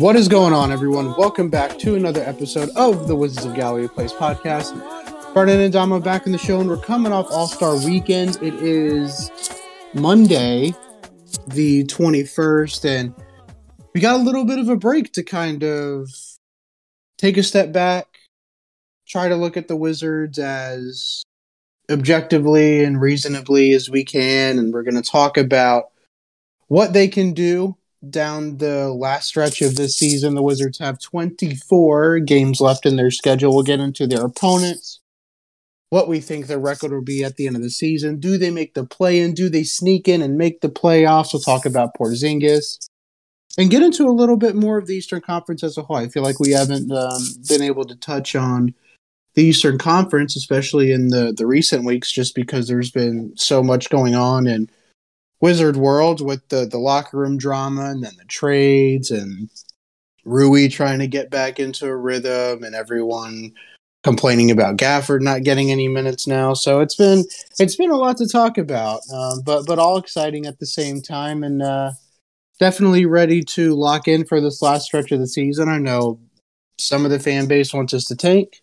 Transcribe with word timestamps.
What 0.00 0.16
is 0.16 0.28
going 0.28 0.54
on, 0.54 0.72
everyone? 0.72 1.14
Welcome 1.18 1.50
back 1.50 1.78
to 1.80 1.94
another 1.94 2.22
episode 2.22 2.70
of 2.70 3.06
the 3.06 3.14
Wizards 3.14 3.44
of 3.44 3.54
Gallery 3.54 3.86
Place 3.86 4.14
podcast. 4.14 4.72
Barden 5.34 5.60
and 5.60 5.70
Dama 5.70 6.00
back 6.00 6.24
in 6.24 6.32
the 6.32 6.38
show, 6.38 6.58
and 6.58 6.70
we're 6.70 6.78
coming 6.78 7.12
off 7.12 7.30
All 7.30 7.46
Star 7.46 7.76
Weekend. 7.76 8.38
It 8.40 8.54
is 8.54 9.30
Monday, 9.92 10.72
the 11.48 11.84
21st, 11.84 12.84
and 12.86 13.14
we 13.92 14.00
got 14.00 14.18
a 14.18 14.22
little 14.22 14.46
bit 14.46 14.58
of 14.58 14.70
a 14.70 14.76
break 14.76 15.12
to 15.12 15.22
kind 15.22 15.62
of 15.62 16.08
take 17.18 17.36
a 17.36 17.42
step 17.42 17.70
back, 17.70 18.06
try 19.06 19.28
to 19.28 19.36
look 19.36 19.58
at 19.58 19.68
the 19.68 19.76
Wizards 19.76 20.38
as 20.38 21.24
objectively 21.90 22.82
and 22.82 23.02
reasonably 23.02 23.72
as 23.72 23.90
we 23.90 24.06
can, 24.06 24.58
and 24.58 24.72
we're 24.72 24.82
going 24.82 24.94
to 24.94 25.02
talk 25.02 25.36
about 25.36 25.90
what 26.68 26.94
they 26.94 27.06
can 27.06 27.34
do 27.34 27.76
down 28.08 28.56
the 28.58 28.88
last 28.88 29.28
stretch 29.28 29.60
of 29.62 29.76
this 29.76 29.96
season. 29.96 30.34
The 30.34 30.42
Wizards 30.42 30.78
have 30.78 31.00
24 31.00 32.20
games 32.20 32.60
left 32.60 32.86
in 32.86 32.96
their 32.96 33.10
schedule. 33.10 33.54
We'll 33.54 33.64
get 33.64 33.80
into 33.80 34.06
their 34.06 34.24
opponents, 34.24 35.00
what 35.90 36.08
we 36.08 36.20
think 36.20 36.46
their 36.46 36.58
record 36.58 36.92
will 36.92 37.02
be 37.02 37.24
at 37.24 37.36
the 37.36 37.48
end 37.48 37.56
of 37.56 37.62
the 37.62 37.70
season. 37.70 38.20
Do 38.20 38.38
they 38.38 38.50
make 38.50 38.74
the 38.74 38.86
play 38.86 39.20
in? 39.20 39.34
Do 39.34 39.48
they 39.48 39.64
sneak 39.64 40.08
in 40.08 40.22
and 40.22 40.38
make 40.38 40.60
the 40.60 40.68
playoffs? 40.68 41.32
We'll 41.32 41.42
talk 41.42 41.66
about 41.66 41.94
Porzingis 41.98 42.88
and 43.58 43.70
get 43.70 43.82
into 43.82 44.06
a 44.06 44.14
little 44.14 44.36
bit 44.36 44.54
more 44.54 44.78
of 44.78 44.86
the 44.86 44.94
Eastern 44.94 45.20
Conference 45.20 45.64
as 45.64 45.76
a 45.76 45.82
whole. 45.82 45.96
I 45.96 46.08
feel 46.08 46.22
like 46.22 46.38
we 46.38 46.52
haven't 46.52 46.90
um, 46.92 47.20
been 47.48 47.60
able 47.60 47.84
to 47.84 47.96
touch 47.96 48.36
on 48.36 48.72
the 49.34 49.42
Eastern 49.42 49.78
Conference, 49.78 50.36
especially 50.36 50.92
in 50.92 51.08
the, 51.08 51.34
the 51.36 51.46
recent 51.46 51.84
weeks, 51.84 52.12
just 52.12 52.36
because 52.36 52.68
there's 52.68 52.92
been 52.92 53.32
so 53.36 53.60
much 53.60 53.90
going 53.90 54.14
on 54.14 54.46
in 54.46 54.70
Wizard 55.40 55.76
world 55.76 56.24
with 56.24 56.48
the, 56.48 56.66
the 56.66 56.78
locker 56.78 57.18
room 57.18 57.38
drama 57.38 57.90
and 57.90 58.04
then 58.04 58.12
the 58.18 58.24
trades 58.26 59.10
and 59.10 59.48
Rui 60.24 60.68
trying 60.68 60.98
to 60.98 61.06
get 61.06 61.30
back 61.30 61.58
into 61.58 61.86
a 61.86 61.96
rhythm 61.96 62.62
and 62.62 62.74
everyone 62.74 63.52
complaining 64.02 64.50
about 64.50 64.76
Gafford 64.76 65.20
not 65.20 65.42
getting 65.42 65.70
any 65.70 65.88
minutes 65.88 66.26
now. 66.26 66.54
So 66.54 66.80
it's 66.80 66.94
been 66.94 67.24
it's 67.58 67.76
been 67.76 67.90
a 67.90 67.96
lot 67.96 68.16
to 68.18 68.28
talk 68.28 68.58
about, 68.58 69.00
um, 69.12 69.40
but 69.44 69.66
but 69.66 69.78
all 69.78 69.98
exciting 69.98 70.46
at 70.46 70.58
the 70.58 70.66
same 70.66 71.00
time, 71.00 71.42
and 71.42 71.62
uh, 71.62 71.92
definitely 72.58 73.06
ready 73.06 73.42
to 73.42 73.74
lock 73.74 74.08
in 74.08 74.24
for 74.24 74.40
this 74.40 74.62
last 74.62 74.86
stretch 74.86 75.12
of 75.12 75.20
the 75.20 75.26
season. 75.26 75.68
I 75.68 75.78
know 75.78 76.20
some 76.78 77.04
of 77.04 77.10
the 77.10 77.18
fan 77.18 77.46
base 77.46 77.74
wants 77.74 77.94
us 77.94 78.04
to 78.06 78.16
tank, 78.16 78.62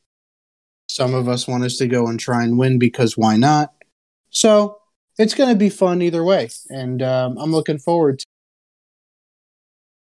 some 0.89 1.13
of 1.13 1.27
us 1.27 1.47
want 1.47 1.63
us 1.63 1.77
to 1.77 1.87
go 1.87 2.07
and 2.07 2.19
try 2.19 2.43
and 2.43 2.57
win 2.57 2.79
because 2.79 3.17
why 3.17 3.37
not? 3.37 3.73
So 4.29 4.79
it's 5.17 5.33
going 5.33 5.49
to 5.49 5.55
be 5.55 5.69
fun 5.69 6.01
either 6.01 6.23
way, 6.23 6.49
and 6.69 7.01
um, 7.01 7.37
I'm 7.37 7.51
looking 7.51 7.79
forward 7.79 8.19
to. 8.19 8.25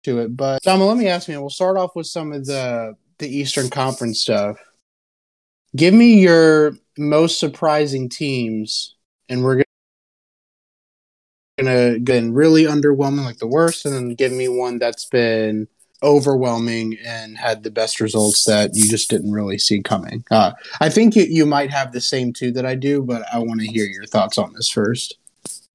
To 0.05 0.21
it, 0.21 0.37
but 0.37 0.63
Dama, 0.63 0.87
let 0.87 0.97
me 0.97 1.09
ask 1.09 1.27
you. 1.27 1.41
We'll 1.41 1.51
start 1.51 1.77
off 1.77 1.97
with 1.97 2.07
some 2.07 2.33
of 2.33 2.47
the 2.47 2.95
the 3.19 3.29
Eastern 3.29 3.69
Conference 3.69 4.21
stuff. 4.21 4.57
Give 5.75 5.93
me 5.93 6.21
your 6.21 6.77
most 6.97 7.41
surprising 7.41 8.09
teams, 8.09 8.95
and 9.29 9.43
we're 9.43 9.65
gonna 11.59 11.99
get 11.99 12.23
really 12.25 12.63
underwhelming, 12.63 13.25
like 13.25 13.39
the 13.39 13.49
worst, 13.49 13.87
and 13.87 13.95
then 13.95 14.15
give 14.15 14.33
me 14.33 14.49
one 14.49 14.79
that's 14.79 15.07
been 15.07 15.67
overwhelming 16.03 16.97
and 17.05 17.37
had 17.37 17.63
the 17.63 17.71
best 17.71 18.01
results 18.01 18.45
that 18.45 18.71
you 18.75 18.89
just 18.89 19.11
didn't 19.11 19.33
really 19.33 19.59
see 19.59 19.83
coming. 19.83 20.25
Uh, 20.31 20.53
I 20.81 20.89
think 20.89 21.17
you, 21.17 21.25
you 21.25 21.47
might 21.47 21.71
have 21.71 21.93
the 21.93 22.01
same 22.01 22.33
two 22.33 22.53
that 22.53 22.65
I 22.65 22.75
do, 22.75 23.03
but 23.03 23.23
I 23.33 23.39
want 23.39 23.61
to 23.61 23.67
hear 23.67 23.85
your 23.85 24.07
thoughts 24.07 24.39
on 24.39 24.53
this 24.53 24.71
first. 24.71 25.19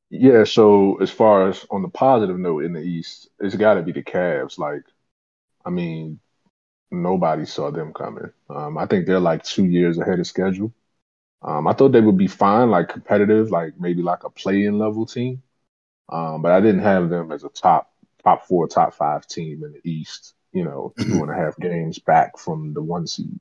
Yeah, 0.09 0.43
so 0.43 0.97
as 1.01 1.09
far 1.09 1.49
as 1.49 1.65
on 1.71 1.81
the 1.81 1.89
positive 1.89 2.37
note 2.37 2.63
in 2.63 2.73
the 2.73 2.81
East, 2.81 3.29
it's 3.39 3.55
got 3.55 3.75
to 3.75 3.81
be 3.81 3.91
the 3.91 4.03
Cavs. 4.03 4.59
Like, 4.59 4.83
I 5.65 5.71
mean, 5.71 6.19
nobody 6.91 7.45
saw 7.45 7.71
them 7.71 7.93
coming. 7.93 8.29
Um, 8.49 8.77
I 8.77 8.85
think 8.85 9.05
they're 9.05 9.19
like 9.19 9.43
two 9.43 9.65
years 9.65 9.97
ahead 9.97 10.19
of 10.19 10.27
schedule. 10.27 10.73
Um, 11.41 11.67
I 11.67 11.73
thought 11.73 11.91
they 11.91 12.01
would 12.01 12.17
be 12.17 12.27
fine, 12.27 12.69
like 12.69 12.89
competitive, 12.89 13.51
like 13.51 13.73
maybe 13.79 14.01
like 14.01 14.23
a 14.23 14.29
play-in 14.29 14.77
level 14.77 15.05
team. 15.05 15.41
Um, 16.09 16.41
but 16.41 16.51
I 16.51 16.61
didn't 16.61 16.83
have 16.83 17.09
them 17.09 17.31
as 17.31 17.43
a 17.43 17.49
top 17.49 17.92
top 18.23 18.45
four, 18.47 18.67
top 18.67 18.93
five 18.93 19.27
team 19.27 19.63
in 19.63 19.73
the 19.73 19.89
East. 19.89 20.33
You 20.53 20.65
know, 20.65 20.93
two 20.99 21.23
and 21.23 21.31
a 21.31 21.35
half 21.35 21.59
games 21.59 21.99
back 21.99 22.37
from 22.39 22.73
the 22.73 22.81
one 22.81 23.07
seed. 23.07 23.39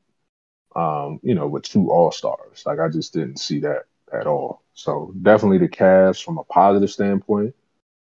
Um, 0.76 1.20
you 1.22 1.34
know, 1.34 1.48
with 1.48 1.64
two 1.64 1.90
All 1.90 2.12
Stars. 2.12 2.62
Like 2.66 2.80
I 2.80 2.88
just 2.88 3.12
didn't 3.14 3.38
see 3.38 3.60
that 3.60 3.84
at 4.12 4.26
all. 4.26 4.62
So 4.74 5.14
definitely 5.22 5.58
the 5.58 5.68
Cavs 5.68 6.22
from 6.22 6.38
a 6.38 6.44
positive 6.44 6.90
standpoint. 6.90 7.54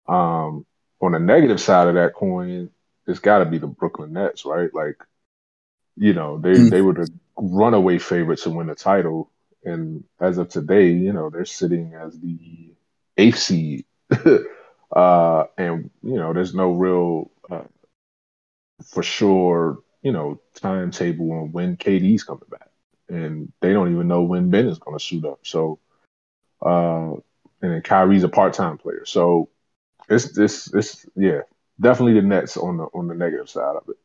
Um, 0.07 0.65
on 1.01 1.13
the 1.13 1.19
negative 1.19 1.61
side 1.61 1.87
of 1.87 1.95
that 1.95 2.13
coin, 2.15 2.69
it's 3.07 3.19
got 3.19 3.39
to 3.39 3.45
be 3.45 3.57
the 3.59 3.67
Brooklyn 3.67 4.13
Nets, 4.13 4.45
right? 4.45 4.73
Like 4.73 4.97
you 5.97 6.13
know, 6.13 6.39
they 6.39 6.59
Mm. 6.59 6.69
they 6.69 6.81
were 6.81 6.93
the 6.93 7.11
runaway 7.37 7.99
favorite 7.99 8.39
to 8.41 8.49
win 8.49 8.67
the 8.67 8.75
title, 8.75 9.31
and 9.63 10.03
as 10.19 10.37
of 10.37 10.49
today, 10.49 10.91
you 10.91 11.13
know, 11.13 11.29
they're 11.29 11.45
sitting 11.45 11.93
as 11.95 12.19
the 12.19 12.73
eighth 13.17 13.39
seed, 13.39 13.85
uh, 14.91 15.45
and 15.57 15.89
you 16.03 16.15
know, 16.15 16.33
there's 16.33 16.53
no 16.53 16.71
real 16.71 17.31
uh, 17.49 17.63
for 18.83 19.03
sure, 19.03 19.79
you 20.01 20.11
know, 20.11 20.39
timetable 20.55 21.31
on 21.31 21.51
when 21.51 21.77
KD's 21.77 22.23
coming 22.23 22.43
back, 22.49 22.69
and 23.07 23.51
they 23.61 23.73
don't 23.73 23.91
even 23.91 24.07
know 24.07 24.23
when 24.23 24.49
Ben 24.49 24.67
is 24.67 24.79
going 24.79 24.97
to 24.97 25.03
suit 25.03 25.25
up. 25.25 25.39
So, 25.43 25.79
uh, 26.61 27.13
and 27.61 27.73
then 27.73 27.81
Kyrie's 27.81 28.23
a 28.23 28.29
part 28.29 28.53
time 28.53 28.77
player, 28.77 29.05
so 29.05 29.49
it's 30.09 30.31
this 30.31 30.73
it's 30.73 31.05
yeah, 31.15 31.41
definitely 31.79 32.19
the 32.19 32.27
Nets 32.27 32.57
on 32.57 32.77
the 32.77 32.85
on 32.85 33.07
the 33.07 33.15
negative 33.15 33.49
side 33.49 33.75
of 33.75 33.83
it. 33.89 33.97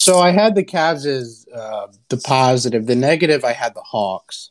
So 0.00 0.18
I 0.18 0.30
had 0.30 0.54
the 0.54 0.64
Cavs 0.64 1.04
as 1.04 1.46
uh, 1.54 1.88
the 2.08 2.16
positive. 2.16 2.86
The 2.86 2.96
negative, 2.96 3.44
I 3.44 3.52
had 3.52 3.74
the 3.74 3.82
Hawks. 3.82 4.50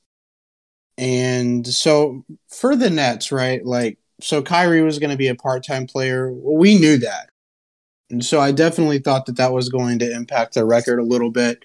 And 0.95 1.65
so 1.65 2.23
for 2.47 2.75
the 2.75 2.91
Nets, 2.91 3.31
right? 3.31 3.65
Like, 3.65 3.97
so 4.21 4.41
Kyrie 4.41 4.81
was 4.81 4.99
going 4.99 5.11
to 5.11 5.17
be 5.17 5.27
a 5.27 5.35
part 5.35 5.63
time 5.63 5.87
player. 5.87 6.31
We 6.33 6.77
knew 6.77 6.97
that. 6.97 7.29
And 8.09 8.25
so 8.25 8.39
I 8.39 8.51
definitely 8.51 8.99
thought 8.99 9.25
that 9.27 9.37
that 9.37 9.53
was 9.53 9.69
going 9.69 9.99
to 9.99 10.11
impact 10.11 10.55
their 10.55 10.65
record 10.65 10.99
a 10.99 11.03
little 11.03 11.31
bit. 11.31 11.63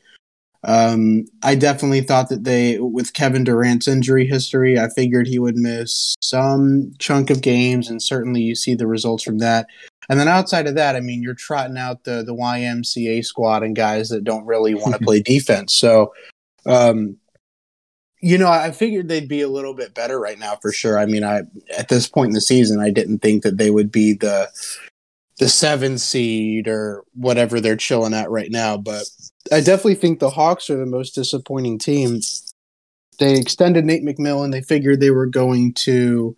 Um, 0.62 1.26
I 1.42 1.54
definitely 1.54 2.00
thought 2.00 2.31
that 2.31 2.44
they, 2.44 2.78
with 2.78 3.12
Kevin 3.12 3.44
Durant's 3.44 3.87
injury 3.87 4.26
history, 4.26 4.78
I 4.78 4.88
figured 4.88 5.26
he 5.26 5.38
would 5.38 5.56
miss 5.56 6.15
some 6.22 6.92
chunk 6.98 7.28
of 7.28 7.42
games, 7.42 7.91
and 7.91 8.03
certainly 8.03 8.41
you 8.41 8.54
see 8.54 8.75
the 8.75 8.86
results 8.86 9.22
from 9.22 9.38
that. 9.38 9.66
And 10.09 10.19
then 10.19 10.28
outside 10.28 10.66
of 10.66 10.75
that, 10.75 10.97
I 10.97 11.00
mean, 11.00 11.22
you're 11.22 11.34
trotting 11.34 11.76
out 11.76 12.04
the 12.04 12.22
the 12.25 12.34
YMCA 12.34 13.24
squad 13.24 13.62
and 13.62 13.77
guys 13.77 14.09
that 14.09 14.24
don't 14.24 14.47
really 14.47 14.74
want 14.74 14.95
to 14.95 14.98
play 15.04 15.21
defense. 15.21 15.74
So, 15.74 16.15
um, 16.66 17.18
you 18.24 18.38
know, 18.38 18.48
I 18.48 18.71
figured 18.71 19.09
they'd 19.09 19.28
be 19.28 19.42
a 19.42 19.48
little 19.48 19.74
bit 19.74 19.92
better 19.92 20.18
right 20.18 20.38
now 20.38 20.56
for 20.56 20.72
sure. 20.72 20.98
I 20.98 21.04
mean, 21.04 21.22
I 21.22 21.42
at 21.76 21.88
this 21.88 22.09
point 22.09 22.28
in 22.28 22.32
the 22.32 22.41
season, 22.41 22.80
I 22.80 22.88
didn't 22.88 23.18
think 23.18 23.42
that 23.42 23.59
they 23.59 23.71
would 23.71 23.92
be 23.92 24.15
the 24.15 24.48
the 25.38 25.48
seven 25.48 25.98
seed 25.98 26.66
or 26.66 27.04
whatever 27.12 27.60
they're 27.60 27.76
chilling 27.76 28.15
at 28.15 28.30
right 28.30 28.50
now. 28.50 28.78
But 28.78 29.04
I 29.53 29.60
definitely 29.60 29.97
think 29.97 30.21
the 30.21 30.30
Hawks 30.30 30.71
are 30.71 30.78
the 30.78 30.86
most 30.86 31.15
disappointing 31.15 31.78
team. 31.78 32.21
They 33.18 33.34
extended 33.34 33.84
Nate 33.84 34.03
McMillan. 34.03 34.53
They 34.53 34.62
figured 34.62 35.00
they 35.00 35.10
were 35.10 35.26
going 35.26 35.74
to 35.74 36.34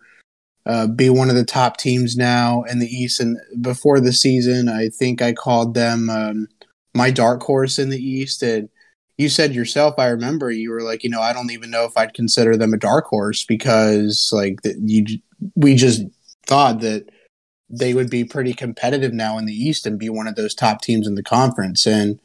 uh, 0.65 0.87
be 0.87 1.09
one 1.09 1.29
of 1.29 1.37
the 1.37 1.45
top 1.45 1.77
teams 1.77 2.17
now 2.17 2.63
in 2.63 2.79
the 2.79 2.87
East. 2.87 3.21
And 3.21 3.37
before 3.61 4.01
the 4.01 4.11
season, 4.11 4.67
I 4.67 4.89
think 4.89 5.21
I 5.21 5.31
called 5.31 5.73
them 5.73 6.09
um, 6.09 6.49
my 6.93 7.11
dark 7.11 7.43
horse 7.43 7.79
in 7.79 7.87
the 7.87 8.03
East. 8.03 8.43
And 8.43 8.67
you 9.17 9.29
said 9.29 9.53
yourself, 9.53 9.95
I 9.97 10.07
remember 10.07 10.51
you 10.51 10.71
were 10.71 10.81
like, 10.81 11.03
you 11.03 11.09
know, 11.09 11.21
I 11.21 11.33
don't 11.33 11.51
even 11.51 11.71
know 11.71 11.85
if 11.85 11.97
I'd 11.97 12.13
consider 12.13 12.55
them 12.55 12.73
a 12.73 12.77
dark 12.77 13.05
horse 13.05 13.43
because 13.45 14.29
like 14.31 14.59
you 14.63 15.05
we 15.55 15.75
just 15.75 16.03
thought 16.45 16.81
that 16.81 17.09
they 17.69 17.93
would 17.93 18.09
be 18.09 18.23
pretty 18.23 18.53
competitive 18.53 19.13
now 19.13 19.37
in 19.37 19.45
the 19.45 19.53
East 19.53 19.85
and 19.85 19.99
be 19.99 20.09
one 20.09 20.27
of 20.27 20.35
those 20.35 20.55
top 20.55 20.81
teams 20.81 21.07
in 21.07 21.15
the 21.15 21.23
conference. 21.23 21.85
And 21.85 22.19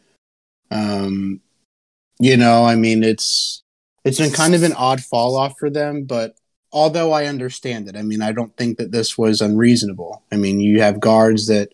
um, 0.70 1.40
you 2.20 2.36
know, 2.36 2.64
I 2.64 2.76
mean, 2.76 3.02
it's 3.02 3.62
it's 4.04 4.18
been 4.18 4.32
kind 4.32 4.54
of 4.54 4.62
an 4.62 4.74
odd 4.74 5.00
fall 5.00 5.36
off 5.36 5.54
for 5.58 5.70
them, 5.70 6.04
but 6.04 6.36
although 6.72 7.12
I 7.12 7.26
understand 7.26 7.88
it, 7.88 7.96
I 7.96 8.02
mean, 8.02 8.22
I 8.22 8.32
don't 8.32 8.56
think 8.56 8.78
that 8.78 8.92
this 8.92 9.16
was 9.16 9.40
unreasonable. 9.40 10.22
I 10.32 10.36
mean, 10.36 10.60
you 10.60 10.80
have 10.80 11.00
guards 11.00 11.46
that 11.46 11.70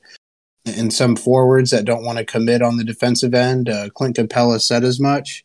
and 0.68 0.92
some 0.92 1.16
forwards 1.16 1.70
that 1.70 1.84
don't 1.84 2.04
want 2.04 2.18
to 2.18 2.24
commit 2.24 2.62
on 2.62 2.76
the 2.76 2.84
defensive 2.84 3.34
end. 3.34 3.68
Uh, 3.68 3.88
Clint 3.90 4.16
Capela 4.16 4.60
said 4.60 4.84
as 4.84 5.00
much. 5.00 5.44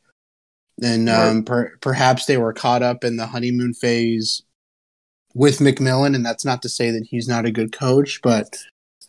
And 0.81 1.07
um, 1.09 1.43
per- 1.43 1.77
perhaps 1.81 2.25
they 2.25 2.37
were 2.37 2.53
caught 2.53 2.81
up 2.81 3.03
in 3.03 3.17
the 3.17 3.27
honeymoon 3.27 3.73
phase 3.73 4.41
with 5.33 5.59
McMillan, 5.59 6.15
and 6.15 6.25
that's 6.25 6.45
not 6.45 6.61
to 6.63 6.69
say 6.69 6.91
that 6.91 7.07
he's 7.09 7.27
not 7.27 7.45
a 7.45 7.51
good 7.51 7.71
coach, 7.71 8.21
but 8.21 8.57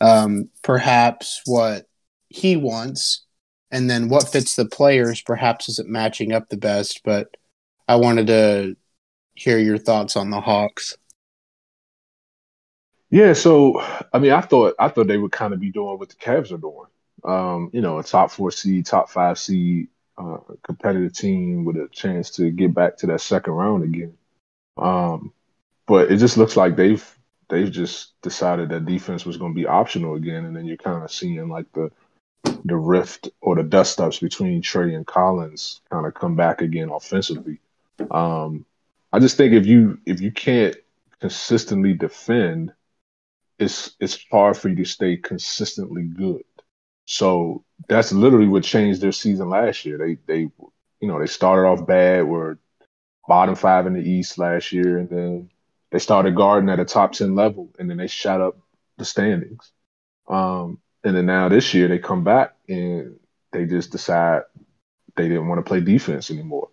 um, 0.01 0.49
perhaps 0.61 1.41
what 1.45 1.87
he 2.29 2.55
wants 2.57 3.23
and 3.71 3.89
then 3.89 4.09
what 4.09 4.29
fits 4.29 4.55
the 4.55 4.65
players 4.65 5.21
perhaps 5.21 5.69
isn't 5.69 5.89
matching 5.89 6.31
up 6.31 6.49
the 6.49 6.57
best. 6.57 7.01
But 7.03 7.35
I 7.87 7.95
wanted 7.95 8.27
to 8.27 8.75
hear 9.33 9.57
your 9.57 9.77
thoughts 9.77 10.15
on 10.15 10.29
the 10.29 10.41
Hawks. 10.41 10.97
Yeah, 13.15 13.31
so 13.31 13.79
I 14.11 14.19
mean, 14.19 14.33
I 14.33 14.41
thought 14.41 14.75
I 14.77 14.89
thought 14.89 15.07
they 15.07 15.17
would 15.17 15.31
kind 15.31 15.53
of 15.53 15.61
be 15.61 15.71
doing 15.71 15.97
what 15.97 16.09
the 16.09 16.15
Cavs 16.15 16.51
are 16.51 16.57
doing. 16.57 16.87
Um, 17.23 17.69
you 17.71 17.79
know, 17.79 17.97
a 17.97 18.03
top 18.03 18.29
four 18.29 18.51
seed, 18.51 18.85
top 18.85 19.09
five 19.09 19.39
seed, 19.39 19.87
uh, 20.17 20.39
competitive 20.63 21.13
team 21.13 21.63
with 21.63 21.77
a 21.77 21.87
chance 21.93 22.31
to 22.31 22.51
get 22.51 22.73
back 22.73 22.97
to 22.97 23.07
that 23.07 23.21
second 23.21 23.53
round 23.53 23.85
again. 23.85 24.17
Um, 24.75 25.31
but 25.87 26.11
it 26.11 26.17
just 26.17 26.35
looks 26.35 26.57
like 26.57 26.75
they've 26.75 27.17
they've 27.47 27.71
just 27.71 28.21
decided 28.21 28.67
that 28.67 28.85
defense 28.85 29.25
was 29.25 29.37
going 29.37 29.53
to 29.53 29.61
be 29.61 29.65
optional 29.65 30.15
again, 30.15 30.43
and 30.43 30.53
then 30.53 30.65
you're 30.65 30.75
kind 30.75 31.01
of 31.01 31.09
seeing 31.09 31.47
like 31.47 31.71
the 31.71 31.93
the 32.65 32.75
rift 32.75 33.29
or 33.39 33.55
the 33.55 33.63
dust 33.63 34.01
ups 34.01 34.19
between 34.19 34.61
Trey 34.61 34.93
and 34.93 35.07
Collins 35.07 35.79
kind 35.89 36.05
of 36.05 36.13
come 36.15 36.35
back 36.35 36.61
again 36.61 36.89
offensively. 36.89 37.61
Um, 38.11 38.65
I 39.13 39.19
just 39.19 39.37
think 39.37 39.53
if 39.53 39.65
you 39.65 39.99
if 40.05 40.19
you 40.19 40.33
can't 40.33 40.75
consistently 41.21 41.93
defend, 41.93 42.73
it's 43.59 43.95
it's 43.99 44.23
hard 44.31 44.57
for 44.57 44.69
you 44.69 44.75
to 44.77 44.85
stay 44.85 45.17
consistently 45.17 46.03
good. 46.03 46.43
So 47.05 47.63
that's 47.87 48.11
literally 48.11 48.47
what 48.47 48.63
changed 48.63 49.01
their 49.01 49.11
season 49.11 49.49
last 49.49 49.85
year. 49.85 49.97
They 49.97 50.17
they 50.25 50.41
you 51.01 51.07
know 51.07 51.19
they 51.19 51.27
started 51.27 51.67
off 51.67 51.87
bad, 51.87 52.25
were 52.25 52.59
bottom 53.27 53.55
five 53.55 53.87
in 53.87 53.93
the 53.93 54.01
East 54.01 54.37
last 54.37 54.71
year, 54.71 54.97
and 54.99 55.09
then 55.09 55.49
they 55.91 55.99
started 55.99 56.35
guarding 56.35 56.69
at 56.69 56.79
a 56.79 56.85
top 56.85 57.13
ten 57.13 57.35
level, 57.35 57.69
and 57.79 57.89
then 57.89 57.97
they 57.97 58.07
shot 58.07 58.41
up 58.41 58.57
the 58.97 59.05
standings. 59.05 59.71
Um, 60.27 60.79
and 61.03 61.15
then 61.15 61.27
now 61.27 61.49
this 61.49 61.73
year 61.73 61.87
they 61.87 61.99
come 61.99 62.23
back 62.23 62.55
and 62.67 63.19
they 63.51 63.65
just 63.65 63.91
decide 63.91 64.43
they 65.15 65.29
didn't 65.29 65.47
want 65.47 65.59
to 65.59 65.69
play 65.69 65.81
defense 65.81 66.31
anymore. 66.31 66.69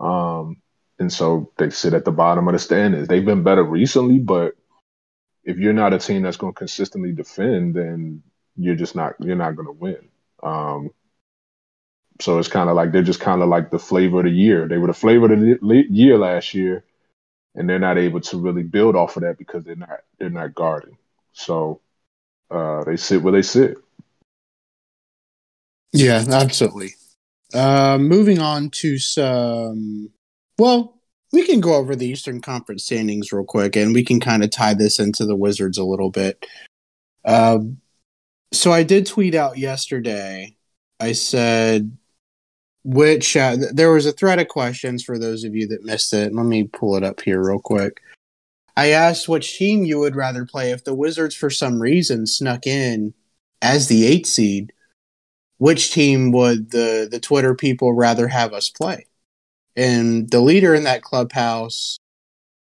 Um, 0.00 0.62
and 0.98 1.12
so 1.12 1.52
they 1.58 1.70
sit 1.70 1.94
at 1.94 2.04
the 2.04 2.12
bottom 2.12 2.48
of 2.48 2.54
the 2.54 2.60
standings. 2.60 3.08
They've 3.08 3.24
been 3.24 3.44
better 3.44 3.64
recently, 3.64 4.20
but 4.20 4.56
if 5.48 5.56
you're 5.56 5.72
not 5.72 5.94
a 5.94 5.98
team 5.98 6.22
that's 6.22 6.36
going 6.36 6.52
to 6.52 6.58
consistently 6.58 7.10
defend, 7.10 7.74
then 7.74 8.22
you're 8.54 8.76
just 8.76 8.94
not 8.94 9.14
you're 9.18 9.34
not 9.34 9.56
going 9.56 9.66
to 9.66 9.72
win. 9.72 10.08
Um, 10.42 10.90
so 12.20 12.38
it's 12.38 12.48
kind 12.48 12.68
of 12.68 12.76
like 12.76 12.92
they're 12.92 13.02
just 13.02 13.20
kind 13.20 13.40
of 13.40 13.48
like 13.48 13.70
the 13.70 13.78
flavor 13.78 14.18
of 14.18 14.26
the 14.26 14.30
year. 14.30 14.68
They 14.68 14.76
were 14.76 14.88
the 14.88 14.92
flavor 14.92 15.32
of 15.32 15.40
the 15.40 15.86
year 15.88 16.18
last 16.18 16.52
year, 16.52 16.84
and 17.54 17.66
they're 17.66 17.78
not 17.78 17.96
able 17.96 18.20
to 18.20 18.38
really 18.38 18.62
build 18.62 18.94
off 18.94 19.16
of 19.16 19.22
that 19.22 19.38
because 19.38 19.64
they're 19.64 19.74
not 19.74 20.00
they're 20.18 20.28
not 20.28 20.54
guarding. 20.54 20.98
So 21.32 21.80
uh, 22.50 22.84
they 22.84 22.96
sit 22.96 23.22
where 23.22 23.32
they 23.32 23.42
sit. 23.42 23.78
Yeah, 25.94 26.26
absolutely. 26.28 26.90
Uh, 27.54 27.96
moving 27.96 28.38
on 28.38 28.68
to 28.68 28.98
some. 28.98 30.10
Well, 30.58 30.97
we 31.32 31.44
can 31.44 31.60
go 31.60 31.74
over 31.74 31.94
the 31.94 32.06
Eastern 32.06 32.40
Conference 32.40 32.84
standings 32.84 33.32
real 33.32 33.44
quick, 33.44 33.76
and 33.76 33.94
we 33.94 34.04
can 34.04 34.20
kind 34.20 34.42
of 34.42 34.50
tie 34.50 34.74
this 34.74 34.98
into 34.98 35.24
the 35.26 35.36
Wizards 35.36 35.78
a 35.78 35.84
little 35.84 36.10
bit. 36.10 36.46
Uh, 37.24 37.58
so 38.52 38.72
I 38.72 38.82
did 38.82 39.06
tweet 39.06 39.34
out 39.34 39.58
yesterday. 39.58 40.56
I 41.00 41.12
said, 41.12 41.96
which 42.84 43.36
uh, 43.36 43.56
th- 43.56 43.72
there 43.74 43.92
was 43.92 44.06
a 44.06 44.12
thread 44.12 44.38
of 44.38 44.48
questions 44.48 45.04
for 45.04 45.18
those 45.18 45.44
of 45.44 45.54
you 45.54 45.68
that 45.68 45.84
missed 45.84 46.12
it. 46.14 46.34
Let 46.34 46.46
me 46.46 46.64
pull 46.64 46.96
it 46.96 47.04
up 47.04 47.20
here 47.20 47.44
real 47.44 47.60
quick. 47.60 48.00
I 48.76 48.90
asked 48.90 49.28
which 49.28 49.58
team 49.58 49.84
you 49.84 49.98
would 49.98 50.16
rather 50.16 50.46
play 50.46 50.70
if 50.70 50.84
the 50.84 50.94
Wizards, 50.94 51.34
for 51.34 51.50
some 51.50 51.82
reason, 51.82 52.26
snuck 52.26 52.66
in 52.66 53.12
as 53.60 53.88
the 53.88 54.06
eight 54.06 54.26
seed. 54.26 54.72
Which 55.58 55.92
team 55.92 56.30
would 56.30 56.70
the 56.70 57.08
the 57.10 57.18
Twitter 57.18 57.54
people 57.54 57.92
rather 57.92 58.28
have 58.28 58.52
us 58.52 58.70
play? 58.70 59.07
And 59.78 60.28
the 60.28 60.40
leader 60.40 60.74
in 60.74 60.84
that 60.84 61.02
clubhouse 61.02 62.00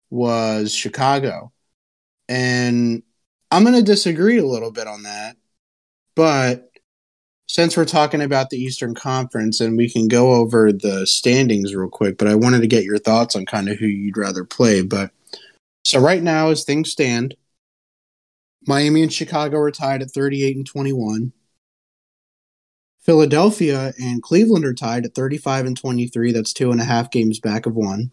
was 0.10 0.74
Chicago. 0.74 1.52
And 2.30 3.04
I'm 3.52 3.64
going 3.64 3.76
to 3.76 3.84
disagree 3.84 4.38
a 4.38 4.46
little 4.46 4.72
bit 4.72 4.88
on 4.88 5.04
that. 5.04 5.36
But 6.16 6.72
since 7.48 7.76
we're 7.76 7.84
talking 7.84 8.22
about 8.22 8.50
the 8.50 8.58
Eastern 8.58 8.96
Conference 8.96 9.60
and 9.60 9.76
we 9.76 9.90
can 9.90 10.08
go 10.08 10.32
over 10.32 10.72
the 10.72 11.06
standings 11.06 11.76
real 11.76 11.90
quick, 11.90 12.18
but 12.18 12.30
I 12.30 12.36
wanted 12.36 12.62
to 12.62 12.68
get 12.68 12.86
your 12.86 12.98
thoughts 12.98 13.36
on 13.36 13.46
kind 13.46 13.68
of 13.68 13.78
who 13.78 13.88
you'd 13.88 14.16
rather 14.16 14.46
play. 14.46 14.82
But 14.82 15.12
so 15.84 16.00
right 16.00 16.24
now, 16.24 16.50
as 16.50 16.64
things 16.64 16.92
stand, 16.92 17.36
Miami 18.66 19.04
and 19.04 19.12
Chicago 19.12 19.58
are 19.58 19.72
tied 19.72 20.02
at 20.02 20.12
38 20.12 20.56
and 20.56 20.66
21. 20.66 21.34
Philadelphia 23.02 23.94
and 24.00 24.22
Cleveland 24.22 24.66
are 24.66 24.74
tied 24.74 25.06
at 25.06 25.16
35 25.16 25.66
and 25.66 25.78
23. 25.78 26.32
That's 26.32 26.54
two 26.54 26.72
and 26.72 26.80
a 26.80 26.86
half 26.86 27.10
games 27.10 27.40
back 27.40 27.66
of 27.66 27.76
one. 27.76 28.12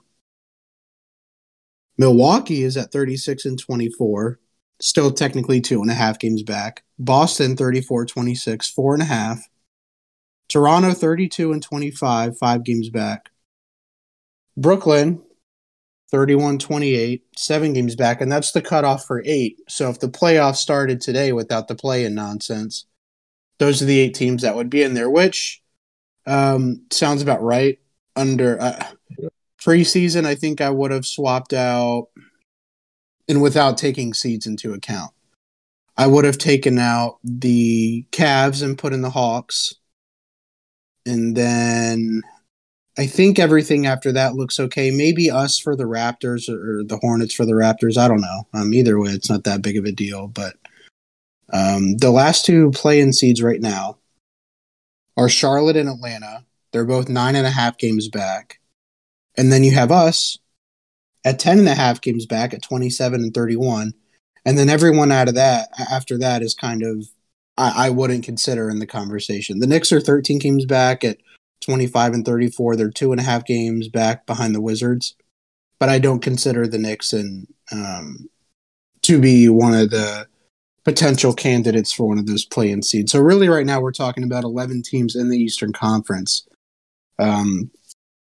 Milwaukee 1.99 2.63
is 2.63 2.77
at 2.77 2.93
36 2.93 3.45
and 3.45 3.59
24. 3.59 4.39
Still 4.81 5.11
technically 5.11 5.61
two 5.61 5.83
and 5.83 5.91
a 5.91 5.95
half 5.95 6.19
games 6.19 6.43
back. 6.43 6.85
Boston 6.99 7.57
34 7.57 8.07
26, 8.07 8.71
four 8.71 8.95
and 8.95 9.03
a 9.03 9.07
half. 9.07 9.49
Toronto 10.49 10.93
32 10.93 11.53
and 11.53 11.63
25, 11.63 12.39
five 12.39 12.65
games 12.65 12.89
back. 12.89 13.31
Brooklyn 14.57 15.23
31 16.11 16.59
28, 16.59 17.23
seven 17.37 17.73
games 17.75 17.95
back, 17.95 18.21
and 18.21 18.33
that's 18.33 18.53
the 18.53 18.63
cutoff 18.63 19.05
for 19.05 19.23
eight. 19.27 19.59
So 19.69 19.91
if 19.91 20.01
the 20.01 20.09
playoffs 20.09 20.57
started 20.57 21.01
today 21.01 21.33
without 21.33 21.69
the 21.69 21.75
play 21.75 22.05
in 22.05 22.15
nonsense, 22.15 22.87
those 23.59 23.83
are 23.83 23.87
the 23.87 23.99
eight 23.99 24.15
teams 24.15 24.43
that 24.43 24.55
would 24.55 24.71
be 24.71 24.83
in 24.83 24.95
there, 24.95 25.11
which 25.11 25.63
um, 26.27 26.83
sounds 26.91 27.23
about 27.23 27.43
right. 27.43 27.79
Under 28.17 28.61
uh, 28.61 28.85
preseason, 29.61 30.27
I 30.27 30.35
think 30.35 30.61
I 30.61 30.71
would 30.71 30.91
have 30.91 31.07
swapped 31.07 31.53
out, 31.53 32.09
and 33.29 33.41
without 33.41 33.79
taking 33.79 34.13
seeds 34.13 34.47
into 34.47 34.73
account, 34.73 35.13
I 35.97 36.07
would 36.07 36.25
have 36.25 36.39
taken 36.39 36.79
out 36.79 37.19
the 37.23 38.05
Cavs 38.11 38.63
and 38.63 38.79
put 38.79 38.93
in 38.93 39.03
the 39.03 39.11
Hawks. 39.11 39.75
And 41.07 41.37
then 41.37 42.23
I 42.99 43.07
think 43.07 43.39
everything 43.39 43.87
after 43.87 44.13
that 44.13 44.35
looks 44.35 44.59
okay. 44.59 44.91
Maybe 44.91 45.31
us 45.31 45.59
for 45.59 45.77
the 45.77 45.85
Raptors 45.85 46.49
or, 46.49 46.83
the 46.85 46.99
Hornets 46.99 47.35
for 47.35 47.47
the 47.47 47.53
Raptors. 47.53 47.97
I 47.97 48.09
don't 48.09 48.21
know. 48.21 48.47
Um, 48.53 48.75
either 48.75 48.99
way, 48.99 49.11
it's 49.11 49.31
not 49.31 49.45
that 49.45 49.63
big 49.63 49.77
of 49.77 49.85
a 49.85 49.93
deal. 49.93 50.27
But 50.27 50.57
um, 51.53 51.97
the 51.97 52.11
last 52.11 52.45
two 52.45 52.71
play-in 52.73 53.13
seeds 53.13 53.43
right 53.43 53.61
now 53.61 53.99
are 55.17 55.29
Charlotte 55.29 55.77
and 55.77 55.89
Atlanta. 55.89 56.45
They're 56.73 56.85
both 56.85 57.09
nine 57.09 57.37
and 57.37 57.47
a 57.47 57.51
half 57.51 57.79
games 57.79 58.09
back, 58.09 58.61
and 59.37 59.51
then 59.51 59.65
you 59.65 59.73
have 59.73 59.91
us 59.91 60.39
at 61.25 61.39
ten 61.39 61.59
and 61.59 61.69
a 61.69 61.75
half 61.75 62.01
games 62.01 62.27
back 62.27 62.53
at 62.53 62.63
twenty-seven 62.63 63.23
and 63.23 63.35
thirty-one, 63.35 63.95
and 64.45 64.59
then 64.59 64.69
everyone 64.69 65.11
out 65.11 65.29
of 65.29 65.35
that 65.35 65.69
after 65.91 66.19
that 66.19 66.43
is 66.43 66.55
kind 66.55 66.83
of 66.83 67.07
I, 67.57 67.87
I 67.87 67.91
wouldn't 67.91 68.25
consider 68.25 68.69
in 68.69 68.79
the 68.79 68.87
conversation. 68.87 69.61
The 69.61 69.67
Knicks 69.67 69.93
are 69.93 70.01
thirteen 70.01 70.39
games 70.39 70.67
back 70.67 71.05
at 71.05 71.19
25 71.63 72.13
and 72.15 72.25
34. 72.25 72.77
They're 72.77 72.91
two 72.91 73.13
and 73.13 73.21
a 73.21 73.25
half 73.25 73.45
games 73.45 73.89
back 73.89 74.27
behind 74.27 74.55
the 74.55 74.61
Wizards, 74.61 75.17
but 75.81 75.89
I 75.89 75.99
don't 75.99 76.23
consider 76.23 76.67
the 76.67 76.79
Knicks 76.79 77.13
and 77.13 77.47
um, 77.73 78.29
to 79.03 79.21
be 79.21 79.49
one 79.49 79.75
of 79.75 79.91
the 79.91 80.27
potential 80.89 81.35
candidates 81.35 81.93
for 81.93 82.09
one 82.09 82.19
of 82.19 82.27
those 82.27 82.45
play-in 82.45 82.83
seeds. 82.83 83.13
So 83.13 83.21
really, 83.21 83.49
right 83.49 83.67
now 83.67 83.81
we're 83.81 83.93
talking 83.93 84.25
about 84.25 84.45
11 84.45 84.83
teams 84.83 85.17
in 85.17 85.29
the 85.29 85.39
Eastern 85.39 85.73
Conference, 85.73 86.47
um, 87.19 87.71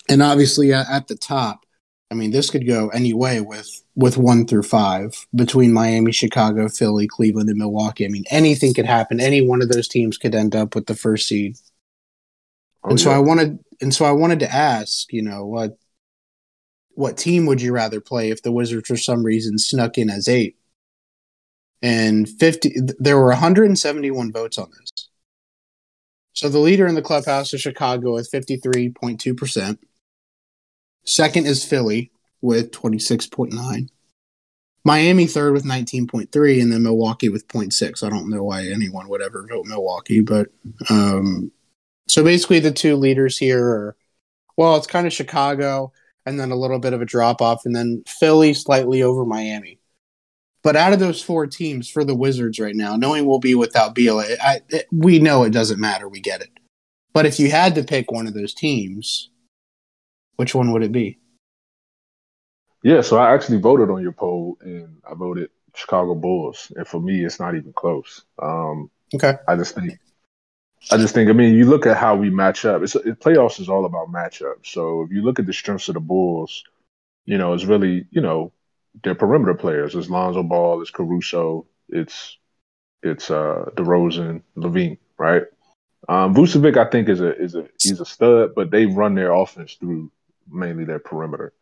and 0.10 0.22
obviously 0.22 0.74
at, 0.74 1.08
the 1.08 1.16
top. 1.16 1.66
I 2.12 2.14
mean, 2.14 2.32
this 2.32 2.50
could 2.50 2.68
go 2.68 2.90
any 2.90 3.14
way 3.14 3.40
with 3.42 3.70
with 3.96 4.18
one 4.18 4.46
through 4.46 4.64
five 4.64 5.26
between 5.34 5.74
Miami, 5.74 6.12
Chicago, 6.12 6.68
Philly, 6.68 7.08
Cleveland, 7.08 7.50
and 7.50 7.58
Milwaukee. 7.58 8.06
I 8.06 8.10
mean, 8.10 8.26
anything 8.30 8.74
could 8.74 8.86
happen. 8.86 9.22
Any 9.22 9.42
one 9.42 9.62
of 9.62 9.70
those 9.70 9.88
teams 9.88 10.18
could 10.18 10.36
end 10.36 10.56
up 10.56 10.76
with 10.76 10.88
the 10.88 10.96
first 10.96 11.28
seed 11.28 11.56
Oh, 12.84 12.90
and 12.90 13.00
so 13.00 13.10
yeah. 13.10 13.18
I 13.18 13.20
wanted 13.20 13.60
and 13.80 13.94
so 13.94 14.06
I 14.06 14.12
wanted 14.12 14.40
to 14.40 14.52
ask, 14.52 15.12
you 15.14 15.22
know, 15.22 15.46
what 15.46 15.78
what 16.94 17.18
team 17.18 17.46
would 17.46 17.62
you 17.62 17.74
rather 17.74 18.02
play 18.02 18.32
if 18.32 18.42
the 18.42 18.52
Wizards 18.52 18.88
for 18.88 18.98
some 18.98 19.24
reason 19.24 19.58
snuck 19.58 19.98
in 19.98 20.10
as 20.10 20.28
eight? 20.28 20.58
And 21.82 22.30
50 22.30 22.76
there 23.00 23.18
were 23.18 23.30
171 23.30 24.32
votes 24.32 24.58
on 24.58 24.70
this. 24.80 25.10
So 26.34 26.48
the 26.50 26.60
leader 26.60 26.88
in 26.88 26.96
the 26.96 27.02
clubhouse 27.02 27.54
is 27.54 27.62
Chicago 27.62 28.14
with 28.14 28.32
53.2%. 28.32 29.78
Second 31.04 31.46
is 31.48 31.66
Philly 31.66 32.12
with 32.42 32.72
26.9. 32.72 33.90
Miami 34.84 35.28
third 35.28 35.54
with 35.54 35.64
19.3 35.64 36.62
and 36.62 36.72
then 36.72 36.84
Milwaukee 36.84 37.30
with 37.30 37.48
0.6. 37.48 38.04
I 38.04 38.10
don't 38.10 38.30
know 38.30 38.44
why 38.44 38.66
anyone 38.66 39.08
would 39.10 39.22
ever 39.22 39.46
vote 39.48 39.66
Milwaukee, 39.68 40.22
but 40.22 40.48
um, 40.90 41.52
so 42.08 42.24
basically, 42.24 42.60
the 42.60 42.72
two 42.72 42.96
leaders 42.96 43.38
here 43.38 43.64
are 43.64 43.96
well, 44.58 44.76
it's 44.76 44.88
kind 44.88 45.08
of 45.08 45.14
Chicago 45.14 45.94
and 46.26 46.40
then 46.40 46.52
a 46.52 46.56
little 46.56 46.80
bit 46.80 46.94
of 46.94 47.02
a 47.02 47.06
drop 47.06 47.42
off, 47.42 47.66
and 47.66 47.76
then 47.76 48.04
Philly 48.08 48.54
slightly 48.54 49.02
over 49.02 49.26
Miami. 49.26 49.80
But 50.64 50.76
out 50.76 50.94
of 50.94 51.00
those 51.00 51.22
four 51.22 51.48
teams 51.48 51.90
for 51.90 52.04
the 52.04 52.16
Wizards 52.16 52.60
right 52.60 52.76
now, 52.76 52.96
knowing 52.96 53.26
we'll 53.26 53.40
be 53.40 53.56
without 53.56 53.96
Beal, 53.96 54.20
I, 54.20 54.62
I, 54.72 54.84
we 54.92 55.18
know 55.20 55.44
it 55.44 55.54
doesn't 55.54 55.80
matter. 55.80 56.08
We 56.08 56.20
get 56.20 56.42
it. 56.42 56.52
But 57.14 57.26
if 57.26 57.40
you 57.40 57.50
had 57.50 57.76
to 57.76 57.84
pick 57.84 58.12
one 58.12 58.28
of 58.28 58.34
those 58.34 58.54
teams, 58.54 59.32
which 60.36 60.54
one 60.54 60.72
would 60.72 60.84
it 60.84 60.92
be? 60.92 61.20
Yeah, 62.84 63.02
so 63.02 63.18
I 63.18 63.34
actually 63.34 63.60
voted 63.60 63.90
on 63.90 64.02
your 64.02 64.12
poll, 64.12 64.58
and 64.62 64.98
I 65.10 65.14
voted 65.14 65.50
Chicago 65.76 66.16
Bulls, 66.16 66.72
and 66.76 66.88
for 66.88 67.00
me, 67.00 67.24
it's 67.24 67.40
not 67.40 67.56
even 67.56 67.74
close. 67.74 68.24
Um, 68.42 68.90
okay, 69.14 69.36
I 69.48 69.56
just 69.56 69.76
think, 69.76 70.00
I 70.92 70.98
just 70.98 71.14
think, 71.14 71.30
I 71.30 71.34
mean, 71.34 71.54
you 71.54 71.66
look 71.66 71.86
at 71.86 71.98
how 71.98 72.16
we 72.16 72.30
match 72.30 72.66
up. 72.66 72.82
It's 72.82 72.96
it, 72.96 73.20
playoffs 73.20 73.60
is 73.60 73.70
all 73.70 73.86
about 73.86 74.12
matchup. 74.12 74.66
So 74.66 75.04
if 75.04 75.12
you 75.12 75.22
look 75.22 75.38
at 75.38 75.46
the 75.46 75.54
strengths 75.54 75.90
of 75.90 75.94
the 75.94 76.00
Bulls, 76.00 76.64
you 77.26 77.38
know, 77.38 77.54
it's 77.54 77.66
really, 77.66 78.06
you 78.10 78.22
know, 78.22 78.52
their 79.04 79.16
perimeter 79.16 79.54
players. 79.54 79.96
It's 79.96 80.10
Lonzo 80.10 80.44
Ball, 80.44 80.82
it's 80.82 80.92
Caruso, 80.92 81.66
it's 81.90 82.38
it's 83.04 83.32
uh 83.32 83.66
DeRozan, 83.76 84.42
LaVine, 84.56 84.98
right? 85.18 85.44
Um, 86.10 86.34
Vucevic, 86.34 86.78
I 86.78 86.90
think, 86.90 87.10
is 87.10 87.22
a 87.22 87.36
is 87.40 87.56
a 87.56 87.68
he's 87.82 88.00
a 88.00 88.06
stud, 88.06 88.54
but 88.56 88.72
they 88.72 88.86
run 88.86 89.16
their 89.16 89.34
offense 89.34 89.76
through 89.76 90.12
mainly 90.50 90.84
their 90.84 91.00
perimeter. 91.00 91.54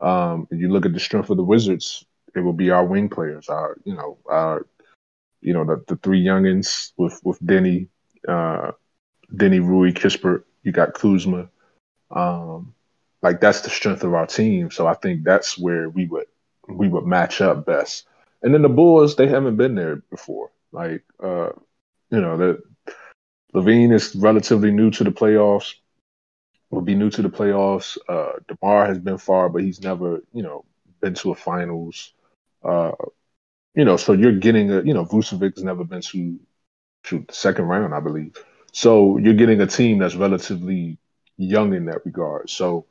Um, 0.00 0.48
you 0.50 0.68
look 0.70 0.86
at 0.86 0.92
the 0.92 1.00
strength 1.00 1.30
of 1.30 1.36
the 1.36 1.44
Wizards, 1.44 2.04
it 2.34 2.40
will 2.40 2.52
be 2.52 2.70
our 2.70 2.84
wing 2.84 3.08
players, 3.08 3.48
our 3.48 3.76
you 3.84 3.94
know 3.94 4.18
our 4.26 4.66
you 5.40 5.52
know 5.52 5.64
the, 5.64 5.84
the 5.86 5.96
three 5.96 6.24
youngins 6.24 6.92
with 6.96 7.20
with 7.24 7.40
Deni, 7.40 7.88
uh, 8.26 8.72
Deni 9.32 9.60
Rui 9.60 9.92
Kispert. 9.92 10.44
You 10.62 10.72
got 10.72 10.94
Kuzma. 10.94 11.48
Um, 12.10 12.74
like 13.22 13.40
that's 13.40 13.60
the 13.60 13.70
strength 13.70 14.04
of 14.04 14.14
our 14.14 14.26
team. 14.26 14.70
So 14.70 14.86
I 14.86 14.94
think 14.94 15.24
that's 15.24 15.58
where 15.58 15.88
we 15.88 16.06
would 16.06 16.26
we 16.68 16.88
would 16.88 17.06
match 17.06 17.40
up 17.40 17.66
best. 17.66 18.06
And 18.42 18.52
then 18.52 18.62
the 18.62 18.68
Bulls, 18.68 19.16
they 19.16 19.28
haven't 19.28 19.56
been 19.56 19.74
there 19.74 19.96
before. 20.10 20.50
Like 20.72 21.04
uh, 21.22 21.50
you 22.10 22.20
know, 22.20 22.36
that 22.36 22.62
LaVine 23.54 23.92
is 23.92 24.14
relatively 24.16 24.70
new 24.70 24.90
to 24.92 25.04
the 25.04 25.10
playoffs. 25.10 25.74
Will 26.70 26.80
be 26.80 26.94
new 26.94 27.10
to 27.10 27.22
the 27.22 27.28
playoffs. 27.28 27.98
Uh, 28.08 28.32
DeMar 28.48 28.86
has 28.86 28.98
been 28.98 29.18
far, 29.18 29.50
but 29.50 29.62
he's 29.62 29.82
never, 29.82 30.22
you 30.32 30.42
know, 30.42 30.64
been 31.00 31.14
to 31.14 31.32
a 31.32 31.34
finals. 31.34 32.14
Uh, 32.64 32.92
you 33.74 33.84
know, 33.84 33.96
so 33.98 34.14
you're 34.14 34.38
getting 34.38 34.70
a, 34.72 34.82
you 34.82 34.94
know, 34.94 35.04
Vucevic's 35.04 35.62
never 35.62 35.84
been 35.84 36.00
to, 36.00 36.40
shoot 37.04 37.28
the 37.28 37.34
second 37.34 37.66
round, 37.66 37.94
I 37.94 38.00
believe. 38.00 38.36
So 38.72 39.18
you're 39.18 39.34
getting 39.34 39.60
a 39.60 39.66
team 39.66 39.98
that's 39.98 40.14
relatively 40.14 40.98
young 41.36 41.74
in 41.74 41.86
that 41.86 42.04
regard. 42.06 42.48
So 42.48 42.86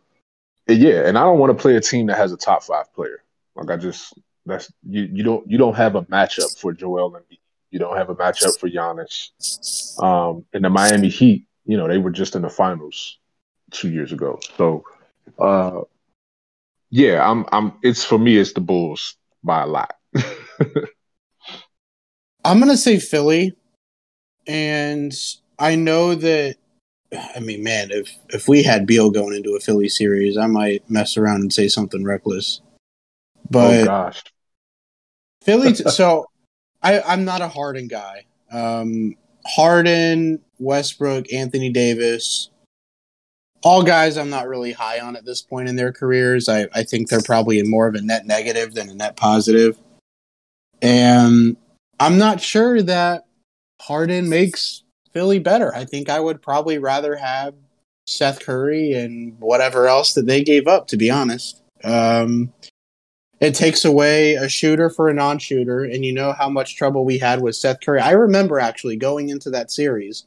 yeah, 0.67 1.07
and 1.07 1.17
I 1.17 1.23
don't 1.23 1.39
want 1.39 1.57
to 1.57 1.61
play 1.61 1.75
a 1.75 1.81
team 1.81 2.07
that 2.07 2.17
has 2.17 2.31
a 2.31 2.37
top 2.37 2.63
five 2.63 2.93
player. 2.93 3.23
Like 3.55 3.69
I 3.69 3.77
just 3.77 4.13
that's 4.45 4.71
you 4.87 5.09
you 5.11 5.23
don't 5.23 5.49
you 5.49 5.57
don't 5.57 5.75
have 5.75 5.95
a 5.95 6.03
matchup 6.03 6.59
for 6.59 6.73
Joel 6.73 7.11
Embiid. 7.11 7.39
You 7.69 7.79
don't 7.79 7.97
have 7.97 8.09
a 8.09 8.15
matchup 8.15 8.59
for 8.59 8.69
Giannis. 8.69 9.29
Um, 10.01 10.45
and 10.53 10.63
the 10.63 10.69
Miami 10.69 11.09
Heat, 11.09 11.45
you 11.65 11.77
know, 11.77 11.87
they 11.87 11.97
were 11.97 12.11
just 12.11 12.35
in 12.35 12.41
the 12.41 12.49
finals 12.49 13.17
two 13.71 13.89
years 13.89 14.11
ago. 14.11 14.39
So, 14.57 14.83
uh, 15.39 15.81
yeah, 16.89 17.27
I'm, 17.27 17.45
I'm. 17.51 17.73
It's 17.81 18.03
for 18.03 18.19
me, 18.19 18.37
it's 18.37 18.53
the 18.53 18.61
Bulls 18.61 19.15
by 19.43 19.61
a 19.61 19.67
lot. 19.67 19.95
I'm 22.43 22.59
gonna 22.59 22.75
say 22.77 22.99
Philly, 22.99 23.55
and 24.45 25.13
I 25.57 25.75
know 25.75 26.15
that. 26.15 26.57
I 27.35 27.39
mean, 27.39 27.63
man, 27.63 27.89
if 27.91 28.11
if 28.29 28.47
we 28.49 28.63
had 28.63 28.85
Beal 28.85 29.09
going 29.09 29.35
into 29.35 29.55
a 29.55 29.59
Philly 29.59 29.87
series, 29.87 30.37
I 30.37 30.47
might 30.47 30.89
mess 30.89 31.15
around 31.15 31.41
and 31.41 31.53
say 31.53 31.69
something 31.69 32.03
reckless. 32.03 32.61
But 33.51 33.81
oh 33.81 33.85
gosh, 33.85 34.23
Philly. 35.43 35.73
So 35.75 36.25
I, 36.81 37.01
I'm 37.01 37.25
not 37.25 37.41
a 37.41 37.47
Harden 37.47 37.87
guy. 37.87 38.25
Um, 38.51 39.15
Harden, 39.45 40.39
Westbrook, 40.59 41.31
Anthony 41.31 41.71
Davis, 41.71 42.49
all 43.63 43.83
guys 43.83 44.17
I'm 44.17 44.29
not 44.29 44.47
really 44.47 44.71
high 44.71 44.99
on 44.99 45.15
at 45.15 45.25
this 45.25 45.41
point 45.41 45.69
in 45.69 45.75
their 45.75 45.91
careers. 45.91 46.49
I, 46.49 46.67
I 46.73 46.83
think 46.83 47.09
they're 47.09 47.21
probably 47.21 47.59
in 47.59 47.69
more 47.69 47.87
of 47.87 47.95
a 47.95 48.01
net 48.01 48.25
negative 48.25 48.73
than 48.73 48.89
a 48.89 48.95
net 48.95 49.15
positive. 49.15 49.77
And 50.81 51.57
I'm 51.99 52.17
not 52.17 52.41
sure 52.41 52.81
that 52.81 53.25
Harden 53.81 54.29
makes 54.29 54.83
Philly 55.13 55.39
better. 55.39 55.75
I 55.75 55.85
think 55.85 56.09
I 56.09 56.19
would 56.19 56.41
probably 56.41 56.79
rather 56.79 57.15
have 57.15 57.53
Seth 58.07 58.39
Curry 58.39 58.93
and 58.93 59.39
whatever 59.39 59.87
else 59.87 60.13
that 60.13 60.25
they 60.25 60.43
gave 60.43 60.67
up, 60.67 60.87
to 60.87 60.97
be 60.97 61.11
honest. 61.11 61.61
Um, 61.83 62.51
it 63.41 63.55
takes 63.55 63.83
away 63.83 64.35
a 64.35 64.47
shooter 64.47 64.89
for 64.89 65.09
a 65.09 65.13
non-shooter, 65.13 65.83
and 65.83 66.05
you 66.05 66.13
know 66.13 66.31
how 66.31 66.47
much 66.47 66.77
trouble 66.77 67.03
we 67.03 67.17
had 67.17 67.41
with 67.41 67.55
Seth 67.55 67.81
Curry. 67.81 67.99
I 67.99 68.11
remember 68.11 68.59
actually 68.59 68.95
going 68.95 69.29
into 69.29 69.49
that 69.49 69.71
series 69.71 70.25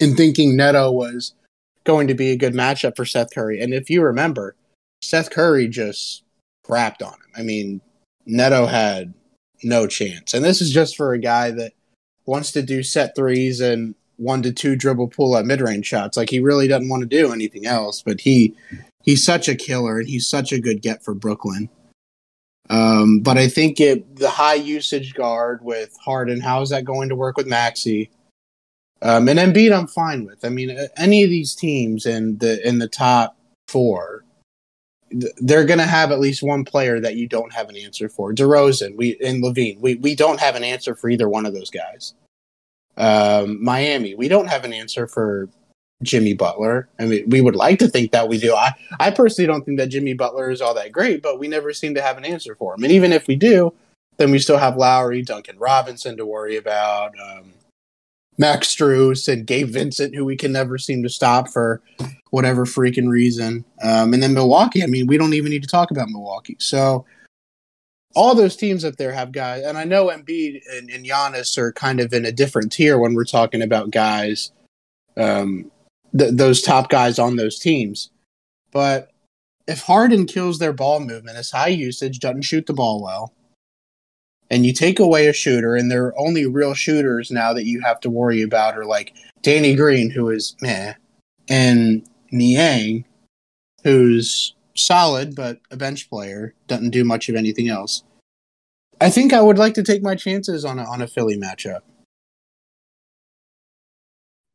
and 0.00 0.16
thinking 0.16 0.56
Neto 0.56 0.92
was 0.92 1.34
going 1.82 2.06
to 2.06 2.14
be 2.14 2.30
a 2.30 2.36
good 2.36 2.54
matchup 2.54 2.96
for 2.96 3.04
Seth 3.04 3.34
Curry. 3.34 3.60
And 3.60 3.74
if 3.74 3.90
you 3.90 4.00
remember, 4.00 4.54
Seth 5.02 5.30
Curry 5.30 5.66
just 5.66 6.22
crapped 6.64 7.02
on 7.02 7.14
him. 7.14 7.32
I 7.36 7.42
mean, 7.42 7.80
Neto 8.24 8.66
had 8.66 9.12
no 9.64 9.88
chance. 9.88 10.34
And 10.34 10.44
this 10.44 10.60
is 10.60 10.72
just 10.72 10.96
for 10.96 11.12
a 11.12 11.18
guy 11.18 11.50
that 11.50 11.72
wants 12.26 12.52
to 12.52 12.62
do 12.62 12.84
set 12.84 13.16
threes 13.16 13.60
and 13.60 13.96
one 14.16 14.42
to 14.42 14.52
two 14.52 14.76
dribble 14.76 15.08
pull 15.08 15.34
up 15.34 15.44
mid 15.44 15.60
range 15.60 15.86
shots. 15.86 16.16
Like 16.16 16.30
he 16.30 16.38
really 16.38 16.68
doesn't 16.68 16.88
want 16.88 17.00
to 17.02 17.08
do 17.08 17.32
anything 17.32 17.66
else. 17.66 18.02
But 18.02 18.20
he 18.20 18.54
he's 19.02 19.24
such 19.24 19.48
a 19.48 19.56
killer 19.56 19.98
and 19.98 20.08
he's 20.08 20.28
such 20.28 20.52
a 20.52 20.60
good 20.60 20.80
get 20.80 21.02
for 21.02 21.12
Brooklyn. 21.12 21.68
Um, 22.70 23.20
but 23.20 23.36
I 23.36 23.48
think 23.48 23.80
it 23.80 24.16
the 24.16 24.30
high 24.30 24.54
usage 24.54 25.14
guard 25.14 25.62
with 25.62 25.96
Harden, 26.02 26.40
how 26.40 26.62
is 26.62 26.70
that 26.70 26.84
going 26.84 27.08
to 27.10 27.16
work 27.16 27.36
with 27.36 27.46
Maxey? 27.46 28.10
Um, 29.02 29.28
and 29.28 29.38
Embiid, 29.38 29.76
I'm 29.76 29.86
fine 29.86 30.24
with. 30.24 30.44
I 30.44 30.48
mean, 30.48 30.76
any 30.96 31.22
of 31.22 31.30
these 31.30 31.54
teams 31.54 32.06
in 32.06 32.38
the 32.38 32.66
in 32.66 32.78
the 32.78 32.88
top 32.88 33.36
four, 33.68 34.24
they're 35.10 35.66
going 35.66 35.78
to 35.78 35.84
have 35.84 36.10
at 36.10 36.20
least 36.20 36.42
one 36.42 36.64
player 36.64 37.00
that 37.00 37.16
you 37.16 37.28
don't 37.28 37.52
have 37.52 37.68
an 37.68 37.76
answer 37.76 38.08
for. 38.08 38.32
DeRozan, 38.32 38.96
we 38.96 39.18
and 39.22 39.42
LaVine, 39.42 39.78
we 39.80 39.96
we 39.96 40.14
don't 40.14 40.40
have 40.40 40.56
an 40.56 40.64
answer 40.64 40.94
for 40.94 41.10
either 41.10 41.28
one 41.28 41.44
of 41.44 41.52
those 41.52 41.70
guys. 41.70 42.14
Um, 42.96 43.62
Miami, 43.62 44.14
we 44.14 44.28
don't 44.28 44.46
have 44.46 44.64
an 44.64 44.72
answer 44.72 45.06
for 45.06 45.50
Jimmy 46.04 46.34
Butler. 46.34 46.88
I 46.98 47.06
mean, 47.06 47.28
we 47.28 47.40
would 47.40 47.56
like 47.56 47.78
to 47.80 47.88
think 47.88 48.12
that 48.12 48.28
we 48.28 48.38
do. 48.38 48.54
I, 48.54 48.72
I 49.00 49.10
personally 49.10 49.46
don't 49.46 49.64
think 49.64 49.78
that 49.78 49.88
Jimmy 49.88 50.14
Butler 50.14 50.50
is 50.50 50.60
all 50.60 50.74
that 50.74 50.92
great, 50.92 51.22
but 51.22 51.38
we 51.38 51.48
never 51.48 51.72
seem 51.72 51.94
to 51.94 52.02
have 52.02 52.18
an 52.18 52.24
answer 52.24 52.54
for 52.54 52.74
him. 52.74 52.84
And 52.84 52.92
even 52.92 53.12
if 53.12 53.26
we 53.26 53.36
do, 53.36 53.72
then 54.16 54.30
we 54.30 54.38
still 54.38 54.58
have 54.58 54.76
Lowry, 54.76 55.22
Duncan 55.22 55.58
Robinson 55.58 56.16
to 56.16 56.26
worry 56.26 56.56
about, 56.56 57.12
um, 57.20 57.52
Max 58.36 58.74
Strus 58.74 59.32
and 59.32 59.46
Gabe 59.46 59.68
Vincent, 59.68 60.14
who 60.14 60.24
we 60.24 60.36
can 60.36 60.52
never 60.52 60.76
seem 60.76 61.02
to 61.02 61.08
stop 61.08 61.48
for 61.48 61.80
whatever 62.30 62.64
freaking 62.64 63.08
reason. 63.08 63.64
Um, 63.82 64.12
and 64.12 64.22
then 64.22 64.34
Milwaukee. 64.34 64.82
I 64.82 64.86
mean, 64.86 65.06
we 65.06 65.18
don't 65.18 65.34
even 65.34 65.50
need 65.50 65.62
to 65.62 65.68
talk 65.68 65.90
about 65.90 66.08
Milwaukee. 66.08 66.56
So 66.58 67.04
all 68.16 68.34
those 68.34 68.56
teams 68.56 68.84
up 68.84 68.96
there 68.96 69.12
have 69.12 69.32
guys, 69.32 69.64
and 69.64 69.78
I 69.78 69.84
know 69.84 70.08
Embiid 70.08 70.62
and, 70.72 70.90
and 70.90 71.04
Giannis 71.04 71.56
are 71.58 71.72
kind 71.72 72.00
of 72.00 72.12
in 72.12 72.24
a 72.24 72.32
different 72.32 72.72
tier 72.72 72.98
when 72.98 73.14
we're 73.14 73.24
talking 73.24 73.62
about 73.62 73.90
guys 73.90 74.52
um, 75.16 75.70
th- 76.16 76.34
those 76.34 76.62
top 76.62 76.88
guys 76.88 77.18
on 77.18 77.36
those 77.36 77.58
teams. 77.58 78.10
But 78.72 79.10
if 79.66 79.80
Harden 79.80 80.26
kills 80.26 80.58
their 80.58 80.72
ball 80.72 81.00
movement, 81.00 81.38
is 81.38 81.50
high 81.50 81.68
usage, 81.68 82.18
doesn't 82.18 82.42
shoot 82.42 82.66
the 82.66 82.72
ball 82.72 83.02
well, 83.02 83.32
and 84.50 84.66
you 84.66 84.72
take 84.72 84.98
away 84.98 85.26
a 85.26 85.32
shooter, 85.32 85.74
and 85.74 85.90
their 85.90 86.18
only 86.18 86.46
real 86.46 86.74
shooters 86.74 87.30
now 87.30 87.52
that 87.52 87.66
you 87.66 87.80
have 87.80 88.00
to 88.00 88.10
worry 88.10 88.42
about 88.42 88.76
are 88.76 88.84
like 88.84 89.14
Danny 89.42 89.74
Green, 89.74 90.10
who 90.10 90.30
is 90.30 90.56
meh, 90.60 90.94
and 91.48 92.06
Niang, 92.30 93.04
who's 93.82 94.54
solid 94.74 95.34
but 95.34 95.60
a 95.70 95.76
bench 95.76 96.10
player, 96.10 96.54
doesn't 96.66 96.90
do 96.90 97.04
much 97.04 97.28
of 97.28 97.36
anything 97.36 97.68
else. 97.68 98.02
I 99.00 99.10
think 99.10 99.32
I 99.32 99.40
would 99.40 99.58
like 99.58 99.74
to 99.74 99.82
take 99.82 100.02
my 100.02 100.14
chances 100.14 100.64
on 100.64 100.78
a, 100.78 100.84
on 100.84 101.02
a 101.02 101.06
Philly 101.06 101.36
matchup. 101.36 101.80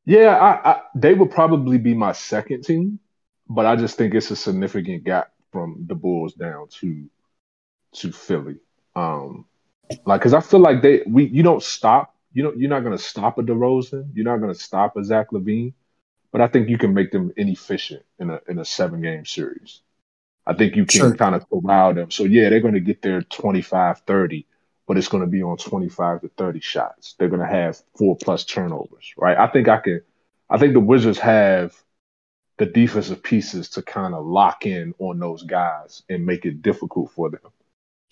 Yeah, 0.05 0.35
I, 0.37 0.71
I, 0.71 0.81
they 0.95 1.13
would 1.13 1.31
probably 1.31 1.77
be 1.77 1.93
my 1.93 2.13
second 2.13 2.63
team, 2.63 2.99
but 3.49 3.65
I 3.65 3.75
just 3.75 3.97
think 3.97 4.15
it's 4.15 4.31
a 4.31 4.35
significant 4.35 5.03
gap 5.03 5.31
from 5.51 5.85
the 5.87 5.95
Bulls 5.95 6.33
down 6.35 6.67
to 6.81 7.09
to 7.95 8.11
Philly. 8.11 8.57
Um, 8.95 9.45
like, 10.05 10.21
cause 10.21 10.33
I 10.33 10.41
feel 10.41 10.61
like 10.61 10.81
they 10.81 11.03
we 11.07 11.27
you 11.27 11.43
don't 11.43 11.63
stop. 11.63 12.15
You 12.33 12.43
don't. 12.43 12.59
You're 12.59 12.69
not 12.69 12.83
gonna 12.83 12.97
stop 12.99 13.37
a 13.39 13.43
DeRozan. 13.43 14.09
You're 14.15 14.25
not 14.25 14.39
gonna 14.39 14.55
stop 14.55 14.97
a 14.97 15.03
Zach 15.03 15.31
LaVine, 15.31 15.73
But 16.31 16.41
I 16.41 16.47
think 16.47 16.69
you 16.69 16.77
can 16.79 16.93
make 16.93 17.11
them 17.11 17.33
inefficient 17.37 18.03
in 18.19 18.31
a 18.31 18.41
in 18.49 18.59
a 18.59 18.65
seven 18.65 19.01
game 19.01 19.25
series. 19.25 19.81
I 20.47 20.55
think 20.55 20.75
you 20.75 20.85
can 20.85 21.01
sure. 21.01 21.15
kind 21.15 21.35
of 21.35 21.49
corral 21.49 21.93
them. 21.95 22.11
So 22.11 22.25
yeah, 22.25 22.49
they're 22.49 22.61
gonna 22.61 22.81
get 22.81 23.01
their 23.03 23.23
25, 23.23 24.01
30, 24.01 24.47
but 24.89 24.97
it's 24.97 25.07
going 25.07 25.21
to 25.21 25.29
be 25.29 25.43
on 25.43 25.55
25 25.55 26.21
to 26.21 26.29
30 26.29 26.61
shots. 26.61 27.13
They're 27.19 27.29
going 27.29 27.47
to 27.47 27.47
have 27.47 27.79
four 27.95 28.17
plus 28.17 28.43
turnovers, 28.43 29.13
right? 29.17 29.37
I 29.37 29.45
think 29.45 29.67
I 29.67 29.77
can, 29.77 30.01
I 30.49 30.57
think 30.57 30.73
the 30.73 30.79
Wizards 30.79 31.19
have 31.19 31.75
the 32.57 32.65
defensive 32.65 33.21
pieces 33.21 33.69
to 33.69 33.83
kind 33.83 34.15
of 34.15 34.25
lock 34.25 34.65
in 34.65 34.95
on 34.97 35.19
those 35.19 35.43
guys 35.43 36.01
and 36.09 36.25
make 36.25 36.43
it 36.43 36.63
difficult 36.63 37.11
for 37.11 37.29
them. 37.29 37.51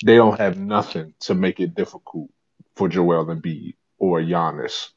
they 0.05 0.17
don't 0.17 0.39
have 0.39 0.60
nothing 0.60 1.15
to 1.22 1.34
make 1.34 1.60
it 1.60 1.74
difficult 1.74 2.29
for 2.75 2.88
Joel 2.88 3.25
Embiid 3.25 3.74
or 3.98 4.22
Giannis 4.22 4.91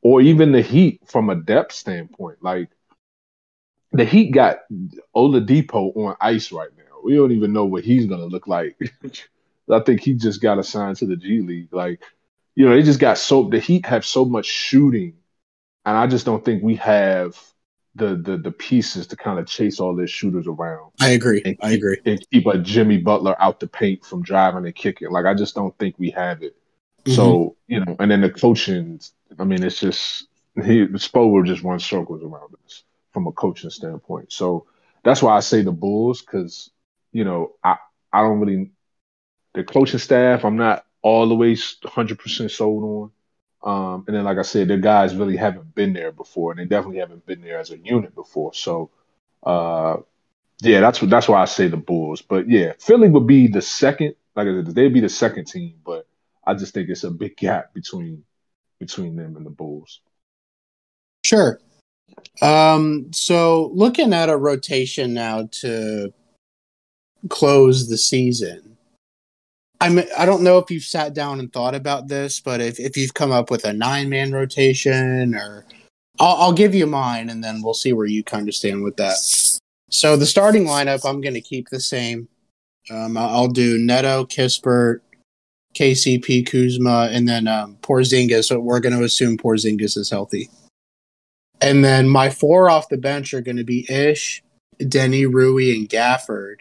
or 0.00 0.22
even 0.22 0.52
the 0.52 0.62
Heat 0.62 1.02
from 1.04 1.28
a 1.28 1.34
depth 1.36 1.72
standpoint. 1.72 2.38
Like 2.42 2.70
the 3.92 4.06
Heat 4.06 4.30
got 4.30 4.60
Oladipo 5.14 5.94
on 5.98 6.16
ice 6.18 6.50
right 6.50 6.70
now. 6.74 7.00
We 7.04 7.14
don't 7.14 7.32
even 7.32 7.52
know 7.52 7.66
what 7.66 7.84
he's 7.84 8.06
gonna 8.06 8.24
look 8.24 8.48
like. 8.48 8.78
I 9.70 9.80
think 9.80 10.00
he 10.00 10.14
just 10.14 10.40
got 10.40 10.58
assigned 10.58 10.96
to 10.98 11.06
the 11.06 11.16
G 11.16 11.40
League. 11.40 11.72
Like, 11.72 12.02
you 12.54 12.68
know, 12.68 12.74
they 12.74 12.82
just 12.82 13.00
got 13.00 13.18
so 13.18 13.48
the 13.48 13.58
Heat 13.58 13.86
have 13.86 14.04
so 14.04 14.24
much 14.24 14.46
shooting, 14.46 15.14
and 15.84 15.96
I 15.96 16.06
just 16.06 16.26
don't 16.26 16.44
think 16.44 16.62
we 16.62 16.76
have 16.76 17.36
the 17.96 18.14
the 18.14 18.36
the 18.36 18.52
pieces 18.52 19.06
to 19.08 19.16
kind 19.16 19.38
of 19.38 19.46
chase 19.46 19.80
all 19.80 19.96
their 19.96 20.06
shooters 20.06 20.46
around. 20.46 20.92
I 21.00 21.10
agree. 21.10 21.40
Keep, 21.40 21.64
I 21.64 21.72
agree. 21.72 21.98
And 22.04 22.24
keep 22.30 22.46
a 22.46 22.58
Jimmy 22.58 22.98
Butler 22.98 23.40
out 23.40 23.58
the 23.58 23.66
paint 23.66 24.04
from 24.04 24.22
driving 24.22 24.64
and 24.64 24.74
kicking. 24.74 25.10
Like 25.10 25.26
I 25.26 25.34
just 25.34 25.54
don't 25.54 25.76
think 25.78 25.96
we 25.98 26.10
have 26.10 26.42
it. 26.42 26.54
Mm-hmm. 27.04 27.12
So 27.12 27.56
you 27.66 27.84
know, 27.84 27.96
and 27.98 28.10
then 28.10 28.20
the 28.20 28.30
coaching. 28.30 29.00
I 29.38 29.44
mean, 29.44 29.62
it's 29.62 29.80
just 29.80 30.28
he 30.54 30.86
Spo 30.86 31.30
will 31.30 31.42
just 31.42 31.62
run 31.62 31.80
circles 31.80 32.22
around 32.22 32.54
us 32.64 32.84
from 33.12 33.26
a 33.26 33.32
coaching 33.32 33.70
standpoint. 33.70 34.32
So 34.32 34.66
that's 35.02 35.22
why 35.22 35.36
I 35.36 35.40
say 35.40 35.62
the 35.62 35.72
Bulls 35.72 36.20
because 36.20 36.70
you 37.12 37.24
know 37.24 37.52
I 37.64 37.76
I 38.12 38.22
don't 38.22 38.40
really 38.40 38.70
the 39.56 39.64
coaching 39.64 39.98
staff 39.98 40.44
I'm 40.44 40.56
not 40.56 40.84
all 41.02 41.28
the 41.28 41.34
way 41.34 41.56
100 41.82 42.18
percent 42.18 42.50
sold 42.50 42.84
on. 42.84 43.10
Um, 43.62 44.04
and 44.06 44.14
then, 44.14 44.24
like 44.24 44.38
I 44.38 44.42
said, 44.42 44.68
the 44.68 44.76
guys 44.76 45.16
really 45.16 45.36
haven't 45.36 45.74
been 45.74 45.92
there 45.92 46.12
before, 46.12 46.52
and 46.52 46.60
they 46.60 46.66
definitely 46.66 47.00
haven't 47.00 47.26
been 47.26 47.40
there 47.40 47.58
as 47.58 47.72
a 47.72 47.78
unit 47.78 48.14
before. 48.14 48.54
So, 48.54 48.90
uh, 49.42 49.96
yeah, 50.60 50.80
that's 50.80 51.00
that's 51.00 51.26
why 51.26 51.42
I 51.42 51.46
say 51.46 51.66
the 51.66 51.76
Bulls. 51.76 52.22
But 52.22 52.48
yeah, 52.48 52.74
Philly 52.78 53.08
would 53.08 53.26
be 53.26 53.48
the 53.48 53.62
second. 53.62 54.14
Like 54.36 54.46
I 54.46 54.52
said, 54.52 54.66
they'd 54.66 54.94
be 54.94 55.00
the 55.00 55.08
second 55.08 55.46
team, 55.46 55.74
but 55.84 56.06
I 56.46 56.54
just 56.54 56.74
think 56.74 56.88
it's 56.88 57.02
a 57.02 57.10
big 57.10 57.36
gap 57.36 57.74
between 57.74 58.22
between 58.78 59.16
them 59.16 59.36
and 59.36 59.44
the 59.44 59.50
Bulls. 59.50 60.00
Sure. 61.24 61.58
Um, 62.40 63.12
so 63.12 63.70
looking 63.74 64.12
at 64.12 64.28
a 64.28 64.36
rotation 64.36 65.12
now 65.14 65.48
to 65.50 66.12
close 67.28 67.88
the 67.88 67.98
season, 67.98 68.75
I'm 69.80 69.98
I 70.16 70.24
don't 70.24 70.42
know 70.42 70.58
if 70.58 70.70
you've 70.70 70.84
sat 70.84 71.14
down 71.14 71.40
and 71.40 71.52
thought 71.52 71.74
about 71.74 72.08
this, 72.08 72.40
but 72.40 72.60
if, 72.60 72.80
if 72.80 72.96
you've 72.96 73.14
come 73.14 73.32
up 73.32 73.50
with 73.50 73.64
a 73.64 73.72
nine 73.72 74.08
man 74.08 74.32
rotation 74.32 75.34
or 75.34 75.66
I'll, 76.18 76.36
I'll 76.36 76.52
give 76.52 76.74
you 76.74 76.86
mine 76.86 77.28
and 77.28 77.42
then 77.44 77.62
we'll 77.62 77.74
see 77.74 77.92
where 77.92 78.06
you 78.06 78.24
kind 78.24 78.48
of 78.48 78.54
stand 78.54 78.82
with 78.82 78.96
that. 78.96 79.16
So 79.90 80.16
the 80.16 80.26
starting 80.26 80.64
lineup 80.64 81.08
I'm 81.08 81.20
going 81.20 81.34
to 81.34 81.40
keep 81.40 81.68
the 81.68 81.80
same. 81.80 82.28
Um, 82.90 83.16
I'll 83.16 83.48
do 83.48 83.78
Neto, 83.78 84.24
Kispert, 84.24 85.00
KCP, 85.74 86.46
Kuzma, 86.46 87.08
and 87.10 87.28
then 87.28 87.48
um, 87.48 87.76
Porzingis. 87.82 88.44
So 88.44 88.58
we're 88.60 88.80
going 88.80 88.96
to 88.96 89.04
assume 89.04 89.36
Porzingis 89.36 89.96
is 89.96 90.08
healthy. 90.08 90.48
And 91.60 91.84
then 91.84 92.08
my 92.08 92.30
four 92.30 92.70
off 92.70 92.88
the 92.88 92.96
bench 92.96 93.34
are 93.34 93.40
going 93.40 93.56
to 93.56 93.64
be 93.64 93.90
Ish, 93.90 94.42
Deni, 94.80 95.30
Rui, 95.30 95.74
and 95.74 95.88
Gafford. 95.88 96.60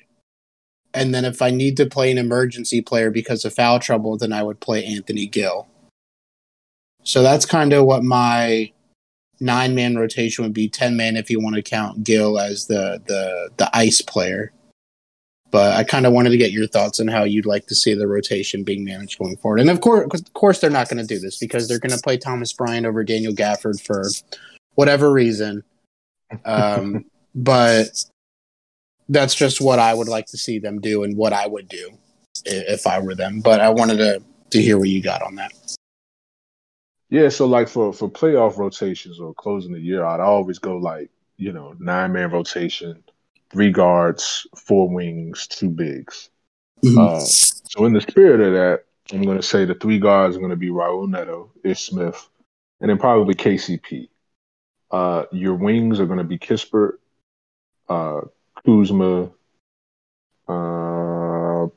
And 0.96 1.14
then 1.14 1.26
if 1.26 1.42
I 1.42 1.52
need 1.52 1.78
to 1.78 1.86
play 1.86 2.12
an 2.12 2.18
emergency 2.18 2.82
player 2.82 3.12
because 3.12 3.46
of 3.46 3.54
foul 3.54 3.80
trouble, 3.80 4.18
then 4.18 4.34
I 4.34 4.42
would 4.42 4.60
play 4.60 4.84
Anthony 4.86 5.28
Gill. 5.28 5.68
So 7.04 7.22
that's 7.22 7.46
kind 7.46 7.74
of 7.74 7.86
what 7.86 8.04
my 8.04 8.72
nine 9.40 9.76
man 9.76 9.98
rotation 9.98 10.44
would 10.44 10.54
be. 10.54 10.70
Ten 10.70 10.96
man 10.96 11.18
if 11.18 11.30
you 11.30 11.40
want 11.40 11.56
to 11.56 11.62
count 11.62 12.04
Gill 12.04 12.40
as 12.40 12.68
the 12.68 13.02
the 13.08 13.50
the 13.58 13.70
ice 13.78 14.02
player. 14.02 14.52
But 15.52 15.74
I 15.78 15.84
kind 15.84 16.06
of 16.06 16.14
wanted 16.14 16.32
to 16.32 16.38
get 16.38 16.52
your 16.52 16.68
thoughts 16.68 17.00
on 17.00 17.08
how 17.08 17.24
you'd 17.24 17.46
like 17.46 17.68
to 17.68 17.76
see 17.76 17.94
the 17.94 18.08
rotation 18.08 18.64
being 18.64 18.84
managed 18.84 19.20
going 19.20 19.38
forward. 19.38 19.60
And 19.60 19.70
of 19.70 19.80
course, 19.80 20.20
of 20.20 20.34
course, 20.34 20.60
they're 20.60 20.70
not 20.70 20.90
going 20.90 21.06
to 21.06 21.08
do 21.08 21.20
this 21.20 21.38
because 21.38 21.68
they're 21.68 21.80
going 21.80 21.96
to 21.96 22.02
play 22.02 22.18
Thomas 22.18 22.52
Bryant 22.52 22.86
over 22.86 23.04
Daniel 23.04 23.32
Gafford 23.32 23.82
for 23.82 24.04
whatever 24.74 25.12
reason. 25.12 25.64
Um, 26.44 27.06
but 27.36 28.04
that's 29.10 29.36
just 29.36 29.62
what 29.62 29.80
I 29.80 29.94
would 29.94 30.08
like 30.08 30.26
to 30.28 30.38
see 30.38 30.60
them 30.60 30.80
do 30.80 31.04
and 31.04 31.16
what 31.16 31.34
I 31.34 31.48
would 31.48 31.68
do 31.68 31.98
if 32.46 32.88
I 32.88 33.00
were 33.00 33.16
them. 33.16 33.42
But 33.42 33.62
I 33.62 33.70
wanted 33.70 33.98
to 33.98 34.24
to 34.52 34.62
hear 34.62 34.78
what 34.78 34.90
you 34.90 35.02
got 35.02 35.22
on 35.22 35.36
that. 35.36 35.52
Yeah, 37.10 37.30
so 37.30 37.46
like 37.46 37.68
for 37.68 37.94
for 37.94 38.10
playoff 38.10 38.58
rotations 38.58 39.20
or 39.20 39.34
closing 39.34 39.74
the 39.74 39.80
year 39.80 40.04
I'd 40.04 40.20
always 40.20 40.60
go 40.60 40.78
like 40.78 41.10
you 41.38 41.54
know 41.54 41.76
nine 41.80 42.14
man 42.14 42.32
rotation, 42.32 43.04
three 43.52 43.72
guards, 43.72 44.48
four 44.56 44.90
wings, 44.90 45.48
two 45.48 45.70
bigs. 45.70 46.30
Mm-hmm. 46.84 46.98
Uh, 46.98 47.20
so 47.20 47.86
in 47.86 47.94
the 47.94 48.02
spirit 48.02 48.42
of 48.42 48.54
that, 48.54 48.86
I'm 49.12 49.24
going 49.24 49.38
to 49.38 49.44
say 49.44 49.66
the 49.66 49.76
three 49.76 50.00
guards 50.00 50.36
are 50.36 50.40
going 50.40 50.52
to 50.52 50.56
be 50.56 50.70
Raul 50.70 51.10
Neto, 51.10 51.52
Ish 51.64 51.88
Smith, 51.88 52.28
and 52.82 52.90
then 52.90 52.98
probably 52.98 53.36
KCP. 53.36 54.10
Uh, 54.92 55.26
your 55.32 55.56
wings 55.56 56.00
are 56.00 56.06
going 56.06 56.20
to 56.20 56.24
be 56.24 56.38
Kispert, 56.38 56.94
uh, 57.90 58.22
Kuzma, 58.66 59.32
uh, 60.48 61.68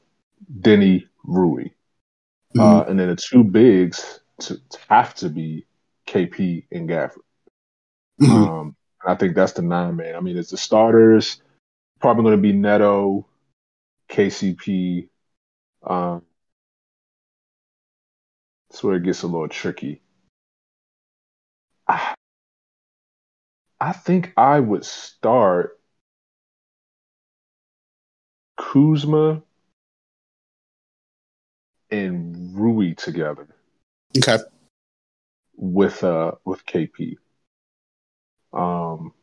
Deni, 0.60 1.08
Rui. 1.24 1.64
Mm-hmm. 1.64 2.60
Uh, 2.60 2.82
and 2.84 2.98
then 2.98 3.08
the 3.08 3.16
two 3.16 3.44
bigs 3.44 4.20
to, 4.40 4.56
to 4.56 4.78
have 4.88 5.14
to 5.16 5.28
be 5.28 5.66
KP 6.06 6.64
and 6.72 6.88
Gafford. 6.88 7.18
Mm-hmm. 8.20 8.32
Um, 8.32 8.76
I 9.06 9.14
think 9.14 9.34
that's 9.34 9.52
the 9.52 9.62
nine 9.62 9.96
man. 9.96 10.16
I 10.16 10.20
mean, 10.20 10.36
it's 10.36 10.50
the 10.50 10.56
starters 10.56 11.40
probably 12.00 12.24
going 12.24 12.36
to 12.36 12.42
be 12.42 12.52
Neto, 12.52 13.26
KCP. 14.10 15.08
Um, 15.84 16.22
that's 18.68 18.82
where 18.82 18.96
it 18.96 19.02
gets 19.02 19.22
a 19.22 19.26
little 19.26 19.48
tricky. 19.48 20.00
I, 21.86 22.14
I 23.80 23.92
think 23.92 24.32
I 24.36 24.60
would 24.60 24.84
start 24.84 25.77
Kuzma 28.58 29.42
and 31.90 32.54
Rui 32.54 32.94
together. 32.94 33.48
Okay. 34.16 34.38
With 35.56 36.04
uh 36.04 36.32
with 36.44 36.66
KP. 36.66 37.16
Um 38.52 39.14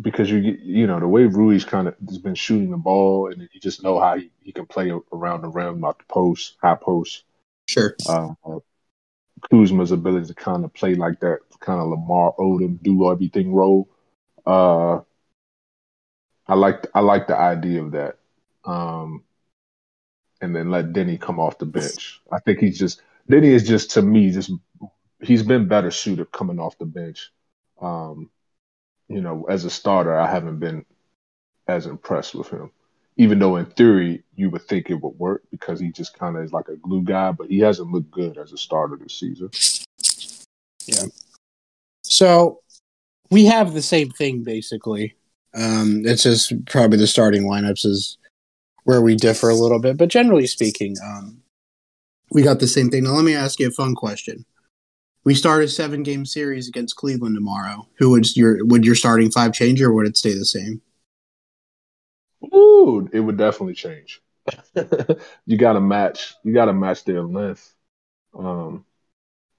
because 0.00 0.30
you 0.30 0.38
you 0.38 0.86
know 0.86 1.00
the 1.00 1.08
way 1.08 1.24
Rui's 1.24 1.64
kind 1.64 1.88
of 1.88 1.96
has 2.08 2.18
been 2.18 2.34
shooting 2.34 2.70
the 2.70 2.76
ball 2.76 3.30
and 3.30 3.48
you 3.52 3.60
just 3.60 3.82
know 3.82 3.98
how 3.98 4.16
he, 4.16 4.30
he 4.40 4.52
can 4.52 4.66
play 4.66 4.92
around 5.12 5.42
the 5.42 5.48
rim, 5.48 5.84
out 5.84 5.98
the 5.98 6.04
post, 6.04 6.56
high 6.62 6.74
post. 6.74 7.24
Sure. 7.68 7.96
Uh, 8.08 8.34
Kuzma's 9.50 9.90
ability 9.90 10.26
to 10.26 10.34
kind 10.34 10.64
of 10.64 10.72
play 10.72 10.94
like 10.94 11.20
that 11.20 11.40
kind 11.60 11.80
of 11.80 11.88
Lamar 11.88 12.34
Odom 12.38 12.80
do 12.82 13.10
everything 13.10 13.52
role. 13.52 13.88
Uh, 14.46 15.00
I 16.46 16.54
like 16.54 16.86
I 16.94 17.00
like 17.00 17.26
the 17.26 17.36
idea 17.36 17.82
of 17.82 17.92
that 17.92 18.18
um, 18.64 19.24
and 20.40 20.54
then 20.54 20.70
let 20.70 20.92
Deni 20.92 21.20
come 21.20 21.38
off 21.38 21.58
the 21.58 21.66
bench. 21.66 22.20
I 22.30 22.38
think 22.40 22.58
he's 22.58 22.78
just 22.78 23.02
Deni 23.30 23.46
is 23.46 23.66
just 23.66 23.92
to 23.92 24.02
me 24.02 24.30
just 24.30 24.50
he's 25.22 25.42
been 25.42 25.68
better 25.68 25.90
suited 25.90 26.32
coming 26.32 26.58
off 26.58 26.78
the 26.78 26.86
bench. 26.86 27.30
Um, 27.80 28.30
you 29.08 29.20
know, 29.20 29.46
as 29.48 29.64
a 29.64 29.70
starter, 29.70 30.18
I 30.18 30.30
haven't 30.30 30.58
been 30.58 30.84
as 31.66 31.86
impressed 31.86 32.34
with 32.34 32.48
him. 32.48 32.70
Even 33.16 33.38
though 33.38 33.56
in 33.56 33.66
theory 33.66 34.22
you 34.34 34.50
would 34.50 34.62
think 34.62 34.90
it 34.90 35.00
would 35.00 35.18
work 35.18 35.42
because 35.50 35.78
he 35.78 35.92
just 35.92 36.18
kind 36.18 36.36
of 36.36 36.44
is 36.44 36.52
like 36.52 36.68
a 36.68 36.76
glue 36.76 37.02
guy, 37.02 37.30
but 37.30 37.48
he 37.48 37.60
hasn't 37.60 37.92
looked 37.92 38.10
good 38.10 38.38
as 38.38 38.52
a 38.52 38.56
starter 38.56 38.96
this 38.96 39.14
season. 39.14 39.50
Yeah. 40.86 41.06
So 42.02 42.60
we 43.30 43.44
have 43.44 43.74
the 43.74 43.82
same 43.82 44.10
thing 44.10 44.42
basically. 44.42 45.14
Um, 45.54 46.02
it's 46.06 46.22
just 46.22 46.64
probably 46.66 46.96
the 46.96 47.06
starting 47.06 47.44
lineups 47.44 47.84
is 47.84 48.16
where 48.84 49.00
we 49.00 49.14
differ 49.14 49.48
a 49.48 49.54
little 49.54 49.78
bit, 49.78 49.96
but 49.96 50.08
generally 50.08 50.46
speaking, 50.46 50.96
um, 51.04 51.42
we 52.30 52.42
got 52.42 52.60
the 52.60 52.66
same 52.66 52.90
thing. 52.90 53.04
Now, 53.04 53.12
let 53.12 53.24
me 53.24 53.34
ask 53.34 53.60
you 53.60 53.68
a 53.68 53.72
fun 53.72 53.94
question. 53.94 54.44
We 55.24 55.34
start 55.34 55.62
a 55.62 55.68
seven 55.68 56.02
game 56.02 56.26
series 56.26 56.68
against 56.68 56.96
Cleveland 56.96 57.36
tomorrow. 57.36 57.86
Who 57.98 58.10
would 58.10 58.36
your 58.36 58.64
would 58.64 58.84
your 58.84 58.96
starting 58.96 59.30
five 59.30 59.52
change, 59.52 59.80
or 59.80 59.92
would 59.92 60.06
it 60.06 60.16
stay 60.16 60.34
the 60.34 60.44
same? 60.44 60.80
Ooh, 62.52 63.08
it 63.12 63.20
would 63.20 63.38
definitely 63.38 63.74
change. 63.74 64.20
you 65.46 65.56
got 65.56 65.74
to 65.74 65.80
match. 65.80 66.34
You 66.42 66.52
got 66.52 66.64
to 66.64 66.72
match 66.72 67.04
their 67.04 67.22
length, 67.22 67.72
um, 68.36 68.84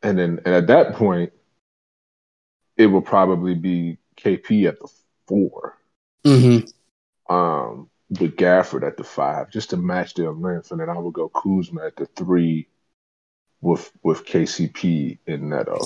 and 0.02 0.20
then 0.20 0.42
and 0.46 0.54
at 0.54 0.68
that 0.68 0.96
point, 0.96 1.32
it 2.76 2.88
will 2.88 3.02
probably 3.02 3.56
be 3.56 4.00
KP 4.18 4.68
at 4.68 4.80
the 4.80 4.90
4 5.28 5.78
mm-hmm. 6.26 7.34
Um, 7.34 7.90
with 8.20 8.36
Gafford 8.36 8.86
at 8.86 8.98
the 8.98 9.04
five, 9.04 9.50
just 9.50 9.72
to 9.72 9.78
match 9.78 10.14
their 10.14 10.32
length, 10.32 10.72
and 10.72 10.80
then 10.80 10.90
I 10.90 10.98
would 10.98 11.14
go 11.14 11.30
Kuzma 11.30 11.88
at 11.88 11.96
the 11.96 12.06
three 12.06 12.68
with 13.62 13.92
with 14.04 14.26
KCP 14.26 15.20
and 15.28 15.50
Neto. 15.50 15.80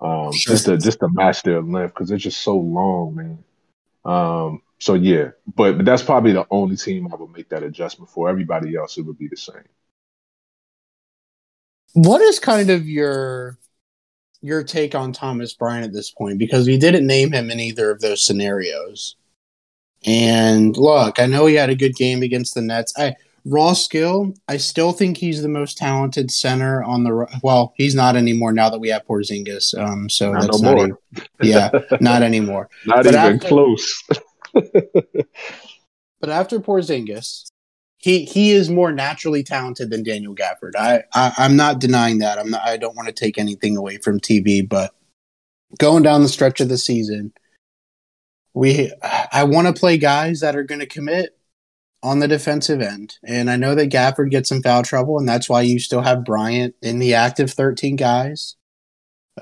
Um, 0.00 0.32
sure. 0.32 0.54
just 0.54 0.64
to 0.66 0.78
just 0.78 1.00
to 1.00 1.08
match 1.12 1.42
their 1.42 1.60
length 1.60 1.94
because 1.94 2.08
they're 2.08 2.18
just 2.18 2.40
so 2.40 2.56
long, 2.56 3.14
man. 3.14 3.44
Um, 4.04 4.62
so 4.78 4.94
yeah, 4.94 5.30
but, 5.54 5.76
but 5.76 5.84
that's 5.84 6.02
probably 6.02 6.32
the 6.32 6.46
only 6.50 6.76
team 6.76 7.12
I 7.12 7.16
would 7.16 7.30
make 7.30 7.50
that 7.50 7.62
adjustment 7.62 8.10
for. 8.10 8.30
Everybody 8.30 8.76
else, 8.76 8.96
it 8.96 9.02
would 9.02 9.18
be 9.18 9.28
the 9.28 9.36
same. 9.36 9.62
What 11.92 12.22
is 12.22 12.38
kind 12.38 12.70
of 12.70 12.88
your 12.88 13.58
your 14.40 14.64
take 14.64 14.94
on 14.94 15.12
Thomas 15.12 15.52
Bryant 15.52 15.84
at 15.84 15.92
this 15.92 16.10
point? 16.10 16.38
Because 16.38 16.66
we 16.66 16.78
didn't 16.78 17.06
name 17.06 17.32
him 17.32 17.50
in 17.50 17.60
either 17.60 17.90
of 17.90 18.00
those 18.00 18.24
scenarios. 18.24 19.16
And 20.06 20.76
look, 20.76 21.18
I 21.18 21.26
know 21.26 21.46
he 21.46 21.54
had 21.56 21.70
a 21.70 21.74
good 21.74 21.94
game 21.94 22.22
against 22.22 22.54
the 22.54 22.62
Nets. 22.62 22.92
I 22.96 23.14
raw 23.44 23.72
skill, 23.72 24.34
I 24.48 24.56
still 24.58 24.92
think 24.92 25.16
he's 25.16 25.42
the 25.42 25.48
most 25.48 25.76
talented 25.78 26.30
center 26.30 26.82
on 26.82 27.04
the. 27.04 27.26
Well, 27.42 27.72
he's 27.76 27.94
not 27.94 28.16
anymore 28.16 28.52
now 28.52 28.70
that 28.70 28.78
we 28.80 28.88
have 28.88 29.06
Porzingis. 29.06 29.78
Um, 29.78 30.08
so 30.08 30.32
Not 30.32 30.42
that's 30.42 30.60
no 30.62 30.74
not 30.74 30.98
yeah, 31.42 31.70
not 32.00 32.22
anymore. 32.22 32.68
Not 32.86 33.04
But 33.04 33.06
even 33.14 33.34
after- 33.36 33.48
close. 33.48 34.04
But 36.20 36.28
after 36.28 36.60
Porzingis, 36.60 37.50
he 37.96 38.24
he 38.26 38.50
is 38.52 38.68
more 38.68 38.92
naturally 38.92 39.42
talented 39.42 39.90
than 39.90 40.02
Daniel 40.02 40.34
Gafford. 40.34 40.72
I, 40.78 41.02
I 41.14 41.32
I'm 41.38 41.56
not 41.56 41.78
denying 41.80 42.18
that. 42.18 42.38
I'm 42.38 42.50
not. 42.50 42.60
I 42.62 42.76
don't 42.76 42.94
want 42.94 43.08
to 43.08 43.14
take 43.14 43.38
anything 43.38 43.76
away 43.76 43.96
from 43.96 44.20
TV, 44.20 44.66
but 44.68 44.92
going 45.78 46.02
down 46.02 46.22
the 46.22 46.28
stretch 46.28 46.60
of 46.60 46.68
the 46.68 46.76
season, 46.76 47.32
we 48.54 48.92
I 49.32 49.44
want 49.44 49.66
to 49.66 49.78
play 49.78 49.98
guys 49.98 50.40
that 50.40 50.56
are 50.56 50.64
going 50.64 50.80
to 50.80 50.86
commit 50.86 51.36
on 52.02 52.18
the 52.18 52.28
defensive 52.28 52.80
end, 52.80 53.18
and 53.24 53.50
I 53.50 53.56
know 53.56 53.74
that 53.74 53.90
Gafford 53.90 54.30
gets 54.30 54.50
in 54.50 54.62
foul 54.62 54.82
trouble, 54.82 55.18
and 55.18 55.28
that's 55.28 55.48
why 55.48 55.62
you 55.62 55.78
still 55.78 56.00
have 56.02 56.24
Bryant 56.24 56.74
in 56.82 56.98
the 56.98 57.14
active 57.14 57.50
13 57.52 57.96
guys. 57.96 58.56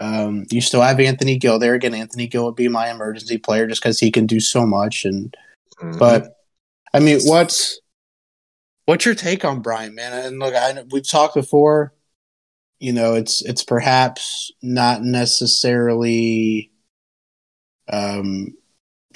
Um, 0.00 0.44
you 0.50 0.60
still 0.60 0.82
have 0.82 1.00
Anthony 1.00 1.38
Gill 1.38 1.58
there 1.58 1.74
again. 1.74 1.94
Anthony 1.94 2.26
Gill 2.26 2.44
would 2.44 2.56
be 2.56 2.68
my 2.68 2.90
emergency 2.90 3.38
player 3.38 3.66
just 3.66 3.82
because 3.82 3.98
he 3.98 4.10
can 4.10 4.26
do 4.26 4.40
so 4.40 4.66
much, 4.66 5.04
and 5.04 5.34
Mhm. 5.80 5.98
but 5.98 6.36
I 6.92 7.00
mean, 7.00 7.20
what's 7.24 7.80
what's 8.84 9.04
your 9.04 9.14
take 9.14 9.44
on 9.44 9.60
Bryant, 9.60 9.94
man? 9.94 10.12
And 10.12 10.38
look, 10.38 10.54
I 10.54 10.82
we've 10.90 11.08
talked 11.08 11.34
before. 11.34 11.94
You 12.80 12.92
know, 12.92 13.14
it's 13.14 13.42
it's 13.42 13.64
perhaps 13.64 14.52
not 14.62 15.02
necessarily 15.02 16.70
um, 17.92 18.54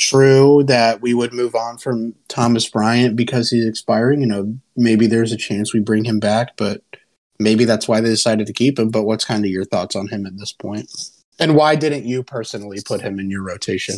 true 0.02 0.64
that 0.64 1.00
we 1.00 1.14
would 1.14 1.32
move 1.32 1.54
on 1.54 1.78
from 1.78 2.14
Thomas 2.28 2.68
Bryant 2.68 3.16
because 3.16 3.50
he's 3.50 3.66
expiring. 3.66 4.20
You 4.20 4.26
know, 4.26 4.58
maybe 4.76 5.06
there's 5.06 5.32
a 5.32 5.36
chance 5.36 5.72
we 5.72 5.80
bring 5.80 6.04
him 6.04 6.18
back, 6.18 6.56
but 6.56 6.82
maybe 7.38 7.64
that's 7.64 7.88
why 7.88 8.00
they 8.00 8.08
decided 8.08 8.46
to 8.46 8.52
keep 8.52 8.78
him. 8.78 8.90
But 8.90 9.04
what's 9.04 9.24
kind 9.24 9.44
of 9.44 9.50
your 9.50 9.64
thoughts 9.64 9.96
on 9.96 10.08
him 10.08 10.26
at 10.26 10.36
this 10.36 10.52
point? 10.52 10.90
And 11.38 11.56
why 11.56 11.76
didn't 11.76 12.04
you 12.04 12.22
personally 12.22 12.80
put 12.84 13.00
him 13.00 13.18
in 13.18 13.30
your 13.30 13.42
rotation? 13.42 13.96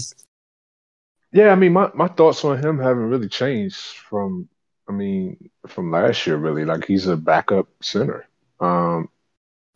Yeah, 1.33 1.51
I 1.51 1.57
mean, 1.57 1.73
my, 1.73 1.91
my 1.95 2.09
thoughts 2.09 2.45
on 2.45 2.63
him 2.63 2.79
haven't 2.79 3.11
really 3.11 3.29
changed 3.29 3.77
from, 3.77 4.49
I 4.89 4.93
mean, 4.93 5.51
from 5.67 5.91
last 5.91 6.27
year, 6.27 6.37
really. 6.37 6.65
Like, 6.65 6.85
he's 6.85 7.09
a 7.09 7.17
backup 7.17 7.67
center. 7.83 8.29
Um, 8.61 9.09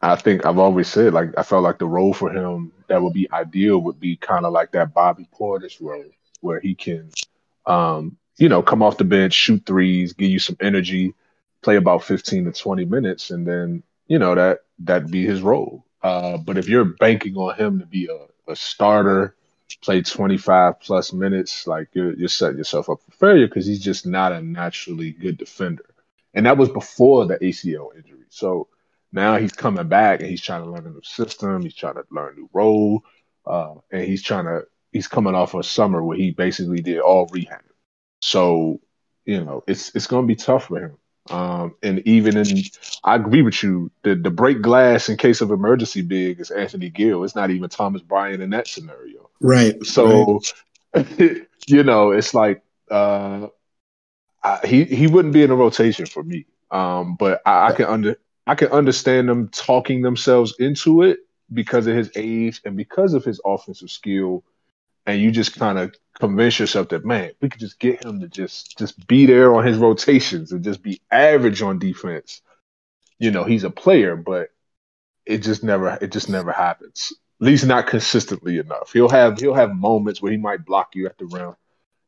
I 0.00 0.14
think 0.14 0.46
I've 0.46 0.58
always 0.58 0.86
said, 0.86 1.12
like, 1.12 1.30
I 1.36 1.42
felt 1.42 1.64
like 1.64 1.78
the 1.78 1.86
role 1.86 2.14
for 2.14 2.30
him 2.30 2.70
that 2.86 3.02
would 3.02 3.12
be 3.12 3.30
ideal 3.32 3.78
would 3.80 3.98
be 3.98 4.16
kind 4.16 4.46
of 4.46 4.52
like 4.52 4.70
that 4.72 4.94
Bobby 4.94 5.28
Portis 5.36 5.80
role, 5.80 6.04
where 6.40 6.60
he 6.60 6.74
can, 6.74 7.10
um, 7.66 8.16
you 8.38 8.48
know, 8.48 8.62
come 8.62 8.82
off 8.82 8.98
the 8.98 9.04
bench, 9.04 9.34
shoot 9.34 9.64
threes, 9.66 10.12
give 10.12 10.30
you 10.30 10.38
some 10.38 10.56
energy, 10.60 11.14
play 11.62 11.76
about 11.76 12.04
15 12.04 12.46
to 12.46 12.52
20 12.52 12.84
minutes, 12.84 13.30
and 13.30 13.46
then, 13.46 13.82
you 14.06 14.18
know, 14.18 14.34
that 14.34 14.60
that'd 14.78 15.10
be 15.10 15.26
his 15.26 15.42
role. 15.42 15.84
Uh, 16.02 16.36
but 16.38 16.58
if 16.58 16.68
you're 16.68 16.84
banking 16.84 17.36
on 17.36 17.56
him 17.56 17.80
to 17.80 17.86
be 17.86 18.08
a, 18.08 18.52
a 18.52 18.56
starter, 18.56 19.34
play 19.82 20.02
25 20.02 20.80
plus 20.80 21.12
minutes, 21.12 21.66
like 21.66 21.88
you're, 21.92 22.14
you're 22.14 22.28
setting 22.28 22.58
yourself 22.58 22.88
up 22.88 23.00
for 23.02 23.10
failure 23.12 23.46
because 23.46 23.66
he's 23.66 23.82
just 23.82 24.06
not 24.06 24.32
a 24.32 24.40
naturally 24.40 25.10
good 25.10 25.36
defender. 25.36 25.84
And 26.34 26.46
that 26.46 26.56
was 26.56 26.68
before 26.68 27.26
the 27.26 27.36
ACL 27.38 27.94
injury. 27.96 28.24
So 28.30 28.68
now 29.12 29.36
he's 29.38 29.52
coming 29.52 29.88
back 29.88 30.20
and 30.20 30.28
he's 30.28 30.42
trying 30.42 30.64
to 30.64 30.70
learn 30.70 30.86
a 30.86 30.90
new 30.90 31.02
system. 31.02 31.62
He's 31.62 31.74
trying 31.74 31.94
to 31.94 32.04
learn 32.10 32.34
a 32.34 32.36
new 32.40 32.50
role. 32.52 33.04
Uh, 33.46 33.74
and 33.90 34.02
he's 34.04 34.22
trying 34.22 34.44
to, 34.44 34.62
he's 34.92 35.08
coming 35.08 35.34
off 35.34 35.54
a 35.54 35.62
summer 35.62 36.02
where 36.02 36.16
he 36.16 36.30
basically 36.30 36.80
did 36.80 37.00
all 37.00 37.28
rehab. 37.32 37.62
So, 38.20 38.80
you 39.24 39.44
know, 39.44 39.62
it's, 39.66 39.94
it's 39.94 40.06
going 40.06 40.24
to 40.24 40.28
be 40.28 40.36
tough 40.36 40.66
for 40.66 40.78
him. 40.78 40.98
Um, 41.30 41.74
and 41.82 42.00
even 42.06 42.36
in, 42.36 42.46
I 43.04 43.16
agree 43.16 43.42
with 43.42 43.62
you. 43.62 43.90
The 44.02 44.14
the 44.14 44.30
break 44.30 44.62
glass 44.62 45.08
in 45.08 45.16
case 45.16 45.40
of 45.40 45.50
emergency 45.50 46.02
big 46.02 46.40
is 46.40 46.50
Anthony 46.50 46.88
Gill. 46.88 47.24
It's 47.24 47.34
not 47.34 47.50
even 47.50 47.68
Thomas 47.68 48.02
Bryant 48.02 48.42
in 48.42 48.50
that 48.50 48.66
scenario. 48.66 49.28
Right. 49.40 49.84
So, 49.84 50.40
you 51.18 51.82
know, 51.82 52.12
it's 52.12 52.32
like 52.32 52.62
uh, 52.90 53.48
I, 54.42 54.66
he 54.66 54.84
he 54.84 55.06
wouldn't 55.06 55.34
be 55.34 55.42
in 55.42 55.50
a 55.50 55.56
rotation 55.56 56.06
for 56.06 56.22
me. 56.22 56.46
Um, 56.70 57.16
but 57.16 57.40
I, 57.44 57.68
I 57.68 57.72
can 57.72 57.86
under 57.86 58.16
I 58.46 58.54
can 58.54 58.68
understand 58.68 59.28
them 59.28 59.48
talking 59.48 60.02
themselves 60.02 60.54
into 60.58 61.02
it 61.02 61.20
because 61.52 61.86
of 61.86 61.96
his 61.96 62.10
age 62.16 62.60
and 62.64 62.76
because 62.76 63.14
of 63.14 63.24
his 63.24 63.40
offensive 63.44 63.90
skill. 63.90 64.44
And 65.08 65.22
you 65.22 65.30
just 65.30 65.58
kind 65.58 65.78
of 65.78 65.94
convince 66.20 66.58
yourself 66.58 66.90
that 66.90 67.02
man, 67.02 67.30
we 67.40 67.48
could 67.48 67.60
just 67.60 67.78
get 67.78 68.04
him 68.04 68.20
to 68.20 68.28
just 68.28 68.76
just 68.76 69.06
be 69.06 69.24
there 69.24 69.54
on 69.54 69.66
his 69.66 69.78
rotations 69.78 70.52
and 70.52 70.62
just 70.62 70.82
be 70.82 71.00
average 71.10 71.62
on 71.62 71.78
defense. 71.78 72.42
You 73.18 73.30
know, 73.30 73.44
he's 73.44 73.64
a 73.64 73.70
player, 73.70 74.16
but 74.16 74.50
it 75.24 75.38
just 75.38 75.64
never 75.64 75.96
it 76.02 76.12
just 76.12 76.28
never 76.28 76.52
happens. 76.52 77.10
At 77.40 77.46
least 77.46 77.64
not 77.64 77.86
consistently 77.86 78.58
enough. 78.58 78.92
He'll 78.92 79.08
have 79.08 79.40
he'll 79.40 79.54
have 79.54 79.74
moments 79.74 80.20
where 80.20 80.30
he 80.30 80.36
might 80.36 80.66
block 80.66 80.94
you 80.94 81.06
at 81.06 81.16
the 81.16 81.24
rim 81.24 81.56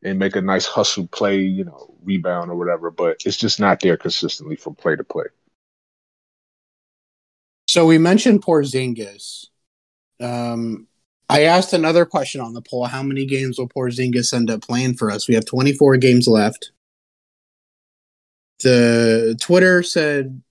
and 0.02 0.18
make 0.18 0.36
a 0.36 0.42
nice 0.42 0.66
hustle 0.66 1.06
play, 1.06 1.40
you 1.40 1.64
know, 1.64 1.94
rebound 2.02 2.50
or 2.50 2.56
whatever, 2.56 2.90
but 2.90 3.22
it's 3.24 3.38
just 3.38 3.58
not 3.58 3.80
there 3.80 3.96
consistently 3.96 4.56
from 4.56 4.74
play 4.74 4.94
to 4.94 5.04
play. 5.04 5.24
So 7.66 7.86
we 7.86 7.96
mentioned 7.96 8.42
Porzingis. 8.42 9.46
Um, 10.20 10.86
I 11.30 11.42
asked 11.42 11.72
another 11.72 12.04
question 12.04 12.40
on 12.40 12.54
the 12.54 12.60
poll: 12.60 12.86
How 12.86 13.04
many 13.04 13.24
games 13.24 13.56
will 13.56 13.68
Porzingis 13.68 14.34
end 14.34 14.50
up 14.50 14.62
playing 14.62 14.96
for 14.96 15.12
us? 15.12 15.28
We 15.28 15.36
have 15.36 15.44
24 15.44 15.96
games 15.98 16.26
left. 16.26 16.72
The 18.64 19.36
Twitter 19.40 19.84
said 19.84 20.42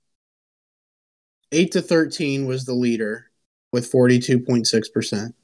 eight 1.51 1.73
to 1.73 1.81
13 1.81 2.45
was 2.45 2.63
the 2.63 2.73
leader 2.73 3.29
with 3.73 3.91
42.6 3.91 4.93
percent. 4.93 5.35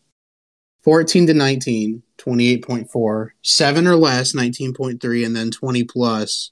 14 0.83 1.27
to 1.27 1.33
19, 1.33 2.03
28.4, 2.17 3.29
7 3.41 3.87
or 3.87 3.95
less, 3.95 4.33
19.3, 4.33 5.25
and 5.25 5.35
then 5.35 5.49
20 5.49 5.83
plus, 5.83 6.51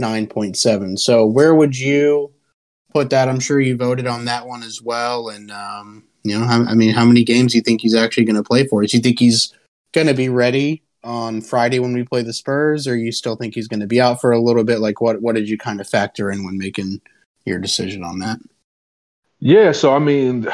9.7. 0.00 0.96
So 0.96 1.26
where 1.26 1.54
would 1.54 1.76
you 1.76 2.32
put 2.92 3.10
that? 3.10 3.28
I'm 3.28 3.40
sure 3.40 3.60
you 3.60 3.76
voted 3.76 4.06
on 4.06 4.26
that 4.26 4.46
one 4.46 4.62
as 4.62 4.80
well. 4.80 5.28
And, 5.28 5.50
um, 5.50 6.04
you 6.24 6.38
know, 6.38 6.46
how, 6.46 6.64
I 6.64 6.74
mean, 6.74 6.94
how 6.94 7.04
many 7.04 7.22
games 7.22 7.52
do 7.52 7.58
you 7.58 7.62
think 7.62 7.82
he's 7.82 7.94
actually 7.94 8.24
going 8.24 8.36
to 8.36 8.42
play 8.42 8.66
for? 8.66 8.82
Do 8.82 8.96
you 8.96 9.02
think 9.02 9.18
he's 9.18 9.54
going 9.92 10.06
to 10.06 10.14
be 10.14 10.28
ready 10.28 10.82
on 11.04 11.42
Friday 11.42 11.78
when 11.78 11.92
we 11.92 12.02
play 12.02 12.22
the 12.22 12.32
Spurs, 12.32 12.88
or 12.88 12.96
you 12.96 13.12
still 13.12 13.36
think 13.36 13.54
he's 13.54 13.68
going 13.68 13.80
to 13.80 13.86
be 13.86 14.00
out 14.00 14.20
for 14.20 14.32
a 14.32 14.40
little 14.40 14.64
bit? 14.64 14.80
Like, 14.80 15.00
what, 15.00 15.20
what 15.20 15.34
did 15.34 15.48
you 15.48 15.58
kind 15.58 15.80
of 15.80 15.88
factor 15.88 16.30
in 16.30 16.44
when 16.44 16.58
making 16.58 17.00
your 17.44 17.58
decision 17.58 18.02
on 18.02 18.18
that? 18.20 18.38
Yeah, 19.38 19.72
so 19.72 19.94
I 19.94 19.98
mean, 19.98 20.48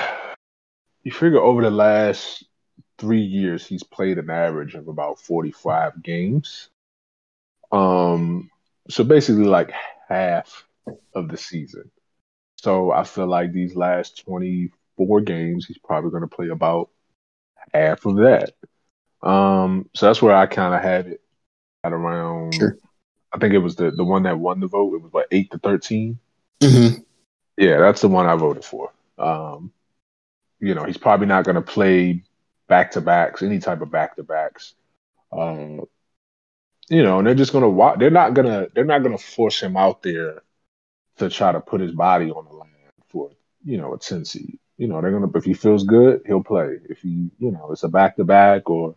you 1.04 1.12
figure 1.12 1.38
over 1.38 1.62
the 1.62 1.70
last 1.70 2.44
three 2.98 3.20
years, 3.20 3.64
he's 3.64 3.84
played 3.84 4.18
an 4.18 4.30
average 4.30 4.74
of 4.74 4.88
about 4.88 5.20
45 5.20 6.02
games. 6.02 6.68
Um, 7.70 8.50
so 8.88 9.04
basically, 9.04 9.44
like 9.44 9.72
half 10.08 10.64
of 11.14 11.28
the 11.28 11.36
season. 11.36 11.90
So 12.56 12.90
I 12.90 13.04
feel 13.04 13.26
like 13.26 13.52
these 13.52 13.76
last 13.76 14.26
24 15.00 15.20
games, 15.22 15.66
he's 15.66 15.78
probably 15.78 16.10
going 16.10 16.22
to 16.22 16.28
play 16.28 16.48
about 16.48 16.90
half 17.72 18.04
of 18.06 18.16
that. 18.16 18.52
Um, 19.22 19.88
so 19.94 20.06
that's 20.06 20.22
where 20.22 20.34
I 20.34 20.46
kind 20.46 20.74
of 20.74 20.82
had 20.82 21.06
it 21.06 21.20
at 21.84 21.92
around. 21.92 22.54
Sure. 22.54 22.76
I 23.32 23.38
think 23.38 23.54
it 23.54 23.58
was 23.58 23.76
the 23.76 23.90
the 23.90 24.04
one 24.04 24.24
that 24.24 24.38
won 24.38 24.60
the 24.60 24.66
vote. 24.66 24.94
It 24.94 25.02
was 25.02 25.14
like 25.14 25.26
eight 25.30 25.50
to 25.52 25.58
13. 25.58 26.18
Mm-hmm. 26.60 27.02
Yeah, 27.56 27.78
that's 27.78 28.00
the 28.00 28.08
one 28.08 28.26
I 28.26 28.34
voted 28.36 28.64
for. 28.64 28.92
Um, 29.18 29.72
you 30.58 30.74
know, 30.74 30.84
he's 30.84 30.96
probably 30.96 31.26
not 31.26 31.44
going 31.44 31.54
to 31.54 31.62
play 31.62 32.22
back 32.68 32.92
to 32.92 33.00
backs, 33.00 33.42
any 33.42 33.58
type 33.58 33.80
of 33.82 33.90
back 33.90 34.16
to 34.16 34.22
backs. 34.22 34.74
Um, 35.32 35.84
you 36.88 37.02
know, 37.02 37.18
and 37.18 37.26
they're 37.26 37.34
just 37.34 37.52
going 37.52 37.62
to 37.62 37.68
watch. 37.68 37.98
They're 37.98 38.10
not 38.10 38.34
going 38.34 38.48
to. 38.48 38.70
They're 38.74 38.84
not 38.84 39.02
going 39.02 39.16
to 39.16 39.22
force 39.22 39.60
him 39.60 39.76
out 39.76 40.02
there 40.02 40.42
to 41.18 41.30
try 41.30 41.52
to 41.52 41.60
put 41.60 41.80
his 41.80 41.92
body 41.92 42.30
on 42.30 42.46
the 42.46 42.52
line 42.52 42.68
for 43.08 43.30
you 43.64 43.78
know 43.78 43.94
a 43.94 43.98
ten 43.98 44.24
seed. 44.24 44.58
You 44.80 44.88
know, 44.88 45.02
they're 45.02 45.10
gonna. 45.10 45.30
If 45.34 45.44
he 45.44 45.52
feels 45.52 45.84
good, 45.84 46.22
he'll 46.26 46.42
play. 46.42 46.78
If 46.88 47.00
he, 47.00 47.30
you 47.38 47.50
know, 47.50 47.68
it's 47.70 47.82
a 47.82 47.88
back 47.88 48.16
to 48.16 48.24
back 48.24 48.70
or 48.70 48.96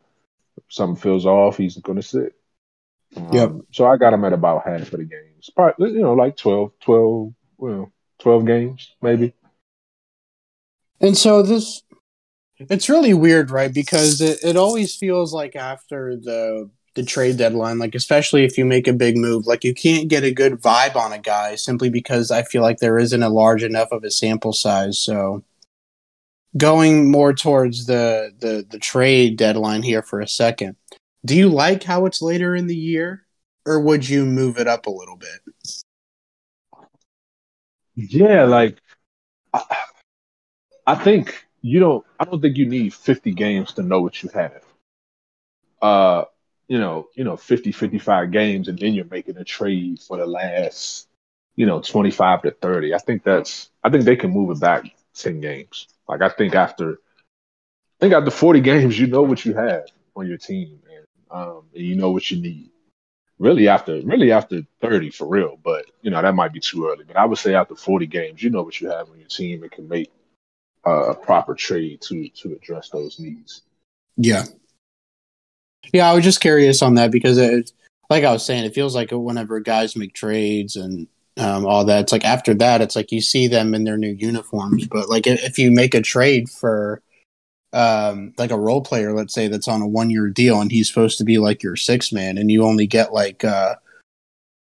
something 0.69 0.95
feels 0.95 1.25
off, 1.25 1.57
he's 1.57 1.77
going 1.77 1.97
to 1.97 2.01
sit. 2.01 2.35
Um, 3.17 3.29
Yep. 3.33 3.51
So 3.71 3.85
I 3.85 3.97
got 3.97 4.13
him 4.13 4.23
at 4.23 4.31
about 4.31 4.63
half 4.65 4.93
of 4.93 4.99
the 4.99 5.03
games. 5.03 5.49
Probably, 5.53 5.91
you 5.91 5.99
know, 5.99 6.13
like 6.13 6.37
12, 6.37 6.71
12, 6.79 7.33
well, 7.57 7.91
12 8.19 8.45
games, 8.45 8.95
maybe. 9.01 9.33
And 11.01 11.17
so 11.17 11.43
this, 11.43 11.83
it's 12.57 12.87
really 12.87 13.13
weird, 13.13 13.51
right? 13.51 13.73
Because 13.73 14.21
it, 14.21 14.39
it 14.41 14.55
always 14.55 14.95
feels 14.95 15.33
like 15.33 15.57
after 15.57 16.15
the 16.15 16.69
the 16.95 17.03
trade 17.03 17.37
deadline. 17.37 17.77
Like 17.77 17.93
especially 17.93 18.45
if 18.45 18.57
you 18.57 18.63
make 18.63 18.87
a 18.87 18.93
big 18.93 19.17
move, 19.17 19.47
like 19.47 19.65
you 19.65 19.73
can't 19.73 20.07
get 20.07 20.23
a 20.23 20.31
good 20.31 20.61
vibe 20.61 20.95
on 20.95 21.11
a 21.11 21.19
guy 21.19 21.55
simply 21.55 21.89
because 21.89 22.31
I 22.31 22.43
feel 22.43 22.61
like 22.61 22.77
there 22.77 22.99
isn't 22.99 23.23
a 23.23 23.29
large 23.29 23.63
enough 23.63 23.89
of 23.91 24.05
a 24.05 24.11
sample 24.11 24.53
size. 24.53 24.97
So 24.97 25.43
going 26.57 27.09
more 27.09 27.33
towards 27.33 27.85
the 27.85 28.31
the 28.39 28.65
the 28.69 28.79
trade 28.79 29.37
deadline 29.37 29.83
here 29.83 30.01
for 30.01 30.19
a 30.19 30.27
second. 30.27 30.75
Do 31.25 31.35
you 31.35 31.49
like 31.49 31.83
how 31.83 32.05
it's 32.05 32.21
later 32.21 32.55
in 32.55 32.67
the 32.67 32.75
year, 32.75 33.25
or 33.65 33.79
would 33.79 34.07
you 34.07 34.25
move 34.25 34.57
it 34.57 34.67
up 34.67 34.85
a 34.87 34.91
little 34.91 35.17
bit? 35.17 35.41
Yeah, 37.95 38.45
like 38.45 38.79
I, 39.53 39.63
I 40.85 40.95
think 40.95 41.45
you 41.61 41.79
don't. 41.79 42.05
I 42.19 42.25
don't 42.25 42.41
think 42.41 42.57
you 42.57 42.65
need 42.65 42.93
50 42.93 43.31
games 43.33 43.73
to 43.73 43.83
know 43.83 44.01
what 44.01 44.21
you 44.21 44.29
have. 44.33 44.63
Uh, 45.81 46.25
you 46.67 46.79
know, 46.79 47.07
you 47.15 47.23
know, 47.23 47.37
50, 47.37 47.71
55 47.71 48.31
games, 48.31 48.67
and 48.67 48.77
then 48.77 48.93
you're 48.93 49.05
making 49.05 49.37
a 49.37 49.43
trade 49.43 49.99
for 50.01 50.17
the 50.17 50.25
last, 50.25 51.07
you 51.55 51.65
know, 51.65 51.81
25 51.81 52.43
to 52.43 52.51
30. 52.51 52.93
I 52.93 52.97
think 52.97 53.23
that's. 53.23 53.69
I 53.83 53.89
think 53.89 54.05
they 54.05 54.15
can 54.15 54.31
move 54.31 54.51
it 54.51 54.59
back 54.59 54.85
10 55.15 55.41
games. 55.41 55.87
Like 56.07 56.21
I 56.21 56.29
think 56.29 56.55
after, 56.55 56.93
I 56.93 57.99
think 57.99 58.13
after 58.13 58.31
40 58.31 58.59
games, 58.61 58.99
you 58.99 59.07
know 59.07 59.23
what 59.23 59.45
you 59.45 59.53
have 59.53 59.85
on 60.15 60.27
your 60.27 60.37
team, 60.37 60.79
and, 60.95 61.05
um, 61.31 61.63
and 61.73 61.83
you 61.83 61.95
know 61.95 62.11
what 62.11 62.29
you 62.29 62.41
need. 62.41 62.69
Really 63.39 63.67
after, 63.67 63.99
really 64.01 64.31
after 64.31 64.61
30 64.81 65.09
for 65.09 65.27
real, 65.27 65.57
but 65.61 65.85
you 66.01 66.11
know 66.11 66.21
that 66.21 66.35
might 66.35 66.53
be 66.53 66.59
too 66.59 66.87
early. 66.87 67.03
But 67.05 67.17
I 67.17 67.25
would 67.25 67.37
say 67.37 67.55
after 67.55 67.75
40 67.75 68.05
games, 68.07 68.43
you 68.43 68.49
know 68.49 68.63
what 68.63 68.79
you 68.79 68.89
have 68.89 69.09
on 69.09 69.17
your 69.17 69.27
team 69.27 69.63
and 69.63 69.71
can 69.71 69.87
make 69.87 70.11
uh, 70.85 71.11
a 71.11 71.15
proper 71.15 71.55
trade 71.55 72.01
to 72.01 72.29
to 72.29 72.53
address 72.53 72.89
those 72.89 73.19
needs. 73.19 73.61
Yeah, 74.15 74.43
yeah. 75.91 76.09
I 76.09 76.13
was 76.13 76.23
just 76.23 76.41
curious 76.41 76.81
on 76.81 76.95
that 76.95 77.11
because 77.11 77.37
it, 77.37 77.71
like 78.09 78.23
I 78.23 78.31
was 78.31 78.45
saying, 78.45 78.65
it 78.65 78.75
feels 78.75 78.95
like 78.95 79.09
whenever 79.11 79.59
guys 79.59 79.95
make 79.95 80.13
trades 80.13 80.75
and 80.75 81.07
um, 81.37 81.65
all 81.65 81.85
that. 81.85 82.01
It's 82.01 82.11
like 82.11 82.25
after 82.25 82.53
that, 82.55 82.81
it's 82.81 82.95
like 82.95 83.11
you 83.11 83.21
see 83.21 83.47
them 83.47 83.73
in 83.73 83.83
their 83.83 83.97
new 83.97 84.11
uniforms. 84.11 84.87
But 84.87 85.09
like 85.09 85.27
if 85.27 85.57
you 85.57 85.71
make 85.71 85.93
a 85.93 86.01
trade 86.01 86.49
for 86.49 87.01
um, 87.73 88.33
like 88.37 88.51
a 88.51 88.59
role 88.59 88.81
player, 88.81 89.13
let's 89.13 89.33
say 89.33 89.47
that's 89.47 89.67
on 89.67 89.81
a 89.81 89.87
one 89.87 90.09
year 90.09 90.29
deal, 90.29 90.61
and 90.61 90.71
he's 90.71 90.87
supposed 90.87 91.17
to 91.17 91.23
be 91.23 91.39
like 91.39 91.63
your 91.63 91.75
six 91.75 92.11
man, 92.11 92.37
and 92.37 92.51
you 92.51 92.63
only 92.63 92.87
get 92.87 93.13
like 93.13 93.43
uh, 93.43 93.75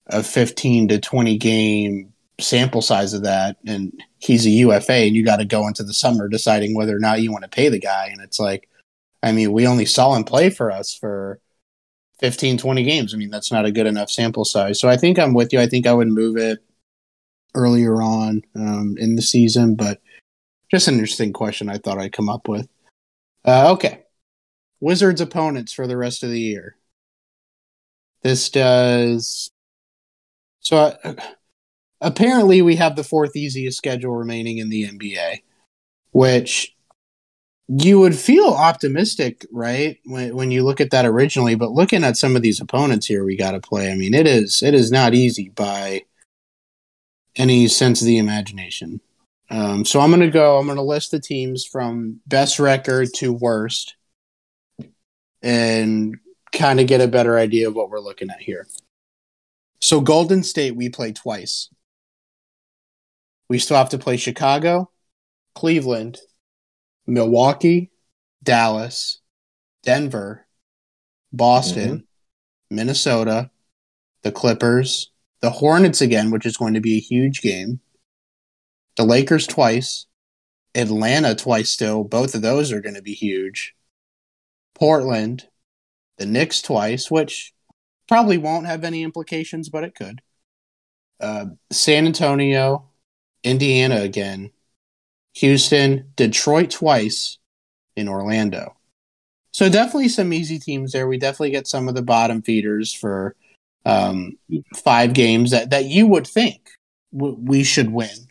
a 0.07 0.23
fifteen 0.23 0.88
to 0.88 0.99
twenty 0.99 1.38
game 1.38 2.13
sample 2.39 2.81
size 2.81 3.13
of 3.13 3.23
that, 3.23 3.57
and 3.67 3.91
he's 4.19 4.45
a 4.45 4.49
UFA, 4.49 4.93
and 4.93 5.15
you 5.15 5.25
got 5.25 5.38
to 5.38 5.45
go 5.45 5.67
into 5.67 5.84
the 5.84 5.93
summer 5.93 6.27
deciding 6.27 6.73
whether 6.73 6.95
or 6.95 6.99
not 6.99 7.21
you 7.21 7.31
want 7.31 7.43
to 7.43 7.49
pay 7.49 7.69
the 7.69 7.79
guy, 7.79 8.07
and 8.07 8.21
it's 8.21 8.39
like, 8.39 8.69
I 9.21 9.31
mean, 9.34 9.51
we 9.51 9.67
only 9.67 9.86
saw 9.86 10.15
him 10.15 10.23
play 10.23 10.49
for 10.49 10.71
us 10.71 10.93
for 10.93 11.39
15, 12.21 12.57
20 12.57 12.84
games. 12.84 13.13
I 13.13 13.17
mean, 13.17 13.31
that's 13.31 13.51
not 13.51 13.65
a 13.65 13.71
good 13.71 13.88
enough 13.88 14.10
sample 14.10 14.45
size. 14.45 14.79
So 14.79 14.88
I 14.88 14.95
think 14.95 15.17
I'm 15.17 15.34
with 15.34 15.51
you. 15.51 15.60
I 15.60 15.67
think 15.67 15.88
I 15.88 15.93
would 15.93 16.07
move 16.07 16.38
it 16.38 16.60
earlier 17.55 18.01
on 18.01 18.43
um, 18.55 18.95
in 18.99 19.15
the 19.15 19.21
season, 19.21 19.75
but 19.75 19.99
just 20.69 20.88
an 20.88 20.93
interesting 20.95 21.34
question 21.34 21.69
I 21.69 21.77
thought 21.77 21.97
I'd 21.97 22.13
come 22.13 22.29
up 22.29 22.47
with. 22.47 22.67
Uh, 23.43 23.71
okay. 23.73 24.03
Wizards 24.79 25.19
opponents 25.19 25.73
for 25.73 25.88
the 25.88 25.97
rest 25.97 26.23
of 26.23 26.29
the 26.29 26.39
year. 26.39 26.77
This 28.21 28.49
does. 28.49 29.51
So 30.60 30.77
uh, 31.03 31.13
apparently, 32.01 32.62
we 32.62 32.75
have 32.75 32.95
the 32.95 33.03
fourth 33.03 33.36
easiest 33.36 33.77
schedule 33.77 34.15
remaining 34.15 34.60
in 34.60 34.69
the 34.69 34.88
NBA, 34.88 35.41
which 36.12 36.75
you 37.73 37.99
would 37.99 38.15
feel 38.15 38.47
optimistic, 38.47 39.45
right? 39.49 39.97
When 40.03 40.36
when 40.36 40.51
you 40.51 40.63
look 40.63 40.81
at 40.81 40.91
that 40.91 41.05
originally, 41.05 41.55
but 41.55 41.71
looking 41.71 42.03
at 42.03 42.17
some 42.17 42.36
of 42.36 42.41
these 42.41 42.60
opponents 42.60 43.05
here 43.05 43.23
we 43.23 43.38
got 43.38 43.51
to 43.51 43.62
play, 43.62 43.89
I 43.89 43.95
mean, 43.95 44.13
it 44.13 44.27
is 44.27 44.62
it 44.62 44.73
is 44.73 44.91
not 44.91 45.13
easy 45.13 45.49
by 45.49 46.01
any 47.38 47.69
sense 47.69 48.01
of 48.01 48.07
the 48.07 48.17
imagination. 48.17 48.99
Um, 49.49 49.86
so 49.86 50.01
I'm 50.01 50.10
going 50.10 50.21
to 50.21 50.29
go. 50.29 50.57
I'm 50.57 50.65
going 50.65 50.77
to 50.77 50.81
list 50.81 51.12
the 51.12 51.19
teams 51.19 51.65
from 51.65 52.19
best 52.27 52.60
record 52.60 53.07
to 53.15 53.31
worst, 53.31 53.95
and 55.41 56.17
kind 56.51 56.81
of 56.81 56.88
get 56.88 56.99
a 56.99 57.07
better 57.07 57.38
idea 57.38 57.69
of 57.69 57.75
what 57.75 57.89
we're 57.89 58.01
looking 58.01 58.29
at 58.29 58.41
here. 58.41 58.67
So 59.79 60.01
Golden 60.01 60.43
State, 60.43 60.75
we 60.75 60.89
play 60.89 61.13
twice. 61.13 61.69
We 63.49 63.60
still 63.60 63.77
have 63.77 63.89
to 63.89 63.97
play 63.97 64.17
Chicago, 64.17 64.91
Cleveland, 65.55 66.19
Milwaukee, 67.08 67.92
Dallas, 68.44 69.20
Denver, 69.84 70.48
Boston, 71.34 71.90
mm-hmm. 71.90 72.76
Minnesota, 72.76 73.50
the 74.24 74.32
Clippers, 74.32 75.12
the 75.42 75.50
Hornets 75.50 76.02
again, 76.02 76.32
which 76.32 76.46
is 76.46 76.58
going 76.58 76.74
to 76.74 76.82
be 76.82 76.98
a 76.98 77.02
huge 77.02 77.42
game, 77.42 77.80
the 78.98 79.04
Lakers 79.04 79.48
twice, 79.48 80.06
Atlanta 80.76 81.36
twice 81.36 81.70
still. 81.70 82.04
Both 82.04 82.36
of 82.36 82.42
those 82.42 82.72
are 82.72 82.82
going 82.82 82.96
to 82.96 83.02
be 83.02 83.14
huge. 83.14 83.76
Portland, 84.76 85.48
the 86.18 86.26
Knicks 86.26 86.62
twice, 86.62 87.10
which 87.10 87.54
probably 88.08 88.38
won't 88.38 88.68
have 88.68 88.84
any 88.84 89.04
implications, 89.04 89.70
but 89.70 89.84
it 89.84 89.96
could. 89.96 90.22
Uh, 91.20 91.46
San 91.72 92.06
Antonio, 92.06 92.90
Indiana 93.44 93.98
again, 93.98 94.52
Houston, 95.36 96.12
Detroit 96.15 96.72
twice, 96.72 97.38
in 97.96 98.08
Orlando. 98.08 98.76
So 99.52 99.70
definitely 99.70 100.10
some 100.10 100.34
easy 100.34 100.60
teams 100.60 100.91
there. 100.91 101.08
We 101.08 101.17
definitely 101.17 101.52
get 101.52 101.67
some 101.67 101.89
of 101.89 101.96
the 101.96 102.02
bottom 102.02 102.41
feeders 102.41 102.94
for 102.94 103.36
um, 103.86 104.38
five 104.76 105.13
games 105.13 105.52
that, 105.52 105.72
that 105.72 105.86
you 105.86 106.08
would 106.08 106.28
think 106.28 106.70
w- 107.13 107.38
we 107.39 107.63
should 107.63 107.91
win. 107.91 108.28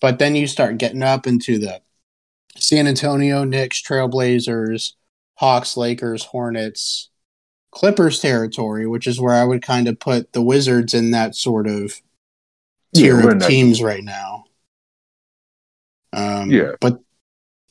But 0.00 0.18
then 0.18 0.34
you 0.34 0.46
start 0.46 0.78
getting 0.78 1.02
up 1.02 1.26
into 1.26 1.58
the 1.58 1.80
San 2.56 2.86
Antonio, 2.86 3.44
Knicks, 3.44 3.80
Trailblazers, 3.80 4.92
Hawks, 5.36 5.76
Lakers, 5.76 6.24
Hornets, 6.26 7.08
Clippers 7.70 8.20
territory, 8.20 8.86
which 8.86 9.06
is 9.06 9.20
where 9.20 9.34
I 9.34 9.44
would 9.44 9.62
kind 9.62 9.88
of 9.88 9.98
put 9.98 10.32
the 10.32 10.42
Wizards 10.42 10.92
in 10.92 11.12
that 11.12 11.34
sort 11.34 11.66
of 11.66 12.02
tier 12.94 13.20
yeah, 13.20 13.30
of 13.30 13.46
teams 13.46 13.82
right 13.82 14.04
now. 14.04 14.44
Um, 16.12 16.50
yeah. 16.50 16.72
But 16.80 17.00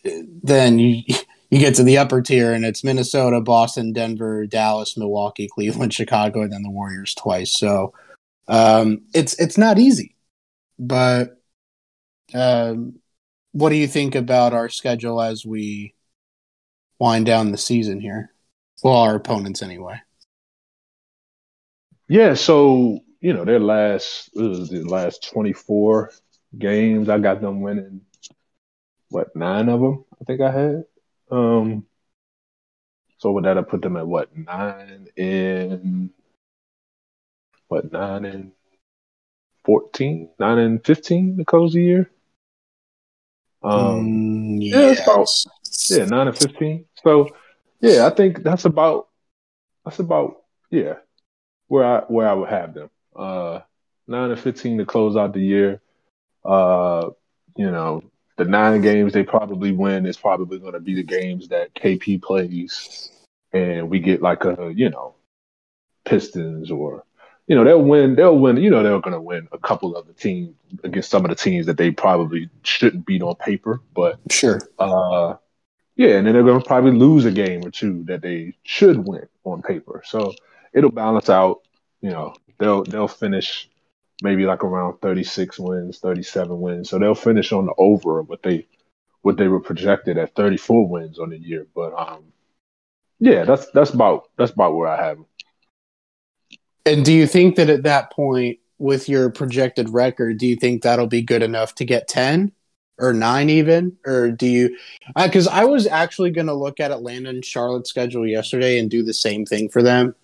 then 0.04 0.80
you 0.80 1.04
you 1.52 1.60
get 1.60 1.76
to 1.76 1.84
the 1.84 1.98
upper 1.98 2.22
tier 2.22 2.54
and 2.54 2.66
it's 2.66 2.84
Minnesota, 2.84 3.42
Boston, 3.42 3.94
Denver, 3.94 4.46
Dallas, 4.48 4.98
Milwaukee, 4.98 5.50
Cleveland, 5.54 5.94
Chicago, 5.94 6.42
and 6.42 6.54
then 6.54 6.64
the 6.64 6.72
Warriors 6.72 7.14
twice. 7.14 7.52
So 7.52 7.94
um, 8.48 9.04
it's 9.14 9.38
it's 9.40 9.58
not 9.58 9.78
easy. 9.78 10.16
But 10.80 11.42
um, 12.34 13.00
what 13.52 13.70
do 13.70 13.76
you 13.76 13.88
think 13.88 14.16
about 14.16 14.54
our 14.54 14.70
schedule 14.70 15.22
as 15.22 15.46
we 15.46 15.94
wind 17.00 17.26
down 17.26 17.52
the 17.52 17.58
season 17.58 18.00
here? 18.00 18.34
Well, 18.84 18.96
our 18.96 19.16
opponents 19.16 19.62
anyway. 19.62 20.00
Yeah, 22.08 22.34
so 22.34 23.00
you 23.20 23.34
know 23.34 23.46
their 23.46 23.60
last 23.60 24.34
the 24.34 24.84
last 24.88 25.30
twenty 25.32 25.54
four 25.54 26.12
games. 26.58 27.10
I 27.10 27.20
got 27.20 27.42
them 27.42 27.62
winning 27.62 28.02
what 29.12 29.36
nine 29.36 29.68
of 29.70 29.82
them 29.82 30.06
I 30.20 30.24
think 30.24 30.42
I 30.42 30.52
had. 30.52 30.84
Um, 31.30 31.86
so 33.18 33.32
with 33.34 33.44
that, 33.44 33.58
I 33.58 33.62
put 33.62 33.82
them 33.82 33.98
at 33.98 34.08
what 34.08 34.36
nine 34.36 35.08
in 35.16 36.10
what 37.68 37.92
nine 37.92 38.26
and 38.26 38.52
fourteen, 39.66 40.30
nine 40.40 40.58
and 40.58 40.84
fifteen 40.84 41.38
the 41.38 41.46
cozy 41.46 41.84
year. 41.84 42.12
Um, 43.62 44.58
yes. 44.60 44.74
yeah, 44.74 44.92
it's 44.92 45.02
about 45.02 46.00
yeah 46.00 46.06
nine 46.06 46.28
and 46.28 46.38
fifteen. 46.38 46.86
So 47.04 47.30
yeah, 47.82 48.08
I 48.08 48.12
think 48.12 48.44
that's 48.44 48.66
about 48.66 49.10
that's 49.84 50.00
about 50.00 50.38
yeah 50.70 50.96
where 51.68 51.86
I 51.86 52.00
where 52.08 52.30
I 52.30 52.34
would 52.34 52.50
have 52.50 52.74
them. 52.74 52.90
Uh, 53.14 53.60
nine 54.08 54.32
and 54.32 54.40
fifteen 54.40 54.78
to 54.78 54.86
close 54.86 55.18
out 55.18 55.34
the 55.34 55.42
year. 55.42 55.82
Uh, 56.46 57.10
you 57.58 57.70
know, 57.70 58.04
the 58.42 58.50
nine 58.50 58.82
games 58.82 59.14
they 59.14 59.22
probably 59.22 59.72
win 59.72 60.08
is 60.08 60.18
probably 60.18 60.58
going 60.58 60.74
to 60.74 60.80
be 60.80 60.96
the 60.96 61.04
games 61.04 61.50
that 61.50 61.76
KP 61.76 62.20
plays, 62.24 63.12
and 63.54 63.88
we 63.88 64.00
get 64.00 64.24
like 64.24 64.46
a 64.46 64.74
you 64.76 64.90
know 64.90 65.14
Pistons 66.06 66.72
or 66.72 67.04
you 67.46 67.56
know 67.56 67.64
they'll 67.64 67.84
win 67.84 68.16
they'll 68.16 68.40
win 68.40 68.58
you 68.58 68.72
know 68.72 68.82
they're 68.82 69.00
going 69.00 69.14
to 69.14 69.22
win 69.22 69.48
a 69.52 69.60
couple 69.60 69.96
of 69.96 70.08
the 70.08 70.14
teams 70.14 70.56
against 70.84 71.12
some 71.12 71.24
of 71.24 71.30
the 71.30 71.36
teams 71.36 71.68
that 71.68 71.78
they 71.78 71.92
probably 71.92 72.50
shouldn't 72.64 73.06
beat 73.06 73.22
on 73.22 73.36
paper, 73.36 73.80
but 73.94 74.20
sure, 74.32 74.60
uh, 74.80 75.36
yeah, 75.96 76.16
and 76.16 76.26
then 76.26 76.34
they're 76.34 76.44
going 76.44 76.60
to 76.60 76.68
probably 76.68 76.94
lose 76.94 77.26
a 77.26 77.32
game 77.32 77.64
or 77.64 77.70
two 77.70 78.04
that 78.06 78.24
they 78.24 78.56
should 78.64 79.08
win 79.08 79.28
on 79.44 79.62
paper, 79.62 80.02
so 80.04 80.34
it'll 80.74 80.90
balance 80.90 81.30
out. 81.30 81.62
You 82.02 82.10
know 82.10 82.34
they'll 82.58 82.84
they'll 82.86 83.08
finish 83.08 83.70
maybe 84.22 84.46
like 84.46 84.64
around 84.64 85.00
36 85.02 85.60
wins, 85.60 86.00
37 86.00 86.60
wins. 86.60 86.90
So 86.90 87.00
they'll 87.00 87.16
finish 87.16 87.52
on 87.52 87.66
the 87.66 87.74
over 87.78 88.20
of 88.20 88.30
what 88.30 88.44
they 88.44 88.68
what 89.24 89.38
they 89.38 89.48
were 89.48 89.60
projected 89.60 90.18
at 90.18 90.36
34 90.36 90.88
wins 90.88 91.20
on 91.20 91.30
the 91.30 91.38
year. 91.38 91.68
But 91.76 91.94
um, 91.98 92.24
yeah, 93.20 93.44
that's 93.44 93.70
that's 93.72 93.92
about 93.92 94.30
that's 94.38 94.52
about 94.52 94.76
where 94.76 94.88
I 94.88 95.04
have 95.04 95.18
them. 95.18 95.26
And 96.86 97.06
do 97.06 97.14
you 97.14 97.28
think 97.28 97.56
that 97.58 97.70
at 97.70 97.84
that 97.84 98.12
point, 98.12 98.60
with 98.82 99.08
your 99.08 99.30
projected 99.30 99.90
record, 99.90 100.40
do 100.40 100.48
you 100.48 100.56
think 100.56 100.82
that'll 100.82 101.06
be 101.06 101.22
good 101.22 101.44
enough 101.44 101.76
to 101.76 101.86
get 101.86 102.08
10 102.08 102.52
or 102.98 103.14
9 103.14 103.50
even? 103.52 103.96
Or 104.06 104.32
do 104.32 104.48
you, 104.48 104.76
because 105.16 105.48
I 105.48 105.66
was 105.66 105.86
actually 105.86 106.32
going 106.32 106.48
to 106.48 106.54
look 106.54 106.80
at 106.80 106.90
Atlanta 106.90 107.30
and 107.30 107.46
Charlotte's 107.46 107.92
schedule 107.92 108.28
yesterday 108.28 108.80
and 108.80 108.90
do 108.90 109.04
the 109.04 109.14
same 109.14 109.46
thing 109.46 109.70
for 109.70 109.84
them. 109.84 110.16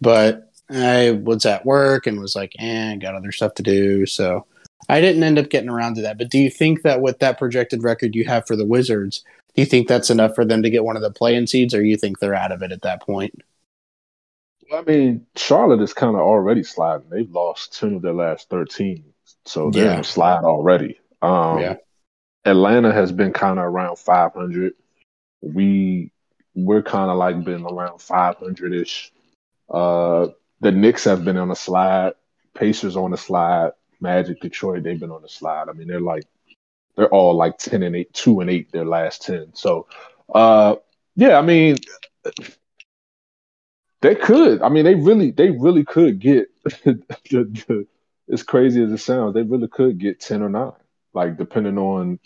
But 0.00 0.52
I 0.82 1.12
was 1.12 1.44
at 1.46 1.66
work 1.66 2.06
and 2.06 2.20
was 2.20 2.34
like, 2.34 2.54
eh, 2.58 2.96
got 2.96 3.14
other 3.14 3.32
stuff 3.32 3.54
to 3.54 3.62
do. 3.62 4.06
So 4.06 4.46
I 4.88 5.00
didn't 5.00 5.22
end 5.22 5.38
up 5.38 5.50
getting 5.50 5.70
around 5.70 5.96
to 5.96 6.02
that. 6.02 6.18
But 6.18 6.30
do 6.30 6.38
you 6.38 6.50
think 6.50 6.82
that 6.82 7.00
with 7.00 7.18
that 7.20 7.38
projected 7.38 7.82
record 7.82 8.14
you 8.14 8.24
have 8.24 8.46
for 8.46 8.56
the 8.56 8.66
Wizards, 8.66 9.24
do 9.54 9.62
you 9.62 9.66
think 9.66 9.88
that's 9.88 10.10
enough 10.10 10.34
for 10.34 10.44
them 10.44 10.62
to 10.62 10.70
get 10.70 10.84
one 10.84 10.96
of 10.96 11.02
the 11.02 11.10
play-in 11.10 11.46
seeds, 11.46 11.74
or 11.74 11.82
you 11.82 11.96
think 11.96 12.18
they're 12.18 12.34
out 12.34 12.52
of 12.52 12.62
it 12.62 12.72
at 12.72 12.82
that 12.82 13.02
point? 13.02 13.40
I 14.72 14.82
mean, 14.82 15.26
Charlotte 15.36 15.80
is 15.82 15.92
kind 15.92 16.16
of 16.16 16.22
already 16.22 16.64
sliding. 16.64 17.08
They've 17.08 17.30
lost 17.30 17.78
ten 17.78 17.94
of 17.94 18.02
their 18.02 18.14
last 18.14 18.48
thirteen, 18.48 19.04
so 19.44 19.70
they're 19.70 19.84
yeah. 19.84 19.94
in 19.94 20.00
a 20.00 20.04
slide 20.04 20.42
already. 20.42 20.98
Um, 21.22 21.60
yeah. 21.60 21.76
Atlanta 22.44 22.92
has 22.92 23.12
been 23.12 23.32
kind 23.32 23.58
of 23.58 23.66
around 23.66 23.98
five 23.98 24.32
hundred. 24.32 24.74
We 25.40 26.10
we're 26.54 26.82
kind 26.82 27.10
of 27.10 27.16
like 27.16 27.44
been 27.44 27.64
around 27.64 28.00
five 28.00 28.36
hundred 28.36 28.74
ish. 28.74 29.12
Uh, 29.70 30.28
the 30.64 30.72
Knicks 30.72 31.04
have 31.04 31.26
been 31.26 31.36
on 31.36 31.50
a 31.50 31.56
slide. 31.56 32.14
Pacers 32.54 32.96
on 32.96 33.12
a 33.12 33.18
slide. 33.18 33.72
Magic, 34.00 34.40
Detroit, 34.40 34.82
they've 34.82 34.98
been 34.98 35.10
on 35.10 35.22
a 35.22 35.28
slide. 35.28 35.68
I 35.68 35.72
mean, 35.72 35.88
they're 35.88 36.00
like 36.00 36.24
they're 36.96 37.08
all 37.08 37.34
like 37.34 37.58
ten 37.58 37.82
and 37.82 37.94
eight, 37.94 38.14
two 38.14 38.40
and 38.40 38.48
eight 38.48 38.72
their 38.72 38.86
last 38.86 39.22
ten. 39.22 39.50
So, 39.54 39.86
uh, 40.34 40.76
yeah, 41.16 41.38
I 41.38 41.42
mean 41.42 41.76
they 44.00 44.14
could. 44.14 44.62
I 44.62 44.70
mean, 44.70 44.84
they 44.84 44.94
really, 44.94 45.32
they 45.32 45.50
really 45.50 45.84
could 45.84 46.18
get. 46.18 46.48
as 48.32 48.42
crazy 48.42 48.82
as 48.82 48.90
it 48.90 48.98
sounds, 48.98 49.34
they 49.34 49.42
really 49.42 49.68
could 49.68 49.98
get 49.98 50.20
ten 50.20 50.42
or 50.42 50.48
nine. 50.48 50.72
Like 51.12 51.36
depending 51.36 51.76
on 51.76 52.18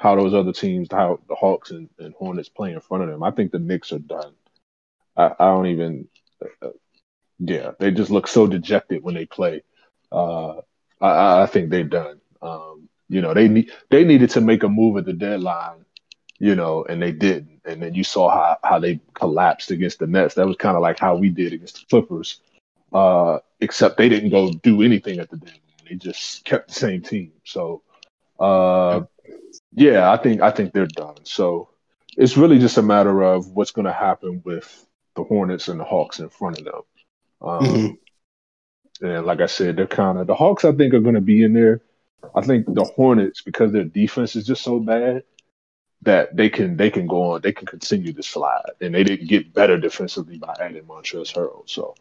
how 0.00 0.16
those 0.16 0.34
other 0.34 0.52
teams, 0.52 0.88
how 0.90 1.20
the 1.28 1.36
Hawks 1.36 1.70
and, 1.70 1.88
and 2.00 2.12
Hornets 2.14 2.48
play 2.48 2.72
in 2.72 2.80
front 2.80 3.04
of 3.04 3.10
them. 3.10 3.22
I 3.22 3.30
think 3.30 3.52
the 3.52 3.60
Knicks 3.60 3.92
are 3.92 4.00
done. 4.00 4.34
I, 5.16 5.26
I 5.38 5.46
don't 5.46 5.66
even. 5.66 6.08
Yeah, 7.38 7.72
they 7.78 7.90
just 7.90 8.10
look 8.10 8.28
so 8.28 8.46
dejected 8.46 9.02
when 9.02 9.14
they 9.14 9.26
play. 9.26 9.62
Uh, 10.12 10.58
I, 11.00 11.42
I 11.42 11.46
think 11.46 11.70
they're 11.70 11.84
done. 11.84 12.20
Um, 12.40 12.88
you 13.08 13.20
know, 13.20 13.34
they 13.34 13.48
need 13.48 13.70
they 13.90 14.04
needed 14.04 14.30
to 14.30 14.40
make 14.40 14.62
a 14.62 14.68
move 14.68 14.96
at 14.96 15.04
the 15.04 15.12
deadline 15.12 15.84
you 16.38 16.54
know, 16.54 16.84
and 16.84 17.00
they 17.00 17.12
didn't. 17.12 17.60
And 17.64 17.82
then 17.82 17.94
you 17.94 18.04
saw 18.04 18.28
how, 18.30 18.58
how 18.62 18.78
they 18.78 19.00
collapsed 19.14 19.70
against 19.70 19.98
the 19.98 20.06
Nets. 20.06 20.34
That 20.34 20.46
was 20.46 20.56
kind 20.56 20.76
of 20.76 20.82
like 20.82 20.98
how 20.98 21.16
we 21.16 21.30
did 21.30 21.52
against 21.52 21.80
the 21.80 21.86
Clippers, 21.86 22.40
uh, 22.92 23.38
except 23.60 23.96
they 23.96 24.08
didn't 24.08 24.30
go 24.30 24.52
do 24.52 24.82
anything 24.82 25.20
at 25.20 25.30
the 25.30 25.36
deadline. 25.36 25.60
They 25.88 25.96
just 25.96 26.44
kept 26.44 26.68
the 26.68 26.74
same 26.74 27.02
team. 27.02 27.32
So, 27.44 27.82
uh, 28.38 29.02
yeah, 29.72 30.10
I 30.10 30.16
think 30.16 30.42
I 30.42 30.50
think 30.50 30.72
they're 30.72 30.86
done. 30.86 31.16
So 31.24 31.70
it's 32.16 32.36
really 32.36 32.58
just 32.58 32.78
a 32.78 32.82
matter 32.82 33.22
of 33.22 33.48
what's 33.48 33.70
going 33.70 33.86
to 33.86 33.92
happen 33.92 34.42
with 34.44 34.86
the 35.16 35.24
Hornets 35.24 35.68
and 35.68 35.78
the 35.80 35.84
Hawks 35.84 36.18
in 36.18 36.28
front 36.28 36.58
of 36.58 36.64
them. 36.64 36.82
Um, 37.44 37.64
mm-hmm. 37.64 39.06
And 39.06 39.26
like 39.26 39.40
I 39.40 39.46
said, 39.46 39.76
they're 39.76 39.86
kind 39.86 40.18
of 40.18 40.26
the 40.26 40.34
Hawks. 40.34 40.64
I 40.64 40.72
think 40.72 40.94
are 40.94 41.00
going 41.00 41.14
to 41.14 41.20
be 41.20 41.42
in 41.42 41.52
there. 41.52 41.82
I 42.34 42.40
think 42.40 42.66
the 42.72 42.84
Hornets 42.84 43.42
because 43.42 43.72
their 43.72 43.84
defense 43.84 44.34
is 44.34 44.46
just 44.46 44.62
so 44.62 44.78
bad 44.80 45.24
that 46.04 46.36
they 46.36 46.48
can 46.48 46.76
they 46.76 46.90
can 46.90 47.06
go 47.06 47.32
on 47.32 47.40
they 47.40 47.52
can 47.52 47.66
continue 47.66 48.12
to 48.12 48.22
slide 48.22 48.62
and 48.80 48.94
they 48.94 49.04
didn't 49.04 49.28
get 49.28 49.52
better 49.52 49.78
defensively 49.78 50.38
by 50.38 50.54
adding 50.60 50.82
Montrezl 50.84 51.32
Harrell 51.34 51.68
so 51.68 51.94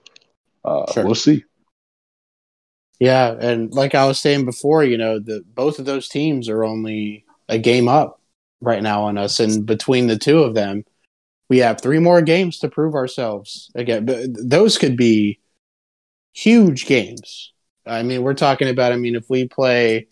uh, 0.66 0.92
sure. 0.92 1.06
we'll 1.06 1.16
see 1.16 1.44
yeah 3.00 3.36
and 3.40 3.74
like 3.74 3.96
I 3.96 4.06
was 4.06 4.20
saying 4.20 4.46
before 4.46 4.84
you 4.84 4.98
know 4.98 5.20
the 5.20 5.44
both 5.54 5.80
of 5.80 5.86
those 5.86 6.10
teams 6.10 6.50
are 6.50 6.64
only 6.64 7.26
a 7.50 7.58
game 7.58 7.88
up 7.88 8.20
right 8.62 8.84
now 8.84 9.04
on 9.04 9.18
us 9.18 9.40
and 9.40 9.66
between 9.66 10.08
the 10.08 10.18
two 10.18 10.40
of 10.40 10.54
them 10.54 10.84
we 11.50 11.60
have 11.60 11.82
three 11.82 12.00
more 12.00 12.22
games 12.22 12.60
to 12.60 12.70
prove 12.70 12.96
ourselves 12.96 13.72
again 13.76 14.06
those 14.34 14.78
could 14.78 14.98
be 14.98 15.40
huge 16.34 16.86
games 16.86 17.54
I 17.86 18.04
mean 18.04 18.24
we're 18.24 18.34
talking 18.34 18.70
about 18.70 18.92
I 18.92 18.96
mean 18.96 19.16
if 19.16 19.30
we 19.30 19.48
play 19.48 20.08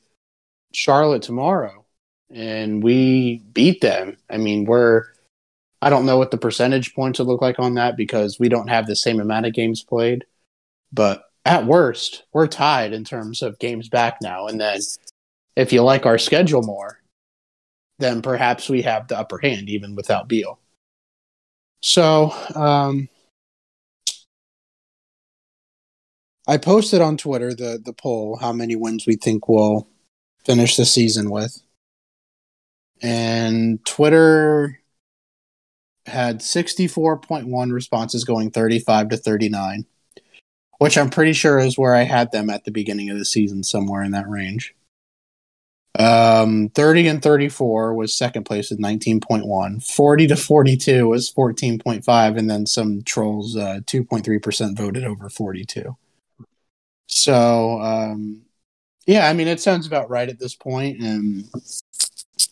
Charlotte 0.73 1.21
tomorrow 1.21 1.85
and 2.33 2.83
we 2.83 3.43
beat 3.53 3.81
them. 3.81 4.17
I 4.29 4.37
mean, 4.37 4.65
we're 4.65 5.05
I 5.81 5.89
don't 5.89 6.05
know 6.05 6.17
what 6.17 6.31
the 6.31 6.37
percentage 6.37 6.93
points 6.93 7.19
would 7.19 7.27
look 7.27 7.41
like 7.41 7.59
on 7.59 7.73
that 7.75 7.97
because 7.97 8.39
we 8.39 8.49
don't 8.49 8.69
have 8.69 8.85
the 8.85 8.95
same 8.95 9.19
amount 9.19 9.47
of 9.47 9.53
games 9.53 9.83
played. 9.83 10.25
But 10.93 11.23
at 11.45 11.65
worst, 11.65 12.23
we're 12.33 12.47
tied 12.47 12.93
in 12.93 13.03
terms 13.03 13.41
of 13.41 13.57
games 13.59 13.89
back 13.89 14.17
now. 14.21 14.47
And 14.47 14.61
then 14.61 14.79
if 15.55 15.73
you 15.73 15.81
like 15.81 16.05
our 16.05 16.19
schedule 16.19 16.61
more, 16.61 17.01
then 17.97 18.21
perhaps 18.21 18.69
we 18.69 18.83
have 18.83 19.07
the 19.07 19.17
upper 19.17 19.39
hand 19.39 19.69
even 19.69 19.95
without 19.95 20.27
Beal. 20.27 20.59
So, 21.81 22.33
um, 22.55 23.09
I 26.47 26.57
posted 26.57 27.01
on 27.01 27.17
Twitter 27.17 27.53
the 27.53 27.79
the 27.83 27.93
poll 27.93 28.37
how 28.37 28.53
many 28.53 28.75
wins 28.75 29.05
we 29.07 29.15
think 29.15 29.47
we'll 29.47 29.87
finish 30.45 30.75
the 30.75 30.85
season 30.85 31.29
with 31.29 31.61
and 33.01 33.83
Twitter 33.85 34.79
had 36.05 36.39
64.1 36.39 37.71
responses 37.71 38.23
going 38.23 38.51
35 38.51 39.09
to 39.09 39.17
39, 39.17 39.85
which 40.79 40.97
I'm 40.97 41.09
pretty 41.09 41.33
sure 41.33 41.59
is 41.59 41.77
where 41.77 41.95
I 41.95 42.03
had 42.03 42.31
them 42.31 42.49
at 42.49 42.63
the 42.65 42.71
beginning 42.71 43.09
of 43.09 43.17
the 43.17 43.25
season, 43.25 43.63
somewhere 43.63 44.03
in 44.03 44.11
that 44.11 44.29
range. 44.29 44.75
Um, 45.99 46.69
30 46.69 47.07
and 47.07 47.21
34 47.21 47.93
was 47.93 48.13
second 48.13 48.45
place 48.45 48.69
with 48.69 48.79
19.1. 48.79 49.83
40 49.83 50.27
to 50.27 50.35
42 50.35 51.07
was 51.07 51.31
14.5, 51.31 52.37
and 52.37 52.49
then 52.49 52.65
some 52.65 53.01
trolls, 53.03 53.57
uh, 53.57 53.81
2.3% 53.85 54.77
voted 54.77 55.03
over 55.03 55.29
42. 55.29 55.97
So, 57.07 57.81
um, 57.81 58.43
yeah, 59.05 59.27
I 59.27 59.33
mean, 59.33 59.47
it 59.47 59.59
sounds 59.59 59.85
about 59.85 60.09
right 60.09 60.29
at 60.29 60.39
this 60.39 60.55
point, 60.55 61.01
and 61.01 61.49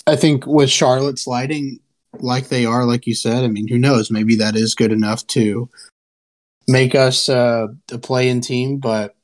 I 0.05 0.15
think 0.15 0.45
with 0.45 0.69
Charlotte 0.69 1.17
sliding 1.17 1.79
like 2.19 2.49
they 2.49 2.65
are, 2.65 2.85
like 2.85 3.07
you 3.07 3.15
said, 3.15 3.43
I 3.43 3.47
mean, 3.47 3.67
who 3.67 3.77
knows? 3.77 4.11
Maybe 4.11 4.35
that 4.35 4.55
is 4.55 4.75
good 4.75 4.91
enough 4.91 5.25
to 5.27 5.69
make 6.67 6.95
us 6.95 7.29
uh, 7.29 7.67
a 7.91 7.97
play-in 7.97 8.41
team, 8.41 8.77
but 8.77 9.15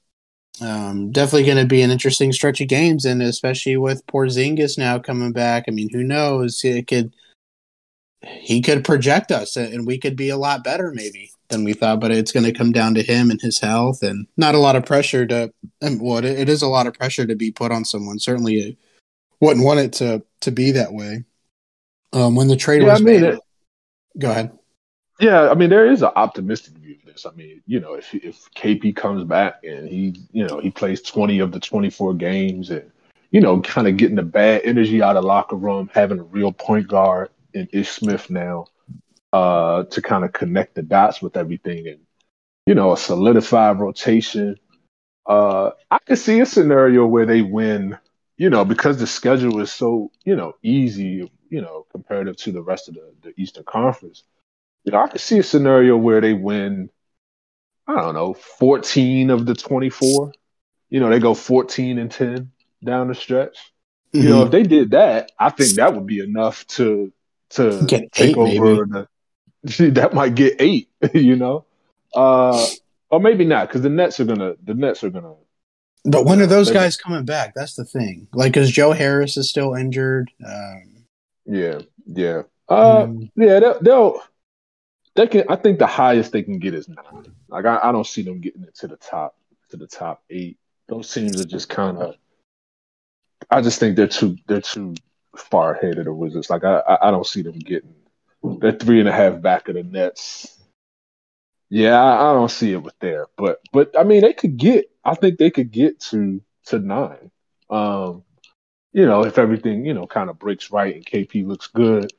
um, 0.61 1.11
definitely 1.11 1.45
going 1.45 1.57
to 1.57 1.65
be 1.65 1.81
an 1.81 1.91
interesting 1.91 2.31
stretch 2.31 2.61
of 2.61 2.67
games, 2.67 3.05
and 3.05 3.21
especially 3.21 3.77
with 3.77 4.05
Porzingis 4.07 4.77
now 4.77 4.99
coming 4.99 5.31
back. 5.31 5.65
I 5.67 5.71
mean, 5.71 5.89
who 5.89 6.03
knows? 6.03 6.63
It 6.63 6.87
could 6.87 7.13
he 8.21 8.61
could 8.61 8.83
project 8.83 9.31
us, 9.31 9.55
and 9.55 9.85
we 9.85 9.97
could 9.97 10.15
be 10.15 10.29
a 10.29 10.37
lot 10.37 10.63
better 10.63 10.91
maybe 10.93 11.31
than 11.49 11.63
we 11.63 11.73
thought. 11.73 11.99
But 11.99 12.11
it's 12.11 12.31
going 12.31 12.45
to 12.45 12.53
come 12.53 12.71
down 12.71 12.95
to 12.95 13.03
him 13.03 13.29
and 13.29 13.41
his 13.41 13.59
health, 13.59 14.01
and 14.01 14.27
not 14.37 14.55
a 14.55 14.59
lot 14.59 14.75
of 14.75 14.85
pressure 14.85 15.25
to. 15.27 15.51
And 15.81 15.99
what 15.99 16.23
well, 16.23 16.33
it 16.33 16.49
is 16.49 16.61
a 16.61 16.67
lot 16.67 16.87
of 16.87 16.93
pressure 16.93 17.25
to 17.25 17.35
be 17.35 17.51
put 17.51 17.71
on 17.71 17.83
someone. 17.83 18.19
Certainly, 18.19 18.55
it 18.55 18.77
wouldn't 19.41 19.65
want 19.65 19.79
it 19.81 19.93
to 19.93 20.23
to 20.41 20.51
be 20.51 20.71
that 20.71 20.93
way. 20.93 21.23
Um, 22.13 22.35
when 22.35 22.47
the 22.47 22.55
trade 22.55 22.81
yeah, 22.81 22.91
was 22.93 23.01
I 23.01 23.03
mean, 23.03 23.21
made, 23.21 23.33
it, 23.33 23.39
go 24.17 24.31
ahead. 24.31 24.57
Yeah, 25.19 25.49
I 25.49 25.53
mean 25.53 25.69
there 25.69 25.89
is 25.89 26.01
an 26.01 26.11
optimistic 26.15 26.73
this. 27.15 27.25
I 27.25 27.31
mean, 27.35 27.61
you 27.65 27.79
know, 27.79 27.95
if 27.95 28.13
if 28.13 28.49
KP 28.55 28.95
comes 28.95 29.23
back 29.23 29.63
and 29.63 29.87
he, 29.87 30.21
you 30.31 30.47
know, 30.47 30.59
he 30.59 30.71
plays 30.71 31.01
twenty 31.01 31.39
of 31.39 31.51
the 31.51 31.59
twenty 31.59 31.89
four 31.89 32.13
games 32.13 32.69
and 32.69 32.91
you 33.31 33.41
know, 33.41 33.61
kind 33.61 33.87
of 33.87 33.97
getting 33.97 34.15
the 34.15 34.23
bad 34.23 34.61
energy 34.63 35.01
out 35.01 35.17
of 35.17 35.25
locker 35.25 35.55
room, 35.57 35.89
having 35.93 36.19
a 36.19 36.23
real 36.23 36.53
point 36.53 36.87
guard 36.87 37.29
in 37.53 37.67
Ish 37.73 37.89
Smith 37.89 38.29
now 38.29 38.67
uh, 39.33 39.83
to 39.85 40.01
kind 40.01 40.23
of 40.23 40.33
connect 40.33 40.75
the 40.75 40.83
dots 40.83 41.21
with 41.21 41.37
everything 41.37 41.87
and 41.87 41.99
you 42.65 42.75
know 42.75 42.93
a 42.93 42.97
solidified 42.97 43.79
rotation. 43.79 44.57
Uh, 45.25 45.71
I 45.91 45.99
could 46.05 46.19
see 46.19 46.39
a 46.39 46.45
scenario 46.45 47.05
where 47.07 47.25
they 47.25 47.41
win 47.41 47.97
you 48.37 48.49
know, 48.49 48.65
because 48.65 48.97
the 48.97 49.07
schedule 49.07 49.59
is 49.61 49.71
so, 49.71 50.11
you 50.25 50.35
know, 50.35 50.53
easy, 50.61 51.31
you 51.49 51.61
know, 51.61 51.85
comparative 51.91 52.35
to 52.37 52.51
the 52.51 52.61
rest 52.61 52.89
of 52.89 52.95
the, 52.95 53.13
the 53.23 53.41
Eastern 53.41 53.63
Conference, 53.63 54.23
you 54.83 54.91
know, 54.91 54.99
I 54.99 55.07
could 55.07 55.21
see 55.21 55.39
a 55.39 55.43
scenario 55.43 55.97
where 55.97 56.21
they 56.21 56.33
win, 56.33 56.89
I 57.87 57.95
don't 58.01 58.15
know, 58.15 58.33
14 58.33 59.29
of 59.29 59.45
the 59.45 59.53
24. 59.53 60.31
You 60.89 60.99
know, 60.99 61.09
they 61.09 61.19
go 61.19 61.33
14 61.33 61.97
and 61.97 62.11
10 62.11 62.51
down 62.83 63.07
the 63.07 63.15
stretch. 63.15 63.57
Mm-hmm. 64.13 64.25
You 64.25 64.29
know, 64.29 64.43
if 64.43 64.51
they 64.51 64.63
did 64.63 64.91
that, 64.91 65.31
I 65.37 65.49
think 65.49 65.71
that 65.71 65.93
would 65.93 66.05
be 66.05 66.19
enough 66.19 66.65
to 66.67 67.11
to 67.51 67.85
get 67.85 68.11
take 68.11 68.35
eight, 68.37 68.59
over 68.59 68.85
the 68.85 69.89
that 69.91 70.13
might 70.13 70.35
get 70.35 70.55
eight, 70.59 70.89
you 71.13 71.35
know. 71.35 71.65
Uh 72.13 72.65
or 73.09 73.19
maybe 73.19 73.45
not, 73.45 73.67
because 73.67 73.81
the 73.81 73.89
Nets 73.89 74.19
are 74.19 74.25
gonna 74.25 74.55
the 74.63 74.73
Nets 74.73 75.03
are 75.03 75.09
gonna 75.09 75.35
but 76.05 76.23
when 76.23 76.39
are 76.39 76.45
those 76.45 76.71
guys 76.71 76.95
coming 76.95 77.25
back? 77.25 77.55
That's 77.55 77.75
the 77.75 77.83
thing. 77.83 78.27
Like, 78.31 78.53
because 78.53 78.71
Joe 78.71 78.91
Harris 78.91 79.37
is 79.37 79.49
still 79.49 79.73
injured. 79.73 80.31
Um, 80.45 81.03
yeah, 81.47 81.79
yeah, 82.05 82.43
uh, 82.69 83.03
um, 83.03 83.31
yeah. 83.35 83.59
They'll, 83.59 83.79
they'll, 83.81 84.23
they 85.15 85.27
can. 85.27 85.45
I 85.49 85.55
think 85.55 85.79
the 85.79 85.87
highest 85.87 86.31
they 86.31 86.43
can 86.43 86.59
get 86.59 86.73
is 86.73 86.89
nine. 86.89 87.33
Like, 87.47 87.65
I, 87.65 87.79
I 87.83 87.91
don't 87.91 88.05
see 88.05 88.21
them 88.21 88.41
getting 88.41 88.63
it 88.63 88.75
to 88.75 88.87
the 88.87 88.97
top 88.97 89.35
to 89.69 89.77
the 89.77 89.87
top 89.87 90.23
eight. 90.29 90.57
Those 90.87 91.11
teams 91.11 91.39
are 91.41 91.45
just 91.45 91.69
kind 91.69 91.97
of. 91.97 92.15
I 93.49 93.61
just 93.61 93.79
think 93.79 93.95
they're 93.95 94.07
too 94.07 94.37
they're 94.47 94.61
too 94.61 94.95
far 95.37 95.75
ahead 95.75 95.97
of 95.97 96.05
the 96.05 96.13
Wizards. 96.13 96.49
Like 96.49 96.63
I 96.63 96.81
I 97.01 97.11
don't 97.11 97.25
see 97.25 97.41
them 97.41 97.59
getting. 97.59 97.95
They're 98.43 98.73
three 98.73 98.99
and 98.99 99.09
a 99.09 99.11
half 99.11 99.41
back 99.41 99.69
of 99.69 99.75
the 99.75 99.83
Nets. 99.83 100.55
Yeah, 101.69 102.01
I, 102.01 102.31
I 102.31 102.33
don't 102.33 102.51
see 102.51 102.73
it 102.73 102.83
with 102.83 102.97
there, 102.99 103.27
but 103.37 103.59
but 103.71 103.97
I 103.97 104.03
mean 104.03 104.21
they 104.21 104.33
could 104.33 104.57
get. 104.57 104.91
I 105.03 105.15
think 105.15 105.37
they 105.37 105.49
could 105.49 105.71
get 105.71 105.99
to 106.11 106.41
to 106.65 106.79
nine. 106.79 107.31
Um, 107.69 108.23
you 108.91 109.05
know, 109.05 109.25
if 109.25 109.37
everything 109.37 109.85
you 109.85 109.93
know 109.93 110.07
kind 110.07 110.29
of 110.29 110.39
breaks 110.39 110.71
right 110.71 110.95
and 110.95 111.05
KP 111.05 111.45
looks 111.45 111.67
good, 111.67 112.11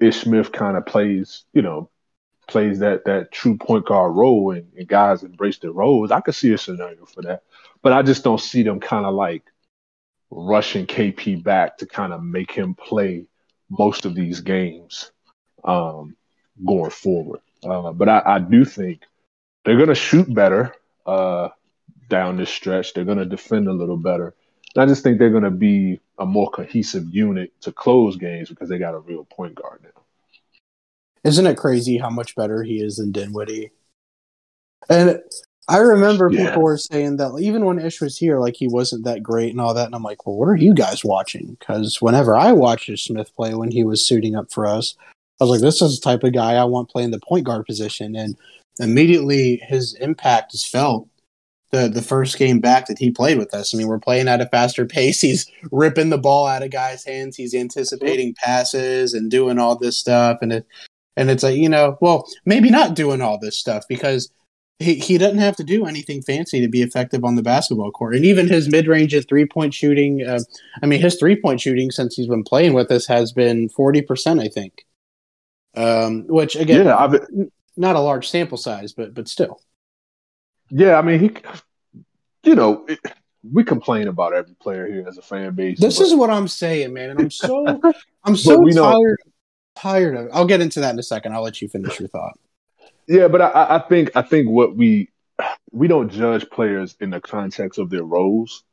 Ish 0.00 0.20
Smith 0.20 0.52
kind 0.52 0.76
of 0.76 0.86
plays 0.86 1.44
you 1.52 1.62
know 1.62 1.90
plays 2.52 2.80
that 2.80 3.06
that 3.06 3.32
true 3.32 3.56
point 3.56 3.86
guard 3.86 4.14
role 4.14 4.50
and, 4.50 4.70
and 4.76 4.86
guys 4.86 5.22
embrace 5.22 5.58
their 5.58 5.72
roles, 5.72 6.10
I 6.10 6.20
could 6.20 6.34
see 6.34 6.52
a 6.52 6.58
scenario 6.58 7.06
for 7.06 7.22
that. 7.22 7.42
But 7.82 7.94
I 7.94 8.02
just 8.02 8.22
don't 8.22 8.40
see 8.40 8.62
them 8.62 8.78
kind 8.78 9.06
of 9.06 9.14
like 9.14 9.42
rushing 10.30 10.86
KP 10.86 11.42
back 11.42 11.78
to 11.78 11.86
kind 11.86 12.12
of 12.12 12.22
make 12.22 12.52
him 12.52 12.74
play 12.74 13.26
most 13.70 14.04
of 14.04 14.14
these 14.14 14.40
games 14.40 15.10
um, 15.64 16.14
going 16.64 16.90
forward. 16.90 17.40
Uh, 17.64 17.92
but 17.92 18.08
I, 18.08 18.22
I, 18.24 18.38
do 18.38 18.64
think 18.64 19.02
they're 19.64 19.76
going 19.76 19.88
to 19.88 19.94
shoot 19.94 20.32
better 20.32 20.74
uh, 21.06 21.48
down 22.08 22.36
this 22.36 22.50
stretch. 22.50 22.92
They're 22.92 23.04
going 23.04 23.18
to 23.18 23.24
defend 23.24 23.68
a 23.68 23.72
little 23.72 23.96
better. 23.96 24.34
And 24.74 24.82
I 24.82 24.86
just 24.86 25.02
think 25.02 25.18
they're 25.18 25.30
going 25.30 25.44
to 25.44 25.50
be 25.50 26.00
a 26.18 26.26
more 26.26 26.50
cohesive 26.50 27.06
unit 27.10 27.52
to 27.62 27.72
close 27.72 28.16
games 28.16 28.48
because 28.48 28.68
they 28.68 28.78
got 28.78 28.94
a 28.94 28.98
real 28.98 29.24
point 29.24 29.54
guard 29.54 29.80
now. 29.82 30.01
Isn't 31.24 31.46
it 31.46 31.56
crazy 31.56 31.98
how 31.98 32.10
much 32.10 32.34
better 32.34 32.62
he 32.62 32.80
is 32.80 32.96
than 32.96 33.12
Dinwiddie? 33.12 33.70
And 34.88 35.20
I 35.68 35.78
remember 35.78 36.28
yeah. 36.30 36.48
people 36.48 36.62
were 36.62 36.76
saying 36.76 37.18
that 37.18 37.38
even 37.40 37.64
when 37.64 37.78
Ish 37.78 38.00
was 38.00 38.18
here, 38.18 38.40
like 38.40 38.56
he 38.56 38.66
wasn't 38.66 39.04
that 39.04 39.22
great 39.22 39.50
and 39.50 39.60
all 39.60 39.74
that. 39.74 39.86
And 39.86 39.94
I'm 39.94 40.02
like, 40.02 40.26
well, 40.26 40.36
what 40.36 40.48
are 40.48 40.56
you 40.56 40.74
guys 40.74 41.04
watching? 41.04 41.56
Because 41.58 42.02
whenever 42.02 42.36
I 42.36 42.52
watched 42.52 42.90
Smith 42.98 43.34
play 43.36 43.54
when 43.54 43.70
he 43.70 43.84
was 43.84 44.06
suiting 44.06 44.34
up 44.34 44.52
for 44.52 44.66
us, 44.66 44.96
I 45.40 45.44
was 45.44 45.50
like, 45.50 45.60
this 45.60 45.80
is 45.80 45.98
the 45.98 46.04
type 46.04 46.24
of 46.24 46.32
guy 46.32 46.54
I 46.54 46.64
want 46.64 46.90
playing 46.90 47.12
the 47.12 47.20
point 47.20 47.46
guard 47.46 47.64
position. 47.66 48.16
And 48.16 48.36
immediately 48.80 49.62
his 49.68 49.94
impact 49.94 50.54
is 50.54 50.64
felt 50.64 51.08
the 51.70 51.88
the 51.88 52.02
first 52.02 52.38
game 52.38 52.60
back 52.60 52.86
that 52.86 52.98
he 52.98 53.10
played 53.10 53.38
with 53.38 53.54
us. 53.54 53.74
I 53.74 53.78
mean, 53.78 53.86
we're 53.86 53.98
playing 53.98 54.28
at 54.28 54.40
a 54.40 54.46
faster 54.46 54.84
pace. 54.84 55.20
He's 55.22 55.50
ripping 55.70 56.10
the 56.10 56.18
ball 56.18 56.46
out 56.46 56.62
of 56.62 56.70
guys' 56.70 57.04
hands. 57.04 57.36
He's 57.36 57.54
anticipating 57.54 58.34
passes 58.34 59.14
and 59.14 59.30
doing 59.30 59.58
all 59.58 59.76
this 59.76 59.96
stuff. 59.96 60.38
And 60.42 60.52
it 60.52 60.66
and 61.16 61.30
it's 61.30 61.42
like, 61.42 61.56
you 61.56 61.68
know, 61.68 61.96
well, 62.00 62.26
maybe 62.44 62.70
not 62.70 62.94
doing 62.94 63.20
all 63.20 63.38
this 63.38 63.56
stuff 63.56 63.84
because 63.88 64.30
he, 64.78 64.94
he 64.94 65.18
doesn't 65.18 65.38
have 65.38 65.56
to 65.56 65.64
do 65.64 65.86
anything 65.86 66.22
fancy 66.22 66.60
to 66.60 66.68
be 66.68 66.82
effective 66.82 67.24
on 67.24 67.36
the 67.36 67.42
basketball 67.42 67.90
court. 67.90 68.14
And 68.14 68.24
even 68.24 68.48
his 68.48 68.68
mid 68.68 68.86
range 68.86 69.14
three 69.28 69.46
point 69.46 69.74
shooting, 69.74 70.26
uh, 70.26 70.40
I 70.82 70.86
mean, 70.86 71.00
his 71.00 71.16
three 71.16 71.36
point 71.36 71.60
shooting 71.60 71.90
since 71.90 72.16
he's 72.16 72.28
been 72.28 72.44
playing 72.44 72.72
with 72.72 72.90
us 72.90 73.06
has 73.06 73.32
been 73.32 73.68
40%, 73.68 74.42
I 74.42 74.48
think. 74.48 74.84
Um, 75.74 76.26
which, 76.26 76.56
again, 76.56 76.86
yeah, 76.86 76.96
I've, 76.96 77.26
not 77.76 77.96
a 77.96 78.00
large 78.00 78.28
sample 78.28 78.58
size, 78.58 78.92
but 78.92 79.14
but 79.14 79.28
still. 79.28 79.60
Yeah, 80.70 80.98
I 80.98 81.02
mean, 81.02 81.20
he, 81.20 81.30
you 82.42 82.54
know, 82.54 82.84
it, 82.88 82.98
we 83.50 83.64
complain 83.64 84.08
about 84.08 84.34
every 84.34 84.54
player 84.54 84.86
here 84.86 85.06
as 85.08 85.18
a 85.18 85.22
fan 85.22 85.54
base. 85.54 85.80
This 85.80 85.98
but, 85.98 86.06
is 86.06 86.14
what 86.14 86.30
I'm 86.30 86.48
saying, 86.48 86.92
man, 86.92 87.10
and 87.10 87.20
I'm 87.20 87.30
so 87.30 87.80
I'm 88.24 88.36
so 88.36 88.64
tired. 88.68 89.20
Tired 89.76 90.16
of. 90.16 90.28
I'll 90.32 90.46
get 90.46 90.60
into 90.60 90.80
that 90.80 90.92
in 90.92 90.98
a 90.98 91.02
second. 91.02 91.32
I'll 91.32 91.42
let 91.42 91.62
you 91.62 91.68
finish 91.68 91.98
your 91.98 92.08
thought. 92.08 92.38
Yeah, 93.06 93.28
but 93.28 93.40
I, 93.42 93.76
I 93.76 93.78
think 93.88 94.10
I 94.14 94.22
think 94.22 94.48
what 94.48 94.76
we 94.76 95.10
we 95.70 95.88
don't 95.88 96.10
judge 96.10 96.48
players 96.50 96.96
in 97.00 97.10
the 97.10 97.20
context 97.20 97.78
of 97.78 97.90
their 97.90 98.04
roles. 98.04 98.64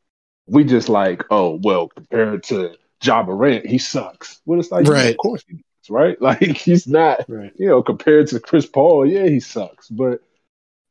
We 0.47 0.63
just 0.63 0.89
like, 0.89 1.23
oh 1.29 1.59
well, 1.63 1.87
compared 1.87 2.43
to 2.45 2.75
Ja 3.03 3.23
Morant, 3.23 3.65
he 3.65 3.77
sucks. 3.77 4.41
Well, 4.45 4.59
it's 4.59 4.71
like, 4.71 4.87
right. 4.87 5.05
Yeah, 5.05 5.11
of 5.11 5.17
course 5.17 5.43
he 5.47 5.55
does, 5.55 5.89
right? 5.89 6.21
Like 6.21 6.41
he's 6.41 6.87
not, 6.87 7.25
right. 7.27 7.53
you 7.55 7.67
know, 7.67 7.81
compared 7.81 8.27
to 8.27 8.39
Chris 8.39 8.65
Paul, 8.65 9.05
yeah, 9.05 9.27
he 9.27 9.39
sucks. 9.39 9.87
But 9.87 10.21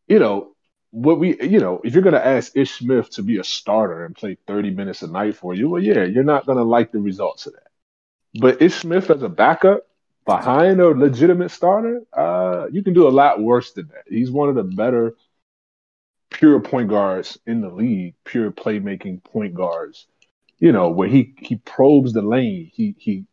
you 0.06 0.18
know, 0.18 0.54
what 0.90 1.18
we, 1.18 1.40
you 1.42 1.60
know, 1.60 1.80
if 1.84 1.94
you're 1.94 2.02
gonna 2.02 2.18
ask 2.18 2.56
Ish 2.56 2.78
Smith 2.78 3.10
to 3.10 3.22
be 3.22 3.38
a 3.38 3.44
starter 3.44 4.04
and 4.04 4.16
play 4.16 4.38
30 4.46 4.70
minutes 4.70 5.02
a 5.02 5.06
night 5.06 5.36
for 5.36 5.54
you, 5.54 5.68
well, 5.68 5.82
yeah, 5.82 6.04
you're 6.04 6.24
not 6.24 6.46
gonna 6.46 6.64
like 6.64 6.92
the 6.92 7.00
results 7.00 7.46
of 7.46 7.52
that. 7.54 7.68
But 8.40 8.62
Ish 8.62 8.74
Smith 8.74 9.10
as 9.10 9.22
a 9.22 9.28
backup, 9.28 9.87
behind 10.28 10.78
a 10.78 10.88
legitimate 10.88 11.50
starter, 11.50 12.02
uh, 12.12 12.66
you 12.70 12.82
can 12.82 12.92
do 12.92 13.08
a 13.08 13.10
lot 13.10 13.40
worse 13.40 13.72
than 13.72 13.88
that. 13.88 14.04
He's 14.08 14.30
one 14.30 14.50
of 14.50 14.54
the 14.54 14.62
better 14.62 15.16
pure 16.30 16.60
point 16.60 16.88
guards 16.90 17.38
in 17.46 17.62
the 17.62 17.70
league, 17.70 18.14
pure 18.24 18.50
playmaking 18.50 19.24
point 19.24 19.54
guards. 19.54 20.06
You 20.60 20.72
know, 20.72 20.90
where 20.90 21.08
he 21.08 21.34
he 21.38 21.56
probes 21.56 22.12
the 22.12 22.20
lane. 22.22 22.70
He 22.74 22.94
he, 22.98 23.24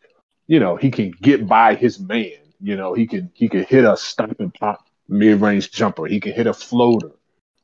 you 0.48 0.60
know, 0.60 0.78
he 0.78 0.90
can 0.90 1.12
get 1.22 1.48
by 1.48 1.76
his 1.76 2.00
man. 2.00 2.32
You 2.62 2.78
know, 2.78 2.94
he 2.94 3.08
can 3.08 3.32
he 3.34 3.50
can 3.50 3.66
hit 3.66 3.84
a 3.84 3.98
stop 3.98 4.40
and 4.40 4.54
pop 4.54 4.88
mid 5.10 5.42
range 5.42 5.72
jumper. 5.72 6.06
He 6.06 6.22
can 6.22 6.34
hit 6.34 6.48
a 6.48 6.54
floater, 6.54 7.12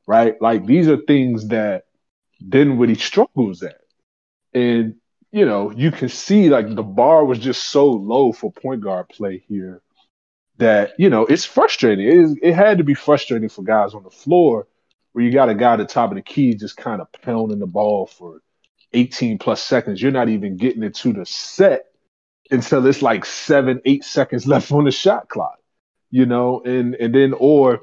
right? 0.07 0.39
Like 0.41 0.65
these 0.65 0.89
are 0.89 0.97
things 0.97 1.47
that 1.49 1.85
Dinwiddie 2.47 2.95
struggles 2.95 3.63
at. 3.63 3.81
And 4.53 4.95
you 5.31 5.45
know, 5.45 5.71
you 5.71 5.91
can 5.91 6.09
see 6.09 6.49
like 6.49 6.73
the 6.73 6.83
bar 6.83 7.23
was 7.25 7.39
just 7.39 7.69
so 7.69 7.89
low 7.89 8.31
for 8.33 8.51
point 8.51 8.81
guard 8.81 9.07
play 9.09 9.43
here 9.47 9.81
that, 10.57 10.93
you 10.97 11.09
know, 11.09 11.25
it's 11.25 11.45
frustrating. 11.45 12.05
It, 12.05 12.17
is, 12.17 12.37
it 12.41 12.53
had 12.53 12.79
to 12.79 12.83
be 12.83 12.93
frustrating 12.93 13.49
for 13.49 13.63
guys 13.63 13.93
on 13.93 14.03
the 14.03 14.09
floor 14.09 14.67
where 15.13 15.23
you 15.23 15.31
got 15.31 15.49
a 15.49 15.55
guy 15.55 15.73
at 15.73 15.77
the 15.77 15.85
top 15.85 16.11
of 16.11 16.15
the 16.15 16.21
key 16.21 16.55
just 16.55 16.77
kind 16.77 17.01
of 17.01 17.07
pounding 17.21 17.59
the 17.59 17.67
ball 17.67 18.07
for 18.07 18.41
18 18.93 19.37
plus 19.37 19.63
seconds. 19.63 20.01
You're 20.01 20.11
not 20.11 20.29
even 20.29 20.57
getting 20.57 20.83
it 20.83 20.95
to 20.95 21.13
the 21.13 21.25
set 21.25 21.85
until 22.49 22.85
it's 22.85 23.01
like 23.01 23.25
seven, 23.25 23.81
eight 23.85 24.03
seconds 24.03 24.45
left 24.47 24.71
on 24.71 24.83
the 24.83 24.91
shot 24.91 25.29
clock, 25.29 25.59
you 26.09 26.25
know, 26.25 26.61
and, 26.61 26.95
and 26.95 27.15
then, 27.15 27.33
or, 27.37 27.81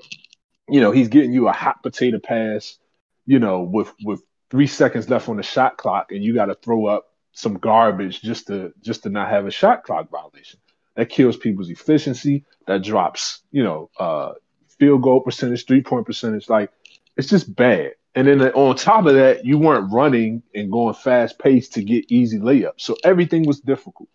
you 0.69 0.83
know, 0.83 0.91
he's 0.91 1.09
getting 1.09 1.33
you 1.33 1.49
a 1.49 1.53
hot 1.53 1.83
potato 1.83 2.19
pass, 2.19 2.77
you 3.25 3.39
know, 3.39 3.63
with, 3.63 3.93
with 4.05 4.21
three 4.51 4.67
seconds 4.67 5.09
left 5.09 5.31
on 5.31 5.39
the 5.39 5.43
shot 5.43 5.79
clock 5.79 6.13
and 6.13 6.23
you 6.23 6.35
got 6.35 6.47
to 6.47 6.55
throw 6.55 6.87
up 6.87 7.08
some 7.39 7.55
garbage 7.55 8.21
just 8.21 8.49
to 8.49 8.73
just 8.83 9.05
to 9.05 9.11
not 9.11 9.31
have 9.31 9.47
a 9.47 9.51
shot 9.51 9.85
clock 9.85 10.11
violation. 10.11 10.59
That 10.97 11.09
kills 11.09 11.37
people's 11.37 11.71
efficiency. 11.71 12.45
That 12.67 12.83
drops, 12.83 13.43
you 13.53 13.63
know, 13.63 13.91
uh, 13.99 14.33
field 14.79 15.03
goal 15.03 15.21
percentage, 15.21 15.65
three 15.65 15.83
point 15.83 16.05
percentage. 16.05 16.49
Like 16.49 16.71
it's 17.17 17.29
just 17.29 17.55
bad. 17.55 17.93
And 18.17 18.27
then 18.27 18.43
on 18.43 18.75
top 18.75 19.07
of 19.07 19.15
that, 19.15 19.45
you 19.45 19.57
weren't 19.59 19.93
running 19.93 20.43
and 20.53 20.73
going 20.73 20.95
fast 20.95 21.39
pace 21.39 21.69
to 21.71 21.83
get 21.85 22.11
easy 22.11 22.41
layups. 22.41 22.81
So 22.81 22.97
everything 23.05 23.47
was 23.47 23.61
difficult. 23.61 24.09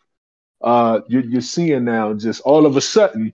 Uh, 0.61 1.01
you're, 1.07 1.23
you're 1.23 1.41
seeing 1.41 1.85
now 1.85 2.13
just 2.13 2.41
all 2.41 2.65
of 2.65 2.75
a 2.75 2.81
sudden, 2.81 3.33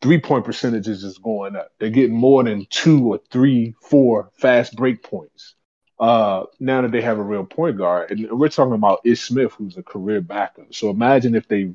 three 0.00 0.20
point 0.20 0.44
percentages 0.44 1.02
is 1.02 1.18
going 1.18 1.56
up. 1.56 1.72
They're 1.80 1.90
getting 1.90 2.16
more 2.16 2.44
than 2.44 2.66
two 2.70 3.12
or 3.12 3.20
three, 3.32 3.74
four 3.82 4.30
fast 4.38 4.76
break 4.76 5.02
points 5.02 5.56
uh, 6.00 6.46
now 6.60 6.82
that 6.82 6.92
they 6.92 7.02
have 7.02 7.18
a 7.18 7.22
real 7.24 7.44
point 7.44 7.78
guard, 7.78 8.10
and 8.12 8.32
we're 8.38 8.48
talking 8.50 8.74
about 8.74 9.00
Ish 9.04 9.22
Smith, 9.22 9.52
who's 9.54 9.78
a 9.78 9.84
career 9.84 10.22
backup. 10.22 10.74
So 10.74 10.90
imagine 10.90 11.36
if 11.36 11.48
they 11.48 11.74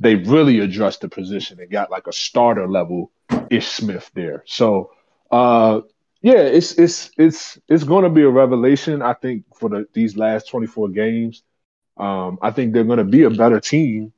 they 0.00 0.16
really 0.16 0.60
addressed 0.60 1.02
the 1.02 1.08
position 1.08 1.60
and 1.60 1.70
got 1.70 1.90
like 1.90 2.06
a 2.06 2.12
starter 2.12 2.68
level 2.68 3.12
Ish 3.50 3.68
Smith 3.68 4.10
there. 4.14 4.44
So 4.46 4.92
uh, 5.30 5.82
yeah, 6.22 6.40
it's 6.40 6.72
it's 6.78 7.10
it's 7.18 7.58
it's 7.68 7.84
going 7.84 8.04
to 8.04 8.10
be 8.10 8.22
a 8.22 8.30
revelation. 8.30 9.02
I 9.02 9.14
think 9.14 9.44
for 9.56 9.68
the 9.70 9.86
these 9.94 10.16
last 10.16 10.48
twenty 10.48 10.66
four 10.66 10.88
games, 10.88 11.42
um, 11.98 12.38
I 12.42 12.50
think 12.52 12.72
they're 12.74 12.84
going 12.84 12.98
to 12.98 13.04
be 13.04 13.24
a 13.24 13.30
better 13.30 13.60
team. 13.60 14.12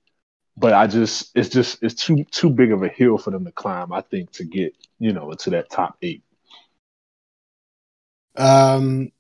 But 0.57 0.75
I 0.75 0.87
just 0.87 1.31
it's 1.37 1.49
just 1.51 1.83
it's 1.83 1.95
too 1.95 2.25
too 2.31 2.51
big 2.51 2.73
of 2.73 2.83
a 2.83 2.89
hill 2.89 3.19
for 3.19 3.31
them 3.31 3.45
to 3.47 3.53
climb. 3.53 3.93
I 3.93 4.03
think 4.03 4.33
to 4.33 4.45
get 4.45 4.75
you 4.99 5.13
know 5.13 5.31
into 5.31 5.51
that 5.51 5.71
top 5.71 5.97
eight. 6.03 6.23
Um, 8.37 9.11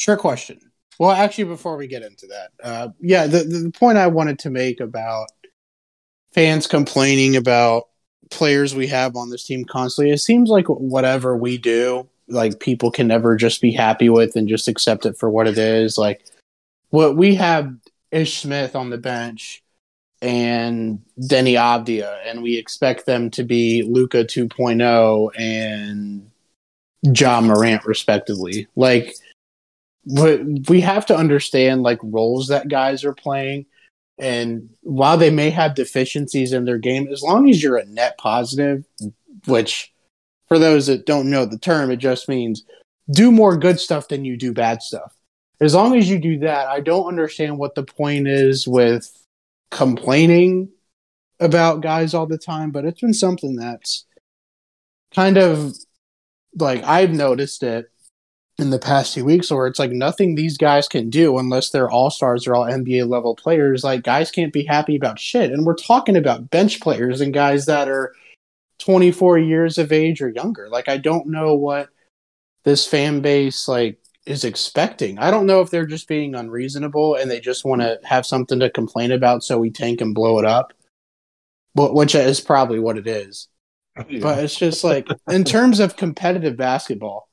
Sure 0.00 0.16
question. 0.16 0.58
Well, 0.98 1.10
actually, 1.10 1.44
before 1.44 1.76
we 1.76 1.86
get 1.86 2.02
into 2.02 2.26
that, 2.28 2.52
uh, 2.64 2.88
yeah, 3.00 3.26
the, 3.26 3.40
the 3.44 3.70
point 3.70 3.98
I 3.98 4.06
wanted 4.06 4.38
to 4.38 4.50
make 4.50 4.80
about 4.80 5.26
fans 6.32 6.66
complaining 6.66 7.36
about 7.36 7.88
players 8.30 8.74
we 8.74 8.86
have 8.86 9.14
on 9.14 9.28
this 9.28 9.44
team 9.44 9.66
constantly, 9.66 10.10
it 10.10 10.20
seems 10.20 10.48
like 10.48 10.64
whatever 10.68 11.36
we 11.36 11.58
do, 11.58 12.08
like 12.28 12.60
people 12.60 12.90
can 12.90 13.08
never 13.08 13.36
just 13.36 13.60
be 13.60 13.72
happy 13.72 14.08
with 14.08 14.36
and 14.36 14.48
just 14.48 14.68
accept 14.68 15.04
it 15.04 15.18
for 15.18 15.28
what 15.28 15.46
it 15.46 15.58
is. 15.58 15.98
Like 15.98 16.24
what 16.88 17.14
we 17.14 17.34
have 17.34 17.70
Ish 18.10 18.38
Smith 18.38 18.74
on 18.74 18.88
the 18.88 18.96
bench 18.96 19.62
and 20.22 21.02
Deni 21.20 21.56
Avdija, 21.58 22.20
and 22.24 22.42
we 22.42 22.56
expect 22.56 23.04
them 23.04 23.28
to 23.32 23.44
be 23.44 23.82
Luka 23.82 24.24
2.0 24.24 25.30
and 25.38 26.30
John 27.12 27.48
Morant, 27.48 27.84
respectively. 27.84 28.66
Like 28.76 29.14
but 30.06 30.40
we 30.68 30.80
have 30.80 31.06
to 31.06 31.16
understand 31.16 31.82
like 31.82 31.98
roles 32.02 32.48
that 32.48 32.68
guys 32.68 33.04
are 33.04 33.14
playing 33.14 33.66
and 34.18 34.68
while 34.82 35.16
they 35.16 35.30
may 35.30 35.50
have 35.50 35.74
deficiencies 35.74 36.52
in 36.52 36.64
their 36.64 36.78
game 36.78 37.08
as 37.08 37.22
long 37.22 37.48
as 37.48 37.62
you're 37.62 37.76
a 37.76 37.86
net 37.86 38.16
positive 38.18 38.84
which 39.46 39.92
for 40.48 40.58
those 40.58 40.86
that 40.86 41.06
don't 41.06 41.30
know 41.30 41.44
the 41.44 41.58
term 41.58 41.90
it 41.90 41.98
just 41.98 42.28
means 42.28 42.64
do 43.10 43.32
more 43.32 43.56
good 43.56 43.80
stuff 43.80 44.08
than 44.08 44.24
you 44.24 44.36
do 44.36 44.52
bad 44.52 44.82
stuff. 44.82 45.14
As 45.60 45.74
long 45.74 45.96
as 45.96 46.08
you 46.08 46.18
do 46.18 46.38
that, 46.40 46.68
I 46.68 46.80
don't 46.80 47.06
understand 47.06 47.58
what 47.58 47.74
the 47.74 47.82
point 47.82 48.28
is 48.28 48.66
with 48.66 49.10
complaining 49.70 50.70
about 51.38 51.82
guys 51.82 52.14
all 52.14 52.26
the 52.26 52.38
time, 52.38 52.70
but 52.70 52.84
it's 52.84 53.00
been 53.00 53.14
something 53.14 53.56
that's 53.56 54.06
kind 55.14 55.36
of 55.36 55.74
like 56.56 56.82
I've 56.84 57.12
noticed 57.12 57.62
it 57.62 57.90
in 58.60 58.70
the 58.70 58.78
past 58.78 59.14
two 59.14 59.24
weeks 59.24 59.50
where 59.50 59.66
it's 59.66 59.78
like 59.78 59.90
nothing 59.90 60.34
these 60.34 60.56
guys 60.56 60.88
can 60.88 61.10
do 61.10 61.38
unless 61.38 61.70
they're 61.70 61.90
all 61.90 62.10
stars 62.10 62.46
or 62.46 62.54
all 62.54 62.64
NBA 62.64 63.08
level 63.08 63.34
players. 63.34 63.84
Like 63.84 64.02
guys 64.02 64.30
can't 64.30 64.52
be 64.52 64.64
happy 64.64 64.96
about 64.96 65.18
shit. 65.18 65.50
And 65.50 65.64
we're 65.64 65.74
talking 65.74 66.16
about 66.16 66.50
bench 66.50 66.80
players 66.80 67.20
and 67.20 67.32
guys 67.32 67.66
that 67.66 67.88
are 67.88 68.12
24 68.80 69.38
years 69.38 69.78
of 69.78 69.92
age 69.92 70.20
or 70.20 70.28
younger. 70.28 70.68
Like 70.68 70.88
I 70.88 70.96
don't 70.96 71.28
know 71.28 71.54
what 71.54 71.88
this 72.64 72.86
fan 72.86 73.20
base 73.20 73.66
like 73.68 73.98
is 74.26 74.44
expecting. 74.44 75.18
I 75.18 75.30
don't 75.30 75.46
know 75.46 75.60
if 75.60 75.70
they're 75.70 75.86
just 75.86 76.08
being 76.08 76.34
unreasonable 76.34 77.14
and 77.14 77.30
they 77.30 77.40
just 77.40 77.64
want 77.64 77.80
to 77.82 77.98
have 78.04 78.26
something 78.26 78.60
to 78.60 78.70
complain 78.70 79.12
about 79.12 79.42
so 79.42 79.58
we 79.58 79.70
tank 79.70 80.00
and 80.00 80.14
blow 80.14 80.38
it 80.38 80.44
up. 80.44 80.72
But 81.74 81.94
which 81.94 82.14
is 82.14 82.40
probably 82.40 82.78
what 82.78 82.98
it 82.98 83.06
is. 83.06 83.48
Yeah. 84.08 84.20
But 84.20 84.44
it's 84.44 84.56
just 84.56 84.84
like 84.84 85.08
in 85.28 85.44
terms 85.44 85.80
of 85.80 85.96
competitive 85.96 86.56
basketball, 86.56 87.29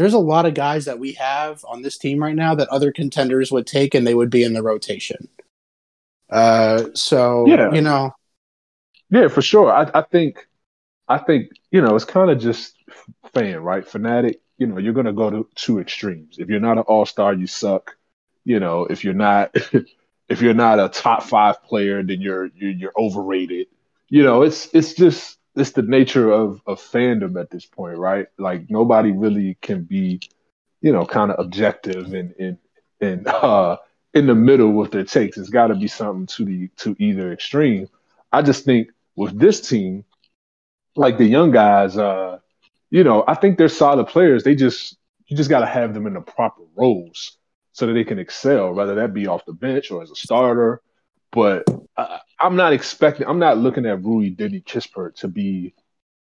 there's 0.00 0.14
a 0.14 0.18
lot 0.18 0.46
of 0.46 0.54
guys 0.54 0.86
that 0.86 0.98
we 0.98 1.12
have 1.12 1.62
on 1.68 1.82
this 1.82 1.98
team 1.98 2.22
right 2.22 2.34
now 2.34 2.54
that 2.54 2.68
other 2.68 2.90
contenders 2.90 3.52
would 3.52 3.66
take 3.66 3.94
and 3.94 4.06
they 4.06 4.14
would 4.14 4.30
be 4.30 4.42
in 4.42 4.54
the 4.54 4.62
rotation. 4.62 5.28
Uh, 6.30 6.84
so 6.94 7.46
yeah. 7.46 7.70
you 7.70 7.82
know, 7.82 8.10
yeah, 9.10 9.28
for 9.28 9.42
sure. 9.42 9.70
I, 9.70 9.90
I 9.92 10.00
think, 10.00 10.48
I 11.06 11.18
think 11.18 11.50
you 11.70 11.82
know, 11.82 11.96
it's 11.96 12.06
kind 12.06 12.30
of 12.30 12.38
just 12.38 12.74
fan, 13.34 13.58
right? 13.58 13.86
Fanatic. 13.86 14.40
You 14.56 14.68
know, 14.68 14.78
you're 14.78 14.94
gonna 14.94 15.12
go 15.12 15.28
to 15.28 15.46
two 15.54 15.80
extremes. 15.80 16.38
If 16.38 16.48
you're 16.48 16.60
not 16.60 16.78
an 16.78 16.84
all 16.84 17.04
star, 17.04 17.34
you 17.34 17.46
suck. 17.46 17.94
You 18.44 18.58
know, 18.58 18.86
if 18.86 19.04
you're 19.04 19.12
not, 19.12 19.54
if 20.30 20.40
you're 20.40 20.54
not 20.54 20.80
a 20.80 20.88
top 20.88 21.24
five 21.24 21.62
player, 21.62 22.02
then 22.02 22.22
you're 22.22 22.46
you're, 22.54 22.70
you're 22.70 22.92
overrated. 22.96 23.66
You 24.08 24.22
know, 24.22 24.42
it's 24.42 24.70
it's 24.72 24.94
just 24.94 25.36
it's 25.56 25.72
the 25.72 25.82
nature 25.82 26.30
of 26.30 26.62
of 26.66 26.80
fandom 26.80 27.40
at 27.40 27.50
this 27.50 27.66
point, 27.66 27.98
right? 27.98 28.26
Like 28.38 28.70
nobody 28.70 29.12
really 29.12 29.58
can 29.62 29.84
be, 29.84 30.20
you 30.80 30.92
know, 30.92 31.06
kind 31.06 31.30
of 31.32 31.44
objective 31.44 32.14
and 32.14 32.34
and 32.38 32.58
and 33.00 33.26
uh 33.28 33.76
in 34.14 34.26
the 34.26 34.34
middle 34.34 34.72
with 34.72 34.92
their 34.92 35.04
takes. 35.04 35.38
It's 35.38 35.50
got 35.50 35.68
to 35.68 35.74
be 35.74 35.88
something 35.88 36.26
to 36.36 36.44
the 36.44 36.68
to 36.78 36.96
either 36.98 37.32
extreme. 37.32 37.88
I 38.32 38.42
just 38.42 38.64
think 38.64 38.90
with 39.16 39.38
this 39.38 39.60
team, 39.68 40.04
like 40.96 41.18
the 41.18 41.26
young 41.26 41.50
guys, 41.52 41.96
uh, 41.96 42.38
you 42.90 43.04
know, 43.04 43.24
I 43.26 43.34
think 43.34 43.58
they're 43.58 43.68
solid 43.68 44.06
players. 44.08 44.44
They 44.44 44.54
just 44.54 44.96
you 45.26 45.36
just 45.36 45.50
got 45.50 45.60
to 45.60 45.66
have 45.66 45.94
them 45.94 46.06
in 46.06 46.14
the 46.14 46.20
proper 46.20 46.62
roles 46.76 47.38
so 47.72 47.86
that 47.86 47.92
they 47.94 48.04
can 48.04 48.18
excel, 48.18 48.72
whether 48.74 48.96
that 48.96 49.14
be 49.14 49.26
off 49.28 49.46
the 49.46 49.52
bench 49.52 49.90
or 49.90 50.02
as 50.02 50.10
a 50.10 50.16
starter. 50.16 50.82
But 51.32 51.64
uh, 51.96 52.18
I'm 52.40 52.56
not 52.56 52.72
expecting. 52.72 53.26
I'm 53.26 53.38
not 53.38 53.58
looking 53.58 53.86
at 53.86 54.02
Rui 54.02 54.30
Deni 54.30 54.64
Kispert 54.64 55.16
to 55.16 55.28
be, 55.28 55.74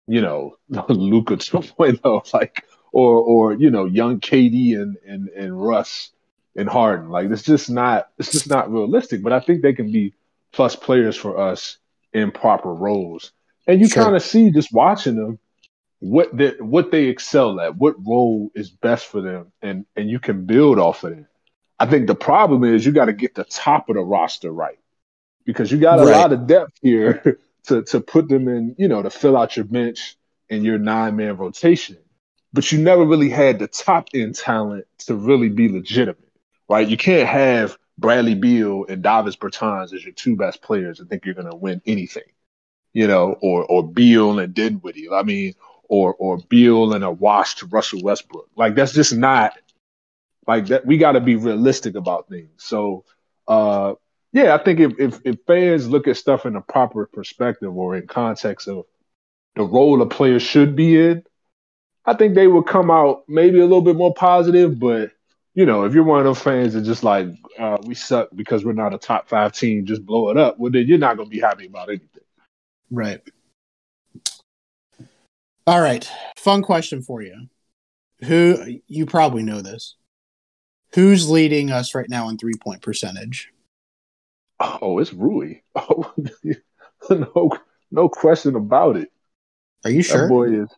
you 0.07 0.21
know, 0.21 0.57
Luka 0.69 1.37
2.0, 1.37 2.33
like 2.35 2.65
or 2.93 3.21
or 3.21 3.53
you 3.55 3.71
know, 3.71 3.85
young 3.87 4.21
KD 4.21 4.81
and 4.81 4.97
and 5.07 5.29
and 5.29 5.63
Russ 5.63 6.11
and 6.57 6.69
Harden. 6.69 7.09
Like 7.09 7.31
it's 7.31 7.43
just 7.43 7.71
not. 7.71 8.09
It's 8.19 8.33
just 8.33 8.49
not 8.49 8.71
realistic. 8.71 9.23
But 9.23 9.33
I 9.33 9.41
think 9.41 9.63
they 9.63 9.73
can 9.73 9.91
be 9.91 10.15
plus 10.53 10.77
players 10.77 11.17
for 11.17 11.39
us 11.39 11.79
in 12.13 12.31
proper 12.31 12.73
roles. 12.75 13.33
And 13.67 13.81
you 13.81 13.89
sure. 13.89 14.03
kind 14.05 14.17
of 14.17 14.23
see 14.23 14.51
just 14.51 14.73
watching 14.73 15.17
them 15.17 15.39
what 16.01 16.35
they 16.37 16.51
what 16.59 16.91
they 16.91 17.05
excel 17.05 17.61
at, 17.61 17.77
what 17.77 17.95
role 18.05 18.51
is 18.55 18.71
best 18.71 19.07
for 19.07 19.21
them, 19.21 19.53
and 19.63 19.87
and 19.97 20.11
you 20.11 20.19
can 20.19 20.45
build 20.47 20.79
off 20.79 21.05
of 21.05 21.13
it. 21.13 21.27
I 21.79 21.87
think 21.87 22.07
the 22.07 22.15
problem 22.15 22.65
is 22.65 22.85
you 22.85 22.93
got 22.93 23.07
to 23.07 23.13
get 23.13 23.35
the 23.35 23.45
top 23.45 23.89
of 23.89 23.95
the 23.95 24.03
roster 24.03 24.51
right 24.51 24.79
because 25.51 25.71
you 25.71 25.79
got 25.79 25.99
a 25.99 26.05
right. 26.05 26.17
lot 26.17 26.33
of 26.33 26.47
depth 26.47 26.79
here 26.81 27.39
to 27.65 27.83
to 27.83 28.01
put 28.01 28.29
them 28.29 28.49
in, 28.49 28.75
you 28.79 28.89
know, 28.89 29.03
to 29.03 29.11
fill 29.11 29.37
out 29.37 29.57
your 29.57 29.65
bench 29.65 30.17
and 30.49 30.65
your 30.65 30.79
nine 30.79 31.17
man 31.17 31.37
rotation. 31.37 31.99
But 32.53 32.73
you 32.73 32.79
never 32.79 33.05
really 33.05 33.29
had 33.29 33.59
the 33.59 33.69
top 33.69 34.09
end 34.15 34.35
talent 34.35 34.87
to 35.07 35.15
really 35.15 35.49
be 35.49 35.69
legitimate, 35.69 36.33
right? 36.69 36.87
You 36.87 36.97
can't 36.97 37.29
have 37.29 37.79
Bradley 37.97 38.35
Beal 38.35 38.87
and 38.89 39.03
Davis 39.03 39.37
Bertans 39.37 39.93
as 39.93 40.05
your 40.05 40.13
two 40.13 40.37
best 40.37 40.63
players 40.63 40.99
and 40.99 41.09
think 41.09 41.25
you're 41.25 41.35
going 41.35 41.51
to 41.51 41.57
win 41.57 41.81
anything, 41.87 42.25
you 42.93 43.07
know, 43.07 43.37
or 43.41 43.65
or 43.65 43.87
Beal 43.87 44.39
and 44.39 44.55
Dinwiddie. 44.55 45.11
I 45.11 45.23
mean, 45.23 45.55
or 45.89 46.15
or 46.15 46.39
Beal 46.49 46.95
and 46.95 47.05
a 47.05 47.11
washed 47.11 47.63
Russell 47.71 48.03
Westbrook. 48.03 48.49
Like 48.57 48.75
that's 48.75 48.93
just 48.93 49.15
not 49.15 49.57
like 50.47 50.67
that. 50.67 50.87
We 50.87 50.99
got 50.99 51.13
to 51.13 51.21
be 51.21 51.37
realistic 51.37 51.95
about 51.95 52.29
things. 52.29 52.51
So 52.57 53.05
uh, 53.47 53.95
yeah, 54.33 54.55
I 54.55 54.59
think 54.59 54.81
if, 54.81 54.93
if, 54.99 55.21
if 55.25 55.37
fans 55.47 55.89
look 55.89 56.07
at 56.07 56.17
stuff 56.17 56.47
in 56.47 56.57
a 56.57 56.61
proper 56.61 57.07
perspective 57.07 57.77
or 57.77 57.97
in 57.97 58.07
context 58.07 58.69
of 58.69 58.85
the 59.57 59.65
role 59.65 60.01
a 60.03 60.07
player 60.07 60.39
should 60.39 60.77
be 60.77 61.01
in, 61.01 61.25
I 62.05 62.15
think 62.15 62.35
they 62.35 62.47
would 62.47 62.67
come 62.67 62.91
out 62.91 63.25
maybe 63.29 63.59
a 63.59 63.65
little 63.65 63.83
bit 63.83 63.97
more 63.97 64.15
positive. 64.15 64.79
But 64.79 65.11
you 65.55 65.67
know, 65.67 65.85
if 65.85 65.95
you're 65.95 66.05
one 66.05 66.19
of 66.19 66.25
those 66.25 66.41
fans 66.41 66.75
that 66.75 66.83
just 66.83 67.03
like 67.03 67.29
uh, 67.59 67.79
we 67.85 67.95
suck 67.95 68.29
because 68.35 68.65
we're 68.65 68.73
not 68.73 68.95
a 68.95 68.99
top 68.99 69.29
five 69.29 69.53
team, 69.53 69.85
just 69.85 70.07
blow 70.07 70.31
it 70.31 70.37
up. 70.37 70.59
Well, 70.59 70.71
then 70.71 70.87
you're 70.87 70.99
not 70.99 71.17
going 71.17 71.29
to 71.29 71.35
be 71.35 71.41
happy 71.41 71.67
about 71.67 71.89
anything. 71.89 72.09
Right. 72.91 73.21
All 75.67 75.81
right. 75.81 76.09
Fun 76.37 76.63
question 76.63 77.03
for 77.03 77.21
you. 77.23 77.49
Who 78.25 78.81
you 78.87 79.07
probably 79.07 79.43
know 79.43 79.61
this. 79.61 79.97
Who's 80.95 81.29
leading 81.29 81.71
us 81.71 81.95
right 81.95 82.09
now 82.09 82.29
in 82.29 82.39
three 82.39 82.55
point 82.63 82.83
percentage? 82.83 83.53
Oh, 84.61 84.99
it's 84.99 85.13
Rui. 85.13 85.57
Oh, 85.77 86.13
no, 87.11 87.51
no 87.91 88.09
question 88.09 88.55
about 88.55 88.97
it. 88.97 89.11
Are 89.85 89.91
you 89.91 90.03
sure? 90.03 90.23
That 90.23 90.29
boy 90.29 90.63
is. 90.63 90.69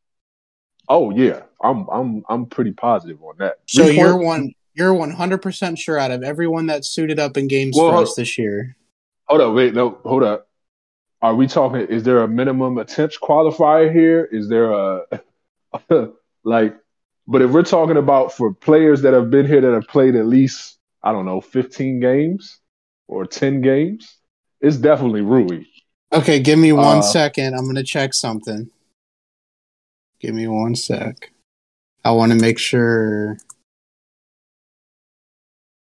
Oh 0.89 1.11
yeah, 1.11 1.43
I'm 1.63 1.89
I'm 1.91 2.25
I'm 2.29 2.47
pretty 2.47 2.73
positive 2.73 3.21
on 3.23 3.35
that. 3.39 3.59
So 3.67 3.87
you're 3.87 4.17
one 4.17 4.53
you're 4.75 4.95
100 4.95 5.39
percent 5.39 5.79
sure 5.79 5.99
out 5.99 6.11
of 6.11 6.23
everyone 6.23 6.67
that's 6.67 6.89
suited 6.89 7.19
up 7.19 7.37
in 7.37 7.49
games 7.49 7.77
well, 7.77 7.91
for 7.91 8.03
us 8.03 8.15
this 8.15 8.39
year. 8.39 8.77
Hold 9.27 9.41
up, 9.41 9.55
wait, 9.55 9.75
no, 9.75 9.99
hold 10.05 10.23
up. 10.23 10.49
Are 11.21 11.35
we 11.35 11.47
talking? 11.47 11.81
Is 11.83 12.03
there 12.03 12.23
a 12.23 12.29
minimum 12.29 12.79
attempts 12.79 13.19
qualifier 13.19 13.93
here? 13.93 14.29
Is 14.31 14.49
there 14.49 14.73
a 14.73 15.03
like? 16.45 16.77
But 17.27 17.43
if 17.43 17.51
we're 17.51 17.63
talking 17.63 17.97
about 17.97 18.33
for 18.33 18.53
players 18.53 19.03
that 19.03 19.15
have 19.15 19.31
been 19.31 19.47
here 19.47 19.61
that 19.61 19.73
have 19.73 19.87
played 19.87 20.17
at 20.17 20.27
least 20.27 20.79
I 21.03 21.13
don't 21.13 21.25
know 21.25 21.41
15 21.41 22.01
games, 22.01 22.59
or 23.13 23.27
10 23.27 23.61
games, 23.61 24.17
it's 24.61 24.77
definitely 24.77 25.21
Rui. 25.21 25.65
Okay, 26.13 26.41
give 26.41 26.59
me 26.59 26.73
one 26.73 26.99
uh, 26.99 27.03
second. 27.03 27.55
I'm 27.55 27.65
going 27.65 27.77
to 27.77 27.83
check 27.83 28.15
something. 28.15 28.71
Give 30.21 30.35
me 30.35 30.47
one 30.49 30.75
sec. 30.75 31.33
I 32.05 32.13
want 32.13 32.33
to 32.33 32.39
make 32.39 32.59
sure. 32.59 33.39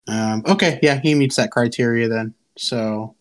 Um, 0.07 0.43
okay, 0.47 0.79
yeah, 0.81 0.99
he 0.99 1.15
meets 1.15 1.35
that 1.37 1.51
criteria 1.51 2.07
then. 2.07 2.33
So, 2.57 3.15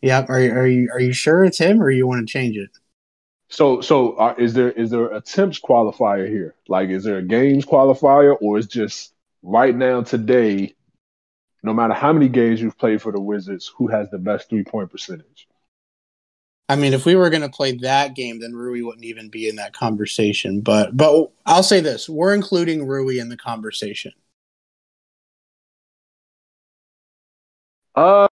yeah, 0.00 0.24
are 0.28 0.34
are 0.34 0.66
you 0.66 0.90
are 0.92 1.00
you 1.00 1.12
sure 1.12 1.44
it's 1.44 1.58
him, 1.58 1.82
or 1.82 1.90
you 1.90 2.06
want 2.06 2.26
to 2.26 2.32
change 2.32 2.56
it? 2.56 2.70
So, 3.48 3.80
so 3.80 4.12
uh, 4.14 4.34
is 4.38 4.54
there 4.54 4.72
is 4.72 4.90
there 4.90 5.06
attempts 5.06 5.60
qualifier 5.60 6.28
here? 6.28 6.54
Like, 6.68 6.90
is 6.90 7.04
there 7.04 7.18
a 7.18 7.22
games 7.22 7.64
qualifier, 7.64 8.36
or 8.40 8.58
is 8.58 8.66
just 8.66 9.12
right 9.42 9.74
now 9.74 10.02
today 10.02 10.74
no 11.62 11.72
matter 11.72 11.94
how 11.94 12.12
many 12.12 12.28
games 12.28 12.60
you've 12.60 12.78
played 12.78 13.00
for 13.00 13.12
the 13.12 13.20
Wizards, 13.20 13.72
who 13.76 13.86
has 13.88 14.10
the 14.10 14.18
best 14.18 14.48
three 14.48 14.64
point 14.64 14.90
percentage? 14.90 15.46
I 16.68 16.76
mean, 16.76 16.94
if 16.94 17.04
we 17.04 17.16
were 17.16 17.28
going 17.30 17.42
to 17.42 17.48
play 17.48 17.72
that 17.78 18.14
game, 18.14 18.40
then 18.40 18.54
Rui 18.54 18.82
wouldn't 18.82 19.04
even 19.04 19.28
be 19.28 19.48
in 19.48 19.56
that 19.56 19.74
conversation. 19.74 20.60
But 20.60 20.96
but 20.96 21.30
I'll 21.44 21.62
say 21.62 21.80
this: 21.80 22.08
we're 22.08 22.34
including 22.34 22.86
Rui 22.86 23.18
in 23.18 23.28
the 23.28 23.36
conversation. 23.36 24.12
Uh, 27.94 28.26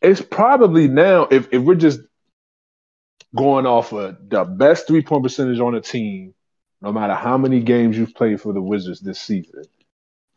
it's 0.00 0.22
probably 0.22 0.88
now 0.88 1.28
if 1.30 1.52
if 1.52 1.62
we're 1.62 1.74
just 1.74 2.00
going 3.36 3.66
off 3.66 3.92
of 3.92 4.16
the 4.28 4.44
best 4.44 4.86
three 4.86 5.02
point 5.02 5.22
percentage 5.22 5.60
on 5.60 5.74
a 5.74 5.80
team, 5.80 6.34
no 6.80 6.92
matter 6.92 7.14
how 7.14 7.36
many 7.36 7.60
games 7.60 7.98
you've 7.98 8.14
played 8.14 8.40
for 8.40 8.52
the 8.52 8.62
Wizards 8.62 9.00
this 9.00 9.20
season, 9.20 9.64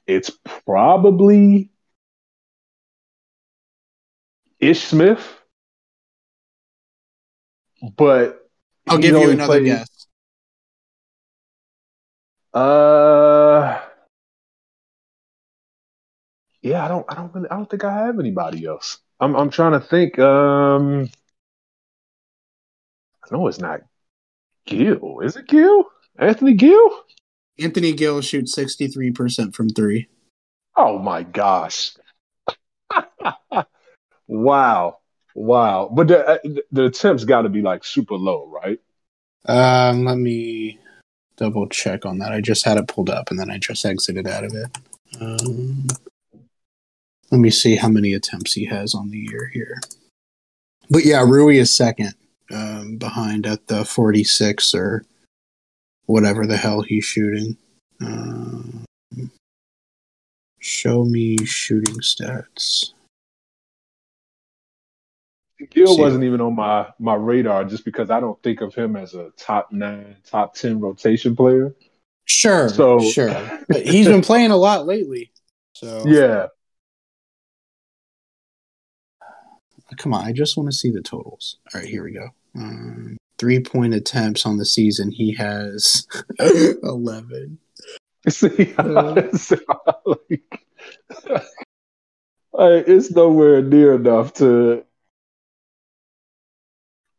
it's 0.07 0.31
probably 0.65 1.69
Ish 4.59 4.83
Smith, 4.83 5.25
but 7.97 8.49
I'll 8.87 8.97
give 8.97 9.17
you 9.17 9.31
another 9.31 9.59
played, 9.59 9.65
guess. 9.65 10.07
Uh, 12.53 13.79
yeah, 16.61 16.85
I 16.85 16.87
don't, 16.87 17.05
I 17.09 17.15
don't 17.15 17.33
really, 17.33 17.49
I 17.49 17.55
don't 17.55 17.69
think 17.69 17.83
I 17.83 18.05
have 18.05 18.19
anybody 18.19 18.65
else. 18.65 18.99
I'm, 19.19 19.35
I'm 19.35 19.49
trying 19.49 19.73
to 19.73 19.79
think. 19.79 20.19
Um, 20.19 21.09
I 23.23 23.35
know 23.35 23.47
it's 23.47 23.59
not 23.59 23.81
Gill. 24.65 25.21
Is 25.21 25.35
it 25.35 25.47
Gill? 25.47 25.85
Anthony 26.19 26.53
Gill? 26.53 26.89
Anthony 27.59 27.93
Gill 27.93 28.21
shoots 28.21 28.55
63% 28.55 29.53
from 29.53 29.69
three. 29.69 30.07
Oh 30.75 30.97
my 30.97 31.23
gosh. 31.23 31.91
wow. 34.27 34.97
Wow. 35.35 35.89
But 35.93 36.07
the, 36.07 36.27
uh, 36.27 36.37
the 36.71 36.85
attempts 36.85 37.25
got 37.25 37.43
to 37.43 37.49
be 37.49 37.61
like 37.61 37.83
super 37.83 38.15
low, 38.15 38.47
right? 38.47 38.79
Um, 39.45 40.05
let 40.05 40.17
me 40.17 40.79
double 41.37 41.67
check 41.67 42.05
on 42.05 42.19
that. 42.19 42.31
I 42.31 42.41
just 42.41 42.65
had 42.65 42.77
it 42.77 42.87
pulled 42.87 43.09
up 43.09 43.29
and 43.29 43.39
then 43.39 43.51
I 43.51 43.57
just 43.57 43.85
exited 43.85 44.27
out 44.27 44.43
of 44.43 44.53
it. 44.53 44.77
Um, 45.21 45.87
let 47.31 47.39
me 47.39 47.49
see 47.49 47.75
how 47.75 47.89
many 47.89 48.13
attempts 48.13 48.53
he 48.53 48.65
has 48.65 48.93
on 48.93 49.09
the 49.09 49.17
year 49.17 49.49
here. 49.53 49.79
But 50.89 51.05
yeah, 51.05 51.21
Rui 51.21 51.57
is 51.57 51.75
second 51.75 52.13
um, 52.51 52.97
behind 52.97 53.45
at 53.45 53.67
the 53.67 53.85
46 53.85 54.75
or 54.75 55.05
whatever 56.05 56.45
the 56.45 56.57
hell 56.57 56.81
he's 56.81 57.05
shooting. 57.05 57.57
Um, 58.01 58.83
show 60.59 61.03
me 61.03 61.37
shooting 61.45 61.95
stats. 61.95 62.91
Gill 65.69 65.97
wasn't 65.97 66.25
even 66.25 66.41
on 66.41 66.55
my 66.55 66.87
my 66.99 67.15
radar 67.15 67.63
just 67.63 67.85
because 67.85 68.09
I 68.09 68.19
don't 68.19 68.41
think 68.43 68.59
of 68.61 68.75
him 68.75 68.95
as 68.97 69.13
a 69.13 69.31
top 69.37 69.71
nine, 69.71 70.17
top 70.25 70.55
ten 70.55 70.79
rotation 70.79 71.35
player. 71.35 71.73
Sure, 72.25 72.69
So- 72.69 72.99
sure. 72.99 73.29
But 73.69 73.85
he's 73.85 74.07
been 74.07 74.21
playing 74.21 74.51
a 74.51 74.57
lot 74.57 74.85
lately. 74.85 75.31
So 75.75 76.03
Yeah. 76.05 76.47
come 79.97 80.13
on, 80.13 80.25
I 80.25 80.31
just 80.31 80.57
want 80.57 80.67
to 80.69 80.75
see 80.75 80.89
the 80.89 81.01
totals. 81.01 81.57
All 81.73 81.79
right, 81.79 81.87
here 81.89 82.03
we 82.03 82.11
go. 82.13 82.27
Um, 82.55 83.15
three 83.37 83.61
point 83.61 83.93
attempts 83.93 84.45
on 84.45 84.57
the 84.57 84.65
season. 84.65 85.11
He 85.11 85.33
has 85.33 86.07
11. 86.39 87.57
See, 88.29 88.73
Uh. 88.77 89.15
like, 92.53 92.87
it's 92.87 93.11
nowhere 93.11 93.61
near 93.61 93.95
enough 93.95 94.33
to. 94.35 94.85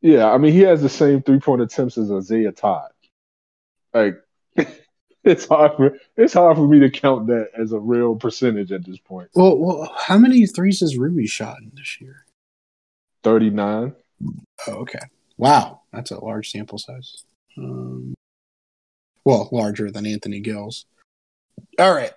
Yeah, 0.01 0.31
I 0.31 0.39
mean, 0.39 0.53
he 0.53 0.61
has 0.61 0.83
the 0.83 0.89
same 0.89 1.23
three 1.23 1.41
point 1.41 1.62
attempts 1.62 1.99
as 1.99 2.11
Isaiah 2.11 2.53
Todd. 2.53 2.91
Like, 3.93 4.17
it's 5.25 5.47
hard 5.47 5.73
for 5.77 5.99
it's 6.17 6.35
hard 6.35 6.57
for 6.57 6.69
me 6.69 6.81
to 6.81 6.91
count 6.91 7.27
that 7.29 7.49
as 7.59 7.73
a 7.73 7.79
real 7.79 8.15
percentage 8.15 8.73
at 8.73 8.85
this 8.85 8.99
point. 8.99 9.31
Well, 9.35 9.59
well, 9.59 9.93
how 9.97 10.19
many 10.19 10.47
threes 10.47 10.81
has 10.81 10.99
Ruby 10.99 11.27
shot 11.27 11.59
in 11.62 11.73
this 11.75 12.01
year? 12.01 12.27
Thirty 13.23 13.51
nine. 13.51 13.95
Oh, 14.67 14.73
okay. 14.73 15.01
Wow, 15.37 15.82
that's 15.93 16.11
a 16.11 16.22
large 16.22 16.51
sample 16.51 16.78
size. 16.78 17.24
Um, 17.59 18.14
well, 19.24 19.49
larger 19.53 19.91
than 19.91 20.07
Anthony 20.07 20.41
Gill's. 20.41 20.87
All 21.78 21.95
right. 21.95 22.12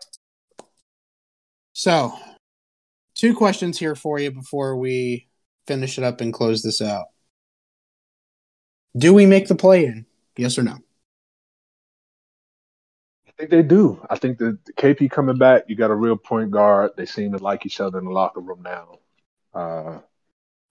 So, 1.73 2.13
two 3.15 3.35
questions 3.35 3.77
here 3.77 3.95
for 3.95 4.19
you 4.19 4.31
before 4.31 4.75
we 4.75 5.27
finish 5.67 5.97
it 5.97 6.03
up 6.03 6.21
and 6.21 6.33
close 6.33 6.63
this 6.63 6.81
out. 6.81 7.07
Do 8.95 9.13
we 9.13 9.25
make 9.25 9.47
the 9.47 9.55
play 9.55 9.85
in? 9.85 10.05
Yes 10.37 10.57
or 10.57 10.63
no? 10.63 10.77
I 13.27 13.31
think 13.37 13.51
they 13.51 13.61
do. 13.61 14.03
I 14.09 14.17
think 14.17 14.39
that 14.39 14.57
KP 14.75 15.11
coming 15.11 15.37
back, 15.37 15.65
you 15.67 15.75
got 15.75 15.91
a 15.91 15.95
real 15.95 16.17
point 16.17 16.49
guard. 16.49 16.91
They 16.97 17.05
seem 17.05 17.31
to 17.33 17.37
like 17.37 17.65
each 17.65 17.79
other 17.79 17.99
in 17.99 18.05
the 18.05 18.11
locker 18.11 18.39
room 18.39 18.63
now. 18.63 18.99
Uh, 19.53 19.99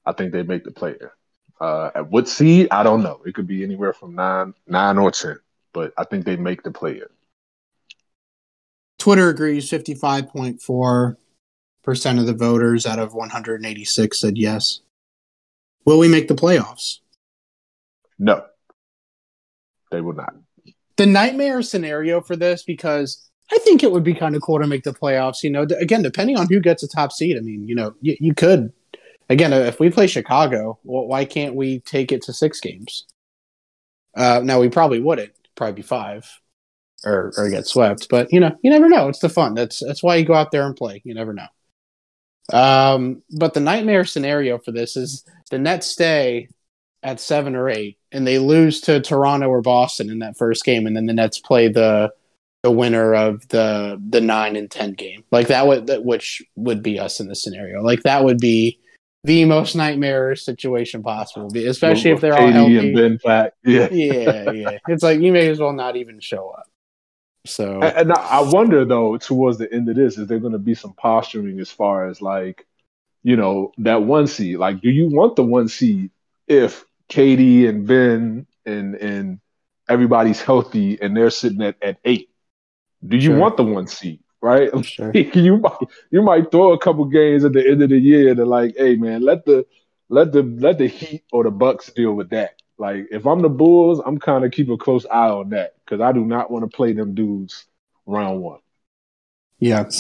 I 0.04 0.12
think 0.12 0.32
they 0.32 0.42
make 0.42 0.64
the 0.64 0.72
player. 0.72 1.12
Uh, 1.60 1.90
at 1.94 2.10
what 2.10 2.28
seed? 2.28 2.68
I 2.70 2.82
don't 2.82 3.02
know. 3.02 3.22
It 3.24 3.34
could 3.34 3.46
be 3.46 3.62
anywhere 3.64 3.92
from 3.92 4.14
nine, 4.14 4.54
nine 4.66 4.98
or 4.98 5.10
ten, 5.10 5.38
but 5.72 5.92
I 5.96 6.04
think 6.04 6.24
they 6.24 6.36
make 6.36 6.62
the 6.62 6.70
player. 6.70 7.10
Twitter 8.98 9.28
agrees 9.28 9.70
55.4% 9.70 11.16
of 12.18 12.26
the 12.26 12.34
voters 12.34 12.86
out 12.86 12.98
of 12.98 13.14
186 13.14 14.20
said 14.20 14.36
yes. 14.36 14.80
Will 15.84 15.98
we 15.98 16.08
make 16.08 16.28
the 16.28 16.34
playoffs? 16.34 16.98
No, 18.18 18.44
they 19.90 20.00
will 20.00 20.14
not. 20.14 20.34
the 20.96 21.06
nightmare 21.06 21.62
scenario 21.62 22.20
for 22.20 22.34
this 22.36 22.62
because 22.64 23.30
I 23.52 23.58
think 23.58 23.82
it 23.82 23.92
would 23.92 24.02
be 24.02 24.14
kind 24.14 24.34
of 24.34 24.42
cool 24.42 24.58
to 24.58 24.66
make 24.66 24.82
the 24.82 24.92
playoffs. 24.92 25.42
You 25.42 25.50
know, 25.50 25.62
again, 25.78 26.02
depending 26.02 26.36
on 26.36 26.48
who 26.48 26.58
gets 26.60 26.82
a 26.82 26.88
top 26.88 27.12
seed. 27.12 27.36
I 27.36 27.40
mean, 27.40 27.68
you 27.68 27.74
know, 27.74 27.94
you, 28.00 28.16
you 28.18 28.34
could. 28.34 28.72
Again, 29.28 29.52
uh, 29.52 29.58
if 29.60 29.80
we 29.80 29.90
play 29.90 30.06
Chicago, 30.06 30.78
well, 30.84 31.06
why 31.06 31.24
can't 31.24 31.54
we 31.54 31.80
take 31.80 32.12
it 32.12 32.22
to 32.22 32.32
six 32.32 32.60
games? 32.60 33.06
Uh, 34.16 34.40
now 34.42 34.60
we 34.60 34.68
probably 34.68 35.00
wouldn't. 35.00 35.32
Probably 35.56 35.74
be 35.74 35.82
five, 35.82 36.28
or 37.04 37.32
or 37.36 37.48
get 37.48 37.66
swept. 37.66 38.08
But 38.10 38.30
you 38.30 38.40
know, 38.40 38.54
you 38.62 38.70
never 38.70 38.88
know. 38.88 39.08
It's 39.08 39.20
the 39.20 39.28
fun. 39.30 39.54
That's 39.54 39.82
that's 39.84 40.02
why 40.02 40.16
you 40.16 40.24
go 40.26 40.34
out 40.34 40.50
there 40.50 40.66
and 40.66 40.76
play. 40.76 41.00
You 41.04 41.14
never 41.14 41.32
know. 41.32 41.46
Um, 42.52 43.22
but 43.30 43.54
the 43.54 43.60
nightmare 43.60 44.04
scenario 44.04 44.58
for 44.58 44.70
this 44.70 44.96
is 44.96 45.24
the 45.50 45.58
Nets 45.58 45.86
stay 45.86 46.48
at 47.02 47.20
seven 47.20 47.56
or 47.56 47.70
eight, 47.70 47.98
and 48.12 48.26
they 48.26 48.38
lose 48.38 48.82
to 48.82 49.00
Toronto 49.00 49.48
or 49.48 49.62
Boston 49.62 50.10
in 50.10 50.18
that 50.18 50.36
first 50.36 50.64
game, 50.64 50.86
and 50.86 50.94
then 50.94 51.06
the 51.06 51.14
Nets 51.14 51.38
play 51.38 51.68
the 51.68 52.12
the 52.62 52.70
winner 52.70 53.14
of 53.14 53.48
the 53.48 54.00
the 54.10 54.20
nine 54.20 54.56
and 54.56 54.70
ten 54.70 54.92
game. 54.92 55.24
Like 55.30 55.48
that 55.48 55.66
would 55.66 55.86
that 55.86 56.04
which 56.04 56.42
would 56.56 56.82
be 56.82 56.98
us 56.98 57.18
in 57.18 57.28
this 57.28 57.42
scenario. 57.42 57.82
Like 57.82 58.02
that 58.02 58.24
would 58.24 58.38
be 58.38 58.78
the 59.26 59.44
most 59.44 59.74
nightmare 59.74 60.36
situation 60.36 61.02
possible, 61.02 61.48
especially 61.56 62.12
if 62.12 62.20
they're 62.20 62.38
all 62.38 62.50
healthy. 62.50 62.78
and 62.78 62.96
Ben 62.96 63.18
back. 63.24 63.52
Yeah. 63.64 63.88
yeah, 63.90 64.50
yeah. 64.52 64.78
It's 64.88 65.02
like 65.02 65.20
you 65.20 65.32
may 65.32 65.48
as 65.48 65.58
well 65.58 65.72
not 65.72 65.96
even 65.96 66.20
show 66.20 66.50
up. 66.50 66.66
So 67.44 67.80
And 67.82 67.96
and 67.96 68.12
I 68.12 68.38
I 68.38 68.40
wonder 68.42 68.84
though, 68.84 69.16
towards 69.18 69.58
the 69.58 69.72
end 69.72 69.88
of 69.88 69.96
this, 69.96 70.16
is 70.18 70.26
there 70.28 70.38
going 70.38 70.52
to 70.52 70.58
be 70.58 70.74
some 70.74 70.92
posturing 70.94 71.60
as 71.60 71.70
far 71.70 72.08
as 72.08 72.22
like, 72.22 72.66
you 73.22 73.36
know, 73.36 73.72
that 73.78 74.02
one 74.02 74.26
seed? 74.26 74.58
Like, 74.58 74.80
do 74.80 74.90
you 74.90 75.08
want 75.08 75.36
the 75.36 75.44
one 75.44 75.68
seed 75.68 76.10
if 76.48 76.84
KD 77.08 77.68
and 77.68 77.86
Ben 77.86 78.46
and 78.64 78.94
and 78.96 79.40
everybody's 79.88 80.40
healthy 80.42 81.00
and 81.00 81.16
they're 81.16 81.30
sitting 81.30 81.62
at, 81.62 81.76
at 81.82 81.98
eight? 82.04 82.30
Do 83.06 83.16
you 83.16 83.30
Sure. 83.30 83.38
want 83.38 83.56
the 83.56 83.64
one 83.64 83.86
seed? 83.86 84.20
Right? 84.46 84.70
I'm 84.72 84.84
sure. 84.84 85.10
you 85.14 85.56
might 85.56 85.78
you 86.12 86.22
might 86.22 86.52
throw 86.52 86.72
a 86.72 86.78
couple 86.78 87.04
games 87.06 87.44
at 87.44 87.52
the 87.52 87.68
end 87.68 87.82
of 87.82 87.90
the 87.90 87.98
year 87.98 88.32
to 88.32 88.44
like, 88.44 88.76
hey 88.78 88.94
man, 88.94 89.22
let 89.22 89.44
the 89.44 89.66
let 90.08 90.30
the 90.30 90.44
let 90.44 90.78
the 90.78 90.86
Heat 90.86 91.24
or 91.32 91.42
the 91.42 91.50
Bucks 91.50 91.90
deal 91.90 92.12
with 92.12 92.30
that. 92.30 92.62
Like 92.78 93.08
if 93.10 93.26
I'm 93.26 93.42
the 93.42 93.48
Bulls, 93.48 94.00
I'm 94.06 94.18
kind 94.18 94.44
of 94.44 94.52
keep 94.52 94.68
a 94.68 94.76
close 94.76 95.04
eye 95.06 95.30
on 95.30 95.50
that 95.50 95.74
because 95.84 96.00
I 96.00 96.12
do 96.12 96.24
not 96.24 96.48
want 96.52 96.70
to 96.70 96.76
play 96.76 96.92
them 96.92 97.12
dudes 97.16 97.64
round 98.06 98.40
one. 98.40 98.60
Yeah. 99.58 99.90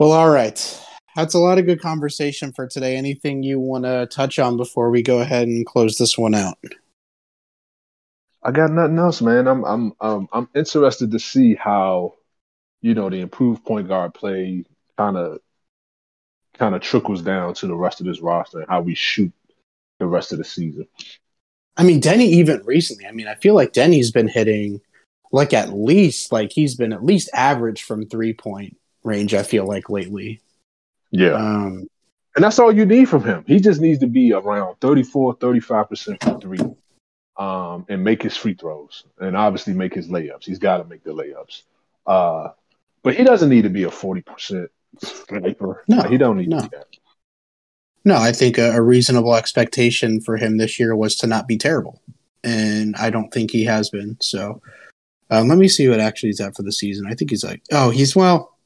Well, 0.00 0.10
all 0.10 0.30
right. 0.30 0.80
That's 1.14 1.34
a 1.34 1.38
lot 1.38 1.58
of 1.58 1.66
good 1.66 1.80
conversation 1.80 2.52
for 2.52 2.66
today. 2.66 2.96
Anything 2.96 3.44
you 3.44 3.60
want 3.60 3.84
to 3.84 4.08
touch 4.10 4.40
on 4.40 4.56
before 4.56 4.90
we 4.90 5.02
go 5.02 5.20
ahead 5.20 5.46
and 5.46 5.64
close 5.64 5.98
this 5.98 6.18
one 6.18 6.34
out? 6.34 6.58
I 8.42 8.50
got 8.50 8.72
nothing 8.72 8.98
else, 8.98 9.22
man. 9.22 9.46
I'm 9.46 9.64
I'm 9.64 9.92
um, 10.00 10.28
I'm 10.32 10.48
interested 10.54 11.12
to 11.12 11.18
see 11.18 11.54
how, 11.54 12.14
you 12.84 12.92
know, 12.92 13.08
the 13.08 13.20
improved 13.20 13.64
point 13.64 13.88
guard 13.88 14.12
play 14.12 14.62
kind 14.98 15.16
of 15.16 15.38
kind 16.58 16.74
of 16.74 16.82
trickles 16.82 17.22
down 17.22 17.54
to 17.54 17.66
the 17.66 17.74
rest 17.74 18.00
of 18.00 18.06
this 18.06 18.20
roster 18.20 18.60
and 18.60 18.68
how 18.68 18.82
we 18.82 18.94
shoot 18.94 19.32
the 19.98 20.06
rest 20.06 20.32
of 20.32 20.38
the 20.38 20.44
season. 20.44 20.86
I 21.78 21.82
mean, 21.82 22.02
Deni, 22.02 22.26
even 22.26 22.62
recently, 22.66 23.06
I 23.06 23.12
mean, 23.12 23.26
I 23.26 23.36
feel 23.36 23.54
like 23.54 23.72
Deni's 23.72 24.10
been 24.10 24.28
hitting 24.28 24.82
like 25.32 25.54
at 25.54 25.72
least, 25.72 26.30
like 26.30 26.52
he's 26.52 26.74
been 26.74 26.92
at 26.92 27.02
least 27.02 27.30
average 27.32 27.82
from 27.82 28.04
three 28.04 28.34
point 28.34 28.76
range, 29.02 29.32
I 29.32 29.44
feel 29.44 29.66
like 29.66 29.88
lately. 29.88 30.42
Yeah. 31.10 31.32
Um, 31.32 31.88
And 32.36 32.44
that's 32.44 32.58
all 32.58 32.70
you 32.70 32.84
need 32.84 33.08
from 33.08 33.24
him. 33.24 33.44
He 33.46 33.60
just 33.60 33.80
needs 33.80 34.00
to 34.00 34.06
be 34.06 34.34
around 34.34 34.76
34, 34.82 35.36
35% 35.38 36.22
from 36.22 36.38
three 36.38 36.58
um, 37.38 37.86
and 37.88 38.04
make 38.04 38.22
his 38.22 38.36
free 38.36 38.54
throws 38.54 39.04
and 39.18 39.34
obviously 39.38 39.72
make 39.72 39.94
his 39.94 40.08
layups. 40.08 40.44
He's 40.44 40.58
got 40.58 40.78
to 40.78 40.84
make 40.84 41.02
the 41.02 41.14
layups. 41.14 41.62
Uh, 42.06 42.50
but 43.04 43.14
he 43.14 43.22
doesn't 43.22 43.50
need 43.50 43.62
to 43.62 43.70
be 43.70 43.84
a 43.84 43.90
40% 43.90 44.66
sniper. 44.98 45.84
No, 45.86 46.02
he 46.02 46.16
don't 46.18 46.38
need 46.38 46.48
no. 46.48 46.60
to 46.60 46.68
be 46.68 46.76
that. 46.76 46.86
No, 48.04 48.16
I 48.16 48.32
think 48.32 48.58
a, 48.58 48.72
a 48.72 48.82
reasonable 48.82 49.34
expectation 49.34 50.20
for 50.20 50.36
him 50.36 50.56
this 50.56 50.78
year 50.80 50.96
was 50.96 51.14
to 51.16 51.26
not 51.26 51.46
be 51.46 51.56
terrible, 51.56 52.02
and 52.42 52.96
I 52.96 53.10
don't 53.10 53.32
think 53.32 53.50
he 53.50 53.64
has 53.64 53.88
been. 53.88 54.16
So, 54.20 54.60
um, 55.30 55.48
let 55.48 55.56
me 55.56 55.68
see 55.68 55.88
what 55.88 56.00
actually 56.00 56.30
he's 56.30 56.40
at 56.40 56.54
for 56.56 56.62
the 56.62 56.72
season. 56.72 57.06
I 57.08 57.14
think 57.14 57.30
he's 57.30 57.44
like, 57.44 57.62
oh, 57.72 57.88
he's 57.88 58.14
well, 58.14 58.58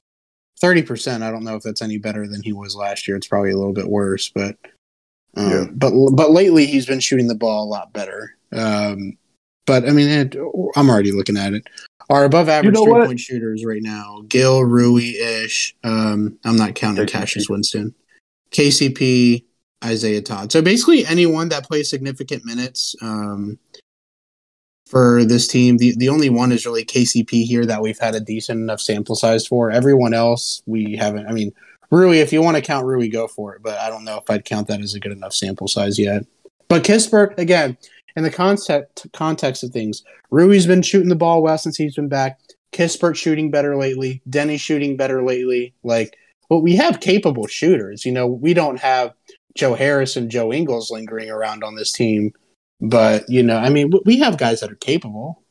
thirty 0.61 0.83
percent. 0.83 1.23
I 1.23 1.31
don't 1.31 1.45
know 1.45 1.55
if 1.55 1.63
that's 1.63 1.83
any 1.83 1.99
better 1.99 2.27
than 2.27 2.43
he 2.43 2.53
was 2.53 2.75
last 2.75 3.07
year. 3.07 3.17
It's 3.17 3.29
probably 3.29 3.53
a 3.53 3.57
little 3.57 3.73
bit 3.73 3.89
worse, 3.89 4.29
but, 4.29 4.57
um, 5.37 5.51
Yeah. 5.51 5.65
but 5.73 5.93
but 6.15 6.33
lately 6.33 6.67
he's 6.67 6.87
been 6.87 7.01
shooting 7.01 7.29
the 7.29 7.37
ball 7.37 7.63
a 7.65 7.71
lot 7.71 7.93
better. 7.93 8.35
Um, 8.51 9.17
but 9.67 9.89
I 9.89 9.93
mean, 9.93 10.09
it, 10.09 10.37
I'm 10.75 10.91
already 10.91 11.13
looking 11.13 11.37
at 11.37 11.55
it. 11.55 11.69
Our 12.11 12.25
above 12.25 12.49
average 12.49 12.75
know 12.75 12.85
three 12.85 12.93
what? 12.93 13.07
point 13.07 13.21
shooters 13.21 13.65
right 13.65 13.83
now: 13.83 14.23
Gill, 14.29 14.65
Rui, 14.65 15.17
Ish. 15.17 15.77
Um, 15.85 16.39
I'm 16.45 16.57
not 16.57 16.75
counting 16.75 17.07
KCP. 17.07 17.11
Cassius 17.11 17.49
Winston. 17.49 17.95
KCP, 18.51 19.45
Isaiah 19.85 20.23
Todd. 20.23 20.51
So 20.51 20.63
basically, 20.63 21.05
anyone 21.07 21.51
that 21.51 21.65
plays 21.65 21.91
significant 21.91 22.47
minutes, 22.47 22.97
um, 23.03 23.59
for 24.89 25.25
this 25.25 25.47
team. 25.47 25.77
The 25.77 25.95
the 25.97 26.09
only 26.09 26.31
one 26.31 26.51
is 26.51 26.65
really 26.65 26.85
KCP 26.85 27.45
here 27.45 27.67
that 27.67 27.83
we've 27.83 27.99
had 27.99 28.15
a 28.15 28.21
decent 28.21 28.59
enough 28.61 28.81
sample 28.81 29.15
size 29.15 29.47
for. 29.47 29.71
Everyone 29.71 30.15
else 30.15 30.63
we 30.67 30.97
haven't. 30.97 31.27
I 31.27 31.33
mean, 31.33 31.53
Rui, 31.91 32.19
if 32.19 32.33
you 32.33 32.43
want 32.43 32.57
to 32.57 32.63
count 32.63 32.87
Rui, 32.87 33.09
go 33.09 33.29
for 33.29 33.55
it. 33.55 33.63
But 33.63 33.79
I 33.79 33.91
don't 33.91 34.05
know 34.05 34.17
if 34.17 34.31
I'd 34.31 34.45
count 34.45 34.69
that 34.69 34.81
as 34.81 34.95
a 34.95 35.01
good 35.01 35.13
enough 35.13 35.35
sample 35.35 35.69
size 35.69 35.99
yet. 35.99 36.25
But 36.69 36.85
Kispert, 36.85 37.39
again, 37.39 37.77
in 38.19 38.25
the 38.25 38.31
concept 38.31 39.07
context 39.13 39.63
of 39.63 39.71
things, 39.71 40.03
Rui's 40.31 40.67
been 40.67 40.83
shooting 40.83 41.09
the 41.09 41.15
ball 41.15 41.41
well 41.41 41.57
since 41.57 41.77
he's 41.77 41.95
been 41.95 42.09
back. 42.09 42.41
Kispert 42.73 43.15
shooting 43.15 43.51
better 43.51 43.77
lately. 43.77 44.21
Deni 44.29 44.59
shooting 44.59 44.97
better 44.97 45.23
lately. 45.23 45.73
Like, 45.85 46.19
well, 46.51 46.61
we 46.61 46.75
have 46.75 46.99
capable 46.99 47.47
shooters. 47.47 48.05
You 48.05 48.11
know, 48.11 48.27
we 48.27 48.55
don't 48.55 48.81
have 48.81 49.15
Joe 49.57 49.75
Harris 49.75 50.17
and 50.17 50.31
Joe 50.31 50.53
Ingles 50.53 50.91
lingering 50.91 51.31
around 51.31 51.63
on 51.63 51.77
this 51.77 51.93
team, 51.93 52.33
but 52.81 53.29
you 53.29 53.43
know, 53.43 53.57
I 53.57 53.69
mean, 53.71 53.93
we 54.05 54.19
have 54.19 54.37
guys 54.37 54.61
that 54.61 54.73
are 54.73 54.77
capable. 54.77 55.45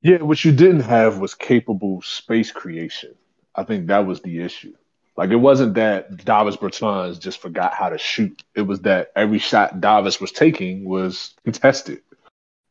Yeah, 0.00 0.18
what 0.18 0.44
you 0.44 0.52
didn't 0.52 0.82
have 0.82 1.18
was 1.18 1.34
capable 1.34 2.02
space 2.02 2.52
creation. 2.52 3.16
I 3.52 3.64
think 3.64 3.88
that 3.88 4.06
was 4.06 4.22
the 4.22 4.42
issue. 4.42 4.74
Like 5.18 5.30
it 5.30 5.36
wasn't 5.36 5.74
that 5.74 6.24
Davis 6.24 6.54
Bertans 6.54 7.18
just 7.18 7.40
forgot 7.40 7.74
how 7.74 7.88
to 7.88 7.98
shoot. 7.98 8.40
It 8.54 8.62
was 8.62 8.82
that 8.82 9.10
every 9.16 9.40
shot 9.40 9.80
Davis 9.80 10.20
was 10.20 10.30
taking 10.30 10.84
was 10.84 11.34
contested. 11.42 12.02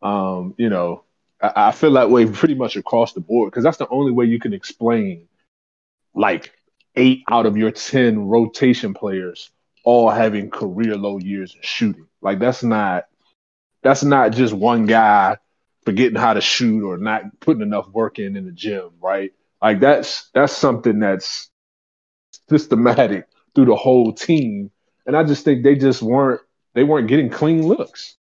Um, 0.02 0.56
you 0.58 0.70
know, 0.70 1.04
I, 1.42 1.52
I 1.68 1.72
feel 1.74 1.92
that 1.94 2.10
way 2.10 2.26
pretty 2.26 2.56
much 2.56 2.78
across 2.78 3.12
the 3.12 3.20
board 3.20 3.52
because 3.52 3.66
that's 3.66 3.76
the 3.76 3.90
only 3.90 4.14
way 4.14 4.24
you 4.28 4.40
can 4.40 4.54
explain 4.54 5.28
like 6.16 6.54
eight 6.96 7.24
out 7.30 7.46
of 7.46 7.58
your 7.58 7.72
ten 7.72 8.30
rotation 8.30 8.94
players 8.94 9.50
all 9.84 10.10
having 10.10 10.50
career 10.50 10.96
low 10.96 11.18
years 11.18 11.54
in 11.54 11.62
shooting. 11.64 12.08
Like 12.22 12.40
that's 12.40 12.64
not 12.64 13.08
that's 13.84 14.06
not 14.06 14.32
just 14.32 14.54
one 14.54 14.86
guy 14.86 15.38
forgetting 15.84 16.16
how 16.18 16.34
to 16.34 16.42
shoot 16.42 16.86
or 16.86 16.98
not 16.98 17.24
putting 17.42 17.62
enough 17.62 17.90
work 17.90 18.20
in 18.20 18.38
in 18.38 18.46
the 18.46 18.54
gym, 18.54 18.92
right? 19.02 19.34
Like 19.62 19.82
that's 19.82 20.30
that's 20.34 20.56
something 20.56 21.00
that's 21.00 21.50
systematic 22.50 23.28
through 23.56 23.66
the 23.66 23.76
whole 23.76 24.14
team. 24.14 24.72
And 25.06 25.16
I 25.16 25.24
just 25.24 25.44
think 25.46 25.64
they 25.64 25.76
just 25.76 26.02
weren't 26.02 26.42
they 26.74 26.84
weren't 26.84 27.08
getting 27.08 27.30
clean 27.30 27.66
looks. 27.68 28.16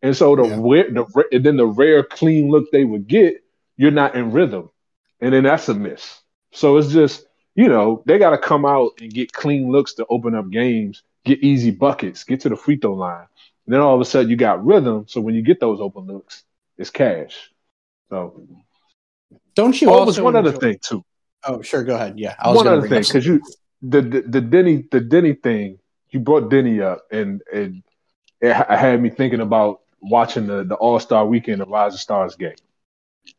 And 0.00 0.16
so 0.16 0.36
the, 0.36 0.44
yeah. 0.44 0.84
the 0.92 1.24
and 1.32 1.44
then 1.44 1.56
the 1.56 1.66
rare 1.66 2.02
clean 2.02 2.50
look 2.50 2.70
they 2.70 2.84
would 2.84 3.08
get, 3.08 3.42
you're 3.76 3.90
not 3.90 4.14
in 4.14 4.30
rhythm, 4.30 4.70
and 5.20 5.34
then 5.34 5.42
that's 5.42 5.68
a 5.68 5.74
miss. 5.74 6.20
So 6.52 6.76
it's 6.76 6.88
just 6.88 7.26
you 7.54 7.68
know 7.68 8.02
they 8.06 8.18
got 8.18 8.30
to 8.30 8.38
come 8.38 8.64
out 8.64 8.92
and 9.00 9.12
get 9.12 9.32
clean 9.32 9.70
looks 9.70 9.94
to 9.94 10.06
open 10.08 10.34
up 10.34 10.50
games, 10.50 11.02
get 11.24 11.40
easy 11.40 11.72
buckets, 11.72 12.24
get 12.24 12.40
to 12.40 12.48
the 12.48 12.56
free 12.56 12.76
throw 12.76 12.94
line. 12.94 13.26
And 13.66 13.74
then 13.74 13.80
all 13.80 13.94
of 13.94 14.00
a 14.00 14.04
sudden 14.04 14.30
you 14.30 14.36
got 14.36 14.64
rhythm. 14.64 15.04
So 15.08 15.20
when 15.20 15.34
you 15.34 15.42
get 15.42 15.60
those 15.60 15.80
open 15.80 16.06
looks, 16.06 16.44
it's 16.78 16.90
cash. 16.90 17.50
So 18.08 18.46
don't 19.54 19.78
you? 19.80 19.90
Oh, 19.90 19.98
also 19.98 20.22
one 20.22 20.36
other 20.36 20.52
thing 20.52 20.78
too. 20.80 21.04
Oh, 21.44 21.62
sure. 21.62 21.82
Go 21.82 21.96
ahead. 21.96 22.18
Yeah, 22.18 22.36
one 22.44 22.66
other 22.66 22.88
thing 22.88 23.02
because 23.02 23.26
you 23.26 23.42
the, 23.82 24.00
the 24.02 24.20
the 24.22 24.40
Deni 24.40 24.90
the 24.90 25.00
Deni 25.00 25.40
thing. 25.40 25.78
You 26.10 26.20
brought 26.20 26.50
Deni 26.50 26.82
up, 26.82 27.06
and 27.10 27.42
and 27.52 27.82
it 28.40 28.54
had 28.54 29.00
me 29.02 29.10
thinking 29.10 29.40
about 29.40 29.80
watching 30.00 30.46
the 30.46 30.64
the 30.64 30.74
All 30.74 30.98
Star 31.00 31.26
Weekend 31.26 31.62
of 31.62 31.68
Rising 31.68 31.98
Stars 31.98 32.36
game. 32.36 32.56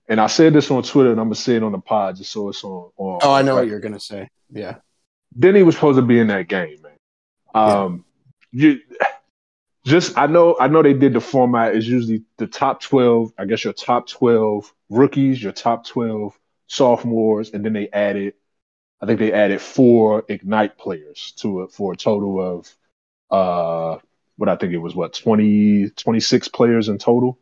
And 0.07 0.21
I 0.21 0.27
said 0.27 0.53
this 0.53 0.69
on 0.69 0.83
Twitter, 0.83 1.11
and 1.11 1.19
I'm 1.19 1.27
gonna 1.27 1.35
say 1.35 1.55
it 1.55 1.63
on 1.63 1.71
the 1.71 1.79
pod 1.79 2.17
just 2.17 2.31
so 2.31 2.49
it's 2.49 2.63
on. 2.63 2.91
on 2.97 3.19
oh, 3.21 3.33
I 3.33 3.41
know 3.41 3.55
what 3.55 3.67
you're 3.67 3.79
gonna 3.79 3.99
say. 3.99 4.29
Yeah, 4.51 4.77
Deni 5.37 5.65
was 5.65 5.75
supposed 5.75 5.97
to 5.97 6.03
be 6.03 6.19
in 6.19 6.27
that 6.27 6.47
game, 6.47 6.77
man. 6.81 6.91
Um, 7.53 8.05
yeah. 8.51 8.73
you 8.73 8.79
just 9.85 10.17
I 10.17 10.27
know 10.27 10.55
I 10.59 10.67
know 10.67 10.83
they 10.83 10.93
did 10.93 11.13
the 11.13 11.21
format 11.21 11.75
is 11.75 11.87
usually 11.87 12.23
the 12.37 12.47
top 12.47 12.81
twelve. 12.81 13.33
I 13.37 13.45
guess 13.45 13.63
your 13.63 13.73
top 13.73 14.07
twelve 14.07 14.71
rookies, 14.89 15.41
your 15.41 15.51
top 15.51 15.85
twelve 15.85 16.37
sophomores, 16.67 17.51
and 17.51 17.65
then 17.65 17.73
they 17.73 17.89
added 17.89 18.33
I 19.01 19.05
think 19.05 19.19
they 19.19 19.31
added 19.31 19.61
four 19.61 20.25
Ignite 20.27 20.77
players 20.77 21.33
to 21.37 21.63
it 21.63 21.71
for 21.71 21.93
a 21.93 21.97
total 21.97 22.57
of 22.57 22.75
uh 23.31 23.99
what 24.37 24.49
I 24.49 24.55
think 24.55 24.73
it 24.73 24.77
was 24.77 24.95
what 24.95 25.13
20 25.13 25.91
26 25.91 26.47
players 26.49 26.89
in 26.89 26.97
total. 26.97 27.37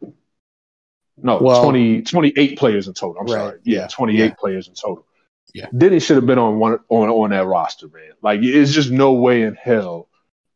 No, 1.19 1.39
well, 1.39 1.63
20 1.63 2.03
28 2.03 2.59
players 2.59 2.87
in 2.87 2.93
total. 2.93 3.21
I'm 3.21 3.25
right, 3.27 3.31
sorry. 3.33 3.59
Yeah, 3.63 3.79
yeah 3.81 3.87
28 3.87 4.19
yeah. 4.19 4.33
players 4.33 4.67
in 4.67 4.73
total. 4.73 5.05
Yeah. 5.53 5.67
He 5.71 5.99
should 5.99 6.17
have 6.17 6.25
been 6.25 6.37
on 6.37 6.59
one 6.59 6.79
on 6.89 7.09
on 7.09 7.29
that 7.31 7.45
roster, 7.45 7.87
man. 7.87 8.11
Like 8.21 8.41
it's 8.43 8.71
just 8.71 8.91
no 8.91 9.13
way 9.13 9.43
in 9.43 9.55
hell 9.55 10.09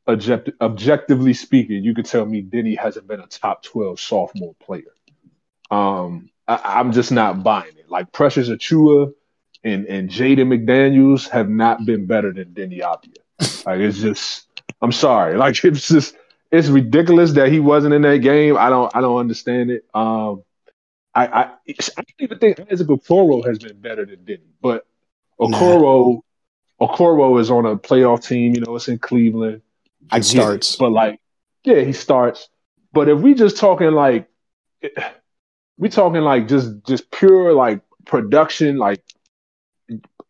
object, 0.07 0.49
objectively 0.59 1.33
speaking, 1.33 1.83
you 1.83 1.93
could 1.93 2.05
tell 2.05 2.25
me 2.25 2.41
Deni 2.41 2.77
hasn't 2.77 3.07
been 3.07 3.19
a 3.19 3.27
top 3.27 3.63
12 3.63 3.99
sophomore 3.99 4.55
player. 4.55 4.93
Um, 5.69 6.29
I, 6.47 6.79
am 6.79 6.91
just 6.91 7.11
not 7.11 7.43
buying 7.43 7.77
it. 7.77 7.89
Like 7.89 8.11
Precious 8.11 8.49
Achiuwa 8.49 9.13
and 9.63 9.85
and 9.85 10.09
Jaden 10.09 10.47
McDaniels 10.47 11.29
have 11.29 11.49
not 11.49 11.85
been 11.85 12.05
better 12.05 12.31
than 12.33 12.53
Deni 12.53 12.81
Avdija. 12.81 13.65
Like 13.65 13.79
it's 13.79 13.99
just, 13.99 14.47
I'm 14.81 14.91
sorry. 14.91 15.37
Like 15.37 15.63
it's 15.63 15.87
just, 15.87 16.15
it's 16.51 16.67
ridiculous 16.67 17.33
that 17.33 17.51
he 17.51 17.59
wasn't 17.59 17.93
in 17.93 18.01
that 18.01 18.17
game. 18.17 18.57
I 18.57 18.69
don't, 18.69 18.93
I 18.95 19.01
don't 19.01 19.17
understand 19.17 19.71
it. 19.71 19.85
Um, 19.93 20.43
I, 21.13 21.27
I, 21.27 21.43
I 21.43 21.73
don't 21.95 22.07
even 22.19 22.39
think 22.39 22.59
Isaac 22.71 22.87
Okoro 22.87 23.45
has 23.45 23.59
been 23.59 23.79
better 23.79 24.05
than 24.05 24.17
Deni, 24.17 24.39
but 24.61 24.85
Okoro, 25.39 26.21
nah. 26.79 26.87
Okoro 26.87 27.39
is 27.39 27.51
on 27.51 27.65
a 27.65 27.75
playoff 27.75 28.25
team. 28.25 28.55
You 28.55 28.61
know, 28.61 28.75
it's 28.75 28.87
in 28.87 28.99
Cleveland. 28.99 29.61
I 30.09 30.21
starts, 30.21 30.73
it, 30.73 30.79
but 30.79 30.91
like, 30.91 31.19
yeah, 31.63 31.81
he 31.81 31.93
starts. 31.93 32.49
But 32.93 33.07
if 33.09 33.19
we 33.19 33.33
just 33.33 33.57
talking 33.57 33.91
like, 33.91 34.27
we 35.77 35.89
talking 35.89 36.21
like 36.21 36.47
just 36.47 36.83
just 36.85 37.11
pure 37.11 37.53
like 37.53 37.81
production, 38.05 38.77
like 38.77 39.03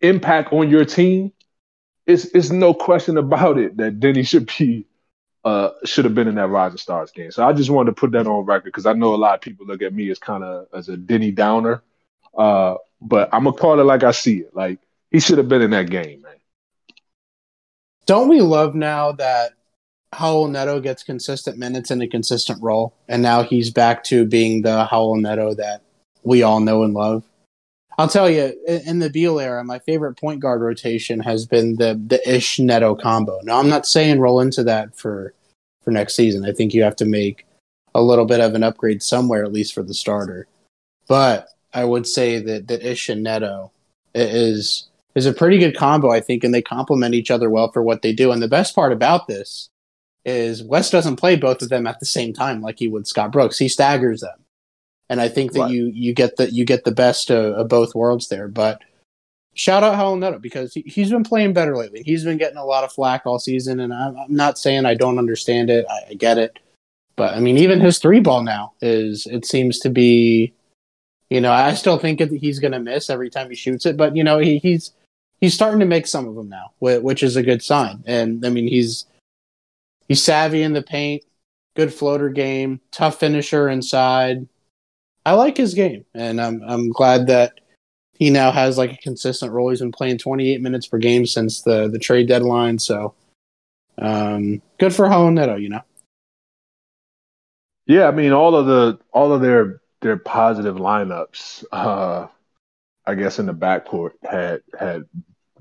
impact 0.02 0.54
on 0.54 0.70
your 0.70 0.86
team, 0.86 1.32
it's 2.06 2.26
it's 2.26 2.50
no 2.50 2.74
question 2.74 3.18
about 3.18 3.58
it 3.58 3.78
that 3.78 4.00
Deni 4.00 4.28
should 4.28 4.52
be 4.58 4.86
uh 5.44 5.70
should 5.86 6.06
have 6.06 6.16
been 6.16 6.28
in 6.28 6.36
that 6.36 6.48
Rising 6.48 6.78
Stars 6.78 7.12
game. 7.12 7.32
So 7.32 7.46
I 7.46 7.54
just 7.54 7.70
wanted 7.70 7.92
to 7.92 8.00
put 8.00 8.12
that 8.12 8.28
on 8.28 8.46
record 8.46 8.66
because 8.66 8.86
I 8.86 8.94
know 8.94 9.14
a 9.14 9.18
lot 9.18 9.36
of 9.36 9.42
people 9.42 9.66
look 9.66 9.82
at 9.82 9.94
me 9.94 10.10
as 10.12 10.20
kind 10.20 10.44
of 10.44 10.68
as 10.74 10.90
a 10.90 10.98
Denny 10.98 11.32
downer. 11.32 11.82
Uh, 12.38 12.76
but 13.02 13.30
I'm 13.34 13.44
gonna 13.44 13.58
call 13.58 13.80
it 13.80 13.84
like 13.84 14.04
I 14.04 14.12
see 14.12 14.40
it. 14.40 14.56
Like 14.56 14.80
he 15.10 15.20
should 15.20 15.38
have 15.38 15.50
been 15.50 15.62
in 15.62 15.72
that 15.72 15.90
game, 15.90 16.22
man. 16.22 16.36
Don't 18.06 18.28
we 18.28 18.42
love 18.42 18.76
now 18.76 19.12
that 19.14 19.54
Raul 20.14 20.50
Neto 20.50 20.80
gets 20.80 21.04
consistent 21.04 21.58
minutes 21.58 21.92
in 21.92 22.02
a 22.02 22.08
consistent 22.08 22.62
role, 22.62 22.94
and 23.08 23.22
now 23.22 23.44
he's 23.44 23.72
back 23.72 24.04
to 24.06 24.26
being 24.26 24.62
the 24.64 24.88
Raul 24.92 25.20
Neto 25.22 25.54
that 25.56 25.84
we 26.24 26.44
all 26.44 26.60
know 26.60 26.84
and 26.84 26.94
love? 26.94 27.24
I'll 27.98 28.08
tell 28.08 28.30
you, 28.30 28.54
in 28.68 29.00
the 29.00 29.10
Beal 29.10 29.40
era, 29.40 29.64
my 29.64 29.80
favorite 29.80 30.16
point 30.16 30.40
guard 30.40 30.62
rotation 30.62 31.20
has 31.20 31.46
been 31.46 31.76
the 31.76 32.00
the 32.08 32.22
Ish 32.30 32.60
Neto 32.60 32.96
combo. 32.96 33.40
Now, 33.44 33.60
I'm 33.60 33.70
not 33.70 33.86
saying 33.86 34.20
roll 34.20 34.40
into 34.40 34.64
that 34.64 34.96
for 34.96 35.34
for 35.84 35.92
next 35.92 36.16
season. 36.16 36.46
I 36.46 36.52
think 36.52 36.74
you 36.74 36.84
have 36.84 36.96
to 36.98 37.06
make 37.06 37.46
a 37.94 38.02
little 38.02 38.26
bit 38.26 38.40
of 38.40 38.54
an 38.56 38.64
upgrade 38.64 39.04
somewhere, 39.04 39.44
at 39.44 39.52
least 39.52 39.74
for 39.74 39.84
the 39.84 39.94
starter. 39.94 40.48
But 41.08 41.50
I 41.74 41.84
would 41.84 42.08
say 42.08 42.40
that 42.40 42.68
that 42.68 42.84
Ish 42.84 43.10
and 43.10 43.24
Neto 43.24 43.72
is 44.16 44.88
is 45.16 45.26
a 45.26 45.34
pretty 45.34 45.58
good 45.58 45.76
combo, 45.76 46.10
I 46.10 46.22
think, 46.22 46.44
and 46.44 46.54
they 46.54 46.62
complement 46.62 47.16
each 47.16 47.32
other 47.32 47.50
well 47.50 47.72
for 47.72 47.84
what 47.84 48.02
they 48.02 48.14
do. 48.14 48.32
And 48.32 48.42
the 48.42 48.48
best 48.48 48.74
part 48.74 48.94
about 48.94 49.28
this 49.28 49.70
is 50.24 50.64
Wes 50.64 50.90
doesn't 50.90 51.18
play 51.18 51.36
both 51.36 51.62
of 51.62 51.70
them 51.70 51.88
at 51.88 52.00
the 52.00 52.06
same 52.06 52.32
time 52.32 52.62
like 52.62 52.80
he 52.80 52.88
would 52.88 53.08
Scott 53.08 53.32
Brooks. 53.32 53.58
He 53.58 53.68
staggers 53.68 54.22
them 54.22 54.41
and 55.12 55.20
I 55.20 55.28
think 55.28 55.52
that 55.52 55.60
right. 55.60 55.72
you 55.72 55.92
you 55.94 56.14
get 56.14 56.38
the 56.38 56.50
you 56.50 56.64
get 56.64 56.86
the 56.86 56.94
best 56.94 57.30
of, 57.30 57.54
of, 57.56 57.68
both 57.68 57.94
worlds 57.94 58.30
there. 58.30 58.48
But 58.48 58.82
shout 59.54 59.84
out 59.84 59.96
Raul 59.96 60.18
Neto 60.18 60.40
because 60.40 60.74
he, 60.74 61.02
has 61.02 61.12
been 61.12 61.26
playing 61.26 61.52
better 61.52 61.76
lately. 61.76 62.02
He's 62.02 62.24
been 62.24 62.38
getting 62.38 62.58
a 62.58 62.64
lot 62.64 62.86
of 62.86 62.94
flack 62.94 63.24
all 63.26 63.38
season, 63.38 63.82
and 63.82 63.94
I'm, 63.94 64.16
I'm 64.16 64.34
not 64.34 64.58
saying 64.58 64.86
I 64.86 64.94
don't 64.94 65.20
understand 65.20 65.70
it. 65.70 65.86
I, 65.90 66.12
I, 66.12 66.14
get 66.14 66.38
it, 66.38 66.60
but 67.18 67.34
I 67.34 67.42
mean, 67.42 67.58
even 67.58 67.82
his 67.82 68.00
three 68.00 68.22
ball 68.22 68.42
now 68.42 68.72
is 68.82 69.28
it 69.30 69.46
seems 69.46 69.80
to 69.80 69.90
be, 69.90 70.54
you 71.30 71.42
know, 71.42 71.52
I 71.52 71.74
still 71.74 71.98
think 71.98 72.20
that 72.20 72.32
he's 72.32 72.60
going 72.60 72.72
to 72.72 72.80
miss 72.80 73.10
every 73.10 73.30
time 73.30 73.50
he 73.50 73.56
shoots 73.58 73.86
it, 73.86 73.98
but 73.98 74.16
you 74.16 74.24
know, 74.24 74.38
he, 74.38 74.60
he's 74.60 74.94
he's 75.42 75.54
starting 75.54 75.82
to 75.82 75.86
make 75.86 76.08
some 76.08 76.26
of 76.26 76.36
them 76.36 76.48
now, 76.48 76.72
which 76.80 77.22
is 77.22 77.36
a 77.36 77.44
good 77.44 77.62
sign. 77.62 78.02
And 78.08 78.46
I 78.46 78.50
mean, 78.50 78.70
he's 78.70 79.08
he's 80.08 80.24
savvy 80.24 80.64
in 80.64 80.72
the 80.72 80.82
paint, 80.82 81.26
good 81.76 81.94
floater 81.94 82.30
game, 82.30 82.80
tough 82.92 83.20
finisher 83.20 83.68
inside 83.68 84.48
I 85.26 85.34
like 85.34 85.58
his 85.58 85.74
game, 85.74 86.06
and 86.14 86.42
I'm 86.42 86.62
I'm 86.66 86.90
glad 86.90 87.28
that 87.28 87.60
he 88.14 88.30
now 88.30 88.52
has 88.52 88.78
like 88.78 88.94
a 88.94 88.98
consistent 88.98 89.52
role. 89.52 89.70
He's 89.70 89.80
been 89.80 89.92
playing 89.92 90.18
28 90.18 90.62
minutes 90.62 90.88
per 90.88 90.98
game 90.98 91.26
since 91.26 91.62
the 91.62 91.88
the 91.90 92.00
trade 92.00 92.28
deadline, 92.28 92.80
so 92.80 93.14
um, 94.00 94.62
good 94.80 94.94
for 94.94 95.08
Raul 95.08 95.34
Neto, 95.34 95.56
you 95.56 95.70
know. 95.70 95.82
Yeah, 97.86 98.08
I 98.08 98.12
mean 98.12 98.32
all 98.32 98.56
of 98.56 98.66
the 98.66 99.00
all 99.12 99.34
of 99.34 99.42
their 99.42 99.82
their 100.02 100.18
positive 100.18 100.76
lineups, 100.76 101.66
uh, 101.72 102.28
I 103.06 103.16
guess 103.16 103.38
in 103.38 103.46
the 103.46 103.54
backcourt 103.54 104.12
had 104.24 104.62
had 104.80 105.04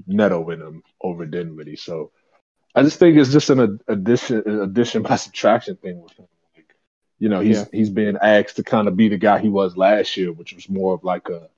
Neto 0.07 0.49
in 0.51 0.61
them 0.61 0.83
over 1.03 1.27
Dinwiddie. 1.27 1.77
So 1.77 2.13
I 2.75 2.83
just 2.83 2.99
think 2.99 3.19
it's 3.19 3.33
just 3.33 3.51
an 3.51 3.81
addition 3.89 4.63
addition 4.63 5.03
by 5.03 5.17
subtraction 5.17 5.77
thing 5.77 6.01
with 6.01 6.13
him 6.13 6.27
You 7.21 7.29
know, 7.29 7.41
he's 7.41 7.59
Yeah. 7.59 7.65
he's 7.73 7.91
being 7.91 8.17
asked 8.21 8.57
to 8.57 8.65
kind 8.65 8.89
of 8.89 8.97
be 8.97 9.09
the 9.09 9.19
guy 9.19 9.39
he 9.39 9.49
was 9.49 9.77
last 9.77 10.17
year, 10.17 10.33
which 10.33 10.55
was 10.55 10.69
more 10.69 10.95
of 10.95 11.05
like 11.05 11.29
a, 11.29 11.49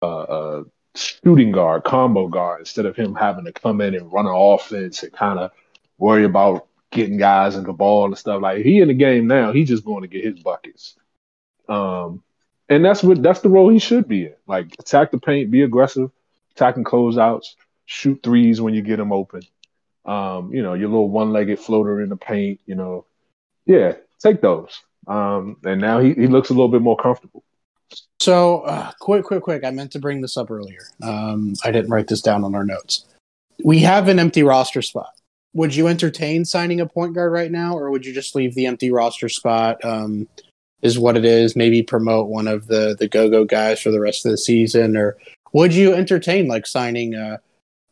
a, 0.00 0.06
a 0.06 0.64
shooting 0.94 1.52
guard, 1.52 1.84
combo 1.84 2.28
guard, 2.28 2.60
instead 2.60 2.86
of 2.86 2.96
him 2.96 3.14
having 3.14 3.44
to 3.44 3.52
come 3.52 3.80
in 3.80 3.94
and 3.94 4.12
run 4.12 4.26
an 4.26 4.34
offense 4.34 5.02
and 5.02 5.12
kind 5.12 5.38
of 5.38 5.50
worry 5.98 6.24
about 6.24 6.66
getting 6.92 7.18
guys 7.18 7.56
in 7.56 7.64
the 7.64 7.72
ball 7.72 8.06
and 8.06 8.16
stuff. 8.16 8.40
Like 8.40 8.64
he 8.64 8.80
in 8.80 8.88
the 8.88 8.94
game 8.94 9.26
now, 9.26 9.52
he's 9.52 9.68
just 9.68 9.84
going 9.84 10.02
to 10.02 10.08
get 10.08 10.24
his 10.24 10.40
buckets. 10.40 10.94
Um, 11.68 12.22
and 12.68 12.84
that's 12.84 13.02
what 13.02 13.22
that's 13.22 13.40
the 13.40 13.48
role 13.48 13.68
he 13.68 13.80
should 13.80 14.06
be 14.08 14.26
in. 14.26 14.34
Like 14.46 14.74
attack 14.78 15.10
the 15.10 15.18
paint, 15.18 15.50
be 15.50 15.62
aggressive, 15.62 16.10
attacking 16.52 16.84
closeouts, 16.84 17.54
shoot 17.84 18.22
threes 18.22 18.60
when 18.60 18.74
you 18.74 18.82
get 18.82 18.96
them 18.96 19.12
open. 19.12 19.42
Um, 20.04 20.54
you 20.54 20.62
know, 20.62 20.74
your 20.74 20.88
little 20.88 21.10
one-legged 21.10 21.58
floater 21.58 22.00
in 22.00 22.08
the 22.08 22.16
paint. 22.16 22.60
You 22.64 22.76
know, 22.76 23.06
yeah, 23.66 23.94
take 24.20 24.40
those. 24.40 24.80
Um, 25.10 25.56
and 25.64 25.80
now 25.80 25.98
he, 25.98 26.14
he 26.14 26.28
looks 26.28 26.50
a 26.50 26.52
little 26.52 26.68
bit 26.68 26.82
more 26.82 26.96
comfortable. 26.96 27.42
So, 28.20 28.60
uh, 28.60 28.92
quick, 29.00 29.24
quick, 29.24 29.42
quick. 29.42 29.64
I 29.64 29.70
meant 29.70 29.90
to 29.92 29.98
bring 29.98 30.20
this 30.20 30.36
up 30.36 30.50
earlier. 30.50 30.82
Um, 31.02 31.54
I 31.64 31.72
didn't 31.72 31.90
write 31.90 32.06
this 32.06 32.20
down 32.20 32.44
on 32.44 32.54
our 32.54 32.64
notes. 32.64 33.06
We 33.64 33.80
have 33.80 34.08
an 34.08 34.20
empty 34.20 34.44
roster 34.44 34.82
spot. 34.82 35.10
Would 35.52 35.74
you 35.74 35.88
entertain 35.88 36.44
signing 36.44 36.80
a 36.80 36.86
point 36.86 37.14
guard 37.14 37.32
right 37.32 37.50
now, 37.50 37.76
or 37.76 37.90
would 37.90 38.06
you 38.06 38.14
just 38.14 38.36
leave 38.36 38.54
the 38.54 38.66
empty 38.66 38.92
roster 38.92 39.28
spot? 39.28 39.84
Um, 39.84 40.28
is 40.82 40.98
what 40.98 41.16
it 41.16 41.24
is. 41.24 41.56
Maybe 41.56 41.82
promote 41.82 42.28
one 42.28 42.46
of 42.46 42.68
the 42.68 42.96
the 42.98 43.08
go 43.08 43.28
go 43.28 43.44
guys 43.44 43.80
for 43.80 43.90
the 43.90 44.00
rest 44.00 44.24
of 44.24 44.30
the 44.30 44.38
season, 44.38 44.96
or 44.96 45.16
would 45.52 45.74
you 45.74 45.92
entertain 45.92 46.46
like 46.46 46.66
signing 46.66 47.14
a 47.14 47.40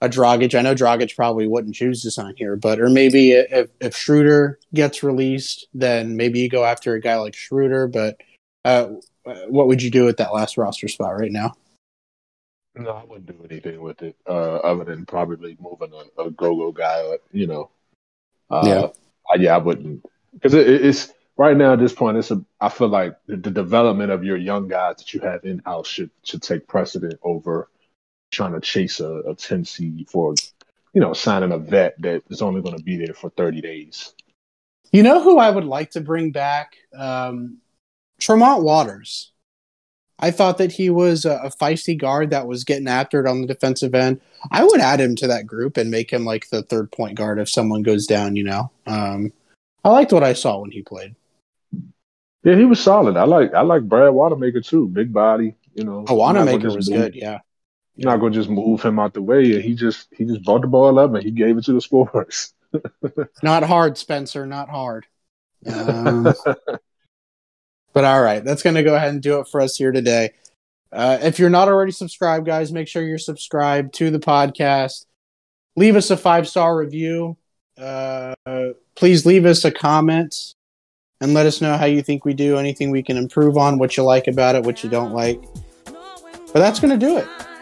a 0.01 0.09
Dragic? 0.09 0.57
I 0.59 0.62
know 0.62 0.74
Dragic 0.74 1.14
probably 1.16 1.46
wouldn't 1.46 1.74
choose 1.74 2.03
to 2.03 2.11
sign 2.11 2.34
here, 2.36 2.57
but 2.57 2.80
or 2.80 2.88
maybe 2.88 3.32
if 3.32 3.70
if 3.80 3.96
Schroeder 3.96 4.59
gets 4.74 5.03
released, 5.03 5.66
then 5.74 6.16
maybe 6.16 6.40
you 6.40 6.49
go 6.49 6.64
after 6.64 6.94
a 6.94 7.01
guy 7.01 7.16
like 7.16 7.34
Schroeder. 7.34 7.86
But 7.88 8.20
uh, 8.64 8.88
what 9.49 9.66
would 9.68 9.82
you 9.82 9.90
do 9.90 10.05
with 10.05 10.18
that 10.18 10.32
last 10.32 10.57
roster 10.57 10.88
spot 10.88 11.18
right 11.18 11.32
now? 11.32 11.55
No, 12.76 12.90
I 12.90 13.05
wouldn't 13.05 13.26
do 13.26 13.44
anything 13.51 13.80
with 13.80 14.03
it 14.03 14.14
uh, 14.28 14.57
other 14.59 14.84
than 14.84 15.05
probably 15.05 15.57
moving 15.61 15.92
a, 16.16 16.22
a 16.22 16.30
go-go 16.30 16.70
guy. 16.70 17.03
You 17.32 17.46
know, 17.49 17.70
uh, 18.51 18.62
Yeah. 18.64 18.86
I, 19.30 19.34
yeah, 19.36 19.55
I 19.57 19.59
wouldn't 19.59 20.05
because 20.32 20.55
it, 20.55 20.68
it- 20.68 20.84
it's 20.86 21.12
right 21.36 21.57
now 21.57 21.72
at 21.72 21.80
this 21.80 21.92
point. 21.92 22.18
It's 22.18 22.30
a. 22.30 22.44
I 22.61 22.68
feel 22.68 22.88
like 22.88 23.16
the, 23.26 23.36
the 23.36 23.51
development 23.51 24.12
of 24.12 24.22
your 24.22 24.36
young 24.36 24.68
guys 24.68 24.96
that 24.99 25.12
you 25.12 25.20
have 25.20 25.44
in 25.44 25.61
house 25.64 25.88
should 25.88 26.11
should 26.22 26.42
take 26.42 26.68
precedent 26.68 27.18
over 27.22 27.68
trying 28.31 28.53
to 28.53 28.61
chase 28.61 29.01
a, 29.01 29.20
a 29.20 29.35
ten 29.35 29.64
seed 29.64 30.09
for, 30.11 30.35
you 30.93 31.01
know, 31.01 31.12
signing 31.12 31.53
a 31.53 31.59
vet 31.59 32.01
that 32.01 32.22
is 32.31 32.43
only 32.43 32.62
going 32.62 32.76
to 32.76 32.83
be 32.83 32.97
there 32.97 33.14
for 33.14 33.31
thirty 33.31 33.61
days. 33.61 34.14
You 34.93 35.03
know 35.03 35.22
who 35.22 35.39
I 35.39 35.51
would 35.51 35.64
like 35.64 35.91
to 35.93 36.01
bring 36.01 36.31
back? 36.33 36.76
Um, 36.97 37.59
Tremont 38.18 38.62
Waters. 38.62 39.33
I 40.20 40.31
thought 40.31 40.59
that 40.59 40.72
he 40.72 40.91
was 40.91 41.24
a, 41.24 41.37
a 41.45 41.51
feisty 41.51 41.97
guard 41.97 42.31
that 42.31 42.49
was 42.49 42.64
getting 42.64 42.89
after 42.89 43.20
it 43.20 43.29
on 43.29 43.41
the 43.41 43.47
defensive 43.47 43.95
end. 43.95 44.20
I 44.51 44.64
would 44.64 44.81
add 44.81 45.01
him 45.01 45.14
to 45.16 45.29
that 45.29 45.47
group 45.47 45.76
and 45.76 45.91
make 45.91 46.11
him 46.12 46.24
like 46.24 46.49
the 46.51 46.62
third 46.62 46.91
point 46.91 47.16
guard 47.16 47.39
if 47.39 47.49
someone 47.49 47.83
goes 47.83 48.07
down. 48.07 48.35
You 48.35 48.45
know, 48.45 48.70
um, 48.87 49.33
I 49.85 49.91
liked 49.91 50.12
what 50.12 50.24
I 50.24 50.33
saw 50.33 50.59
when 50.61 50.72
he 50.72 50.83
played. 50.83 51.14
Yeah, 52.43 52.57
he 52.57 52.64
was 52.64 52.81
solid. 52.81 53.16
I 53.16 53.24
like 53.24 53.55
I 53.55 53.61
like 53.61 53.83
Brad 53.83 54.12
Wanamaker 54.12 54.61
too. 54.61 54.89
Big 54.89 55.12
body, 55.12 55.55
you 55.74 55.85
know. 55.85 56.05
Oh, 56.09 56.16
You're 56.16 56.33
not 56.33 56.33
gonna 56.33 56.39
Wanamaker 56.39 56.62
just 56.62 56.76
was 56.76 56.89
good. 56.89 57.14
Yeah, 57.14 57.39
You're 57.99 58.11
not 58.11 58.20
gonna 58.20 58.34
just 58.34 58.49
move 58.49 58.80
him 58.80 58.99
out 58.99 59.12
the 59.12 59.20
way. 59.20 59.57
And 59.57 59.62
he 59.62 59.74
just 59.74 60.09
he 60.16 60.24
just 60.24 60.44
brought 60.44 60.62
the 60.62 60.68
ball 60.68 60.99
up 60.99 61.12
and 61.12 61.22
he 61.22 61.30
gave 61.30 61.59
it 61.59 61.64
to 61.64 61.74
the 61.74 61.80
scorers. 61.82 62.55
not 63.42 63.62
hard, 63.62 63.99
Spencer. 63.99 64.46
Not 64.46 64.70
hard. 64.70 65.07
Um, 65.70 66.32
But 67.99 68.05
all 68.05 68.22
right, 68.22 68.44
that's 68.44 68.62
to 68.62 68.82
go 68.84 68.94
ahead 68.94 69.09
and 69.09 69.20
do 69.20 69.40
it 69.40 69.49
for 69.49 69.61
us 69.61 69.76
here 69.76 69.90
today. 69.90 70.30
Uh, 70.92 71.18
if 71.20 71.40
you're 71.40 71.51
not 71.51 71.66
already 71.66 71.90
subscribed, 71.90 72.46
guys, 72.46 72.70
make 72.70 72.86
sure 72.86 73.03
you're 73.03 73.18
subscribed 73.18 73.92
to 73.94 74.11
the 74.12 74.20
podcast. 74.20 75.07
Leave 75.74 75.96
us 75.96 76.09
a 76.11 76.16
five 76.16 76.46
star 76.46 76.76
review. 76.76 77.36
Uh, 77.76 78.34
please 78.94 79.26
leave 79.26 79.44
us 79.46 79.64
a 79.64 79.72
comment 79.72 80.55
and 81.20 81.34
let 81.34 81.46
us 81.46 81.61
know 81.61 81.76
how 81.76 81.86
you 81.86 82.01
think 82.01 82.24
we 82.24 82.34
do, 82.34 82.57
anything 82.57 82.92
we 82.92 83.03
can 83.03 83.16
improve 83.16 83.57
on, 83.57 83.78
what 83.78 83.96
you 83.96 84.05
like 84.05 84.28
about 84.28 84.55
it, 84.55 84.62
what 84.62 84.84
you 84.84 84.90
don't 84.90 85.12
like. 85.12 85.42
But 85.84 86.61
that's 86.61 86.78
going 86.78 86.99
to 86.99 87.05
do 87.05 87.18
it. 87.18 87.26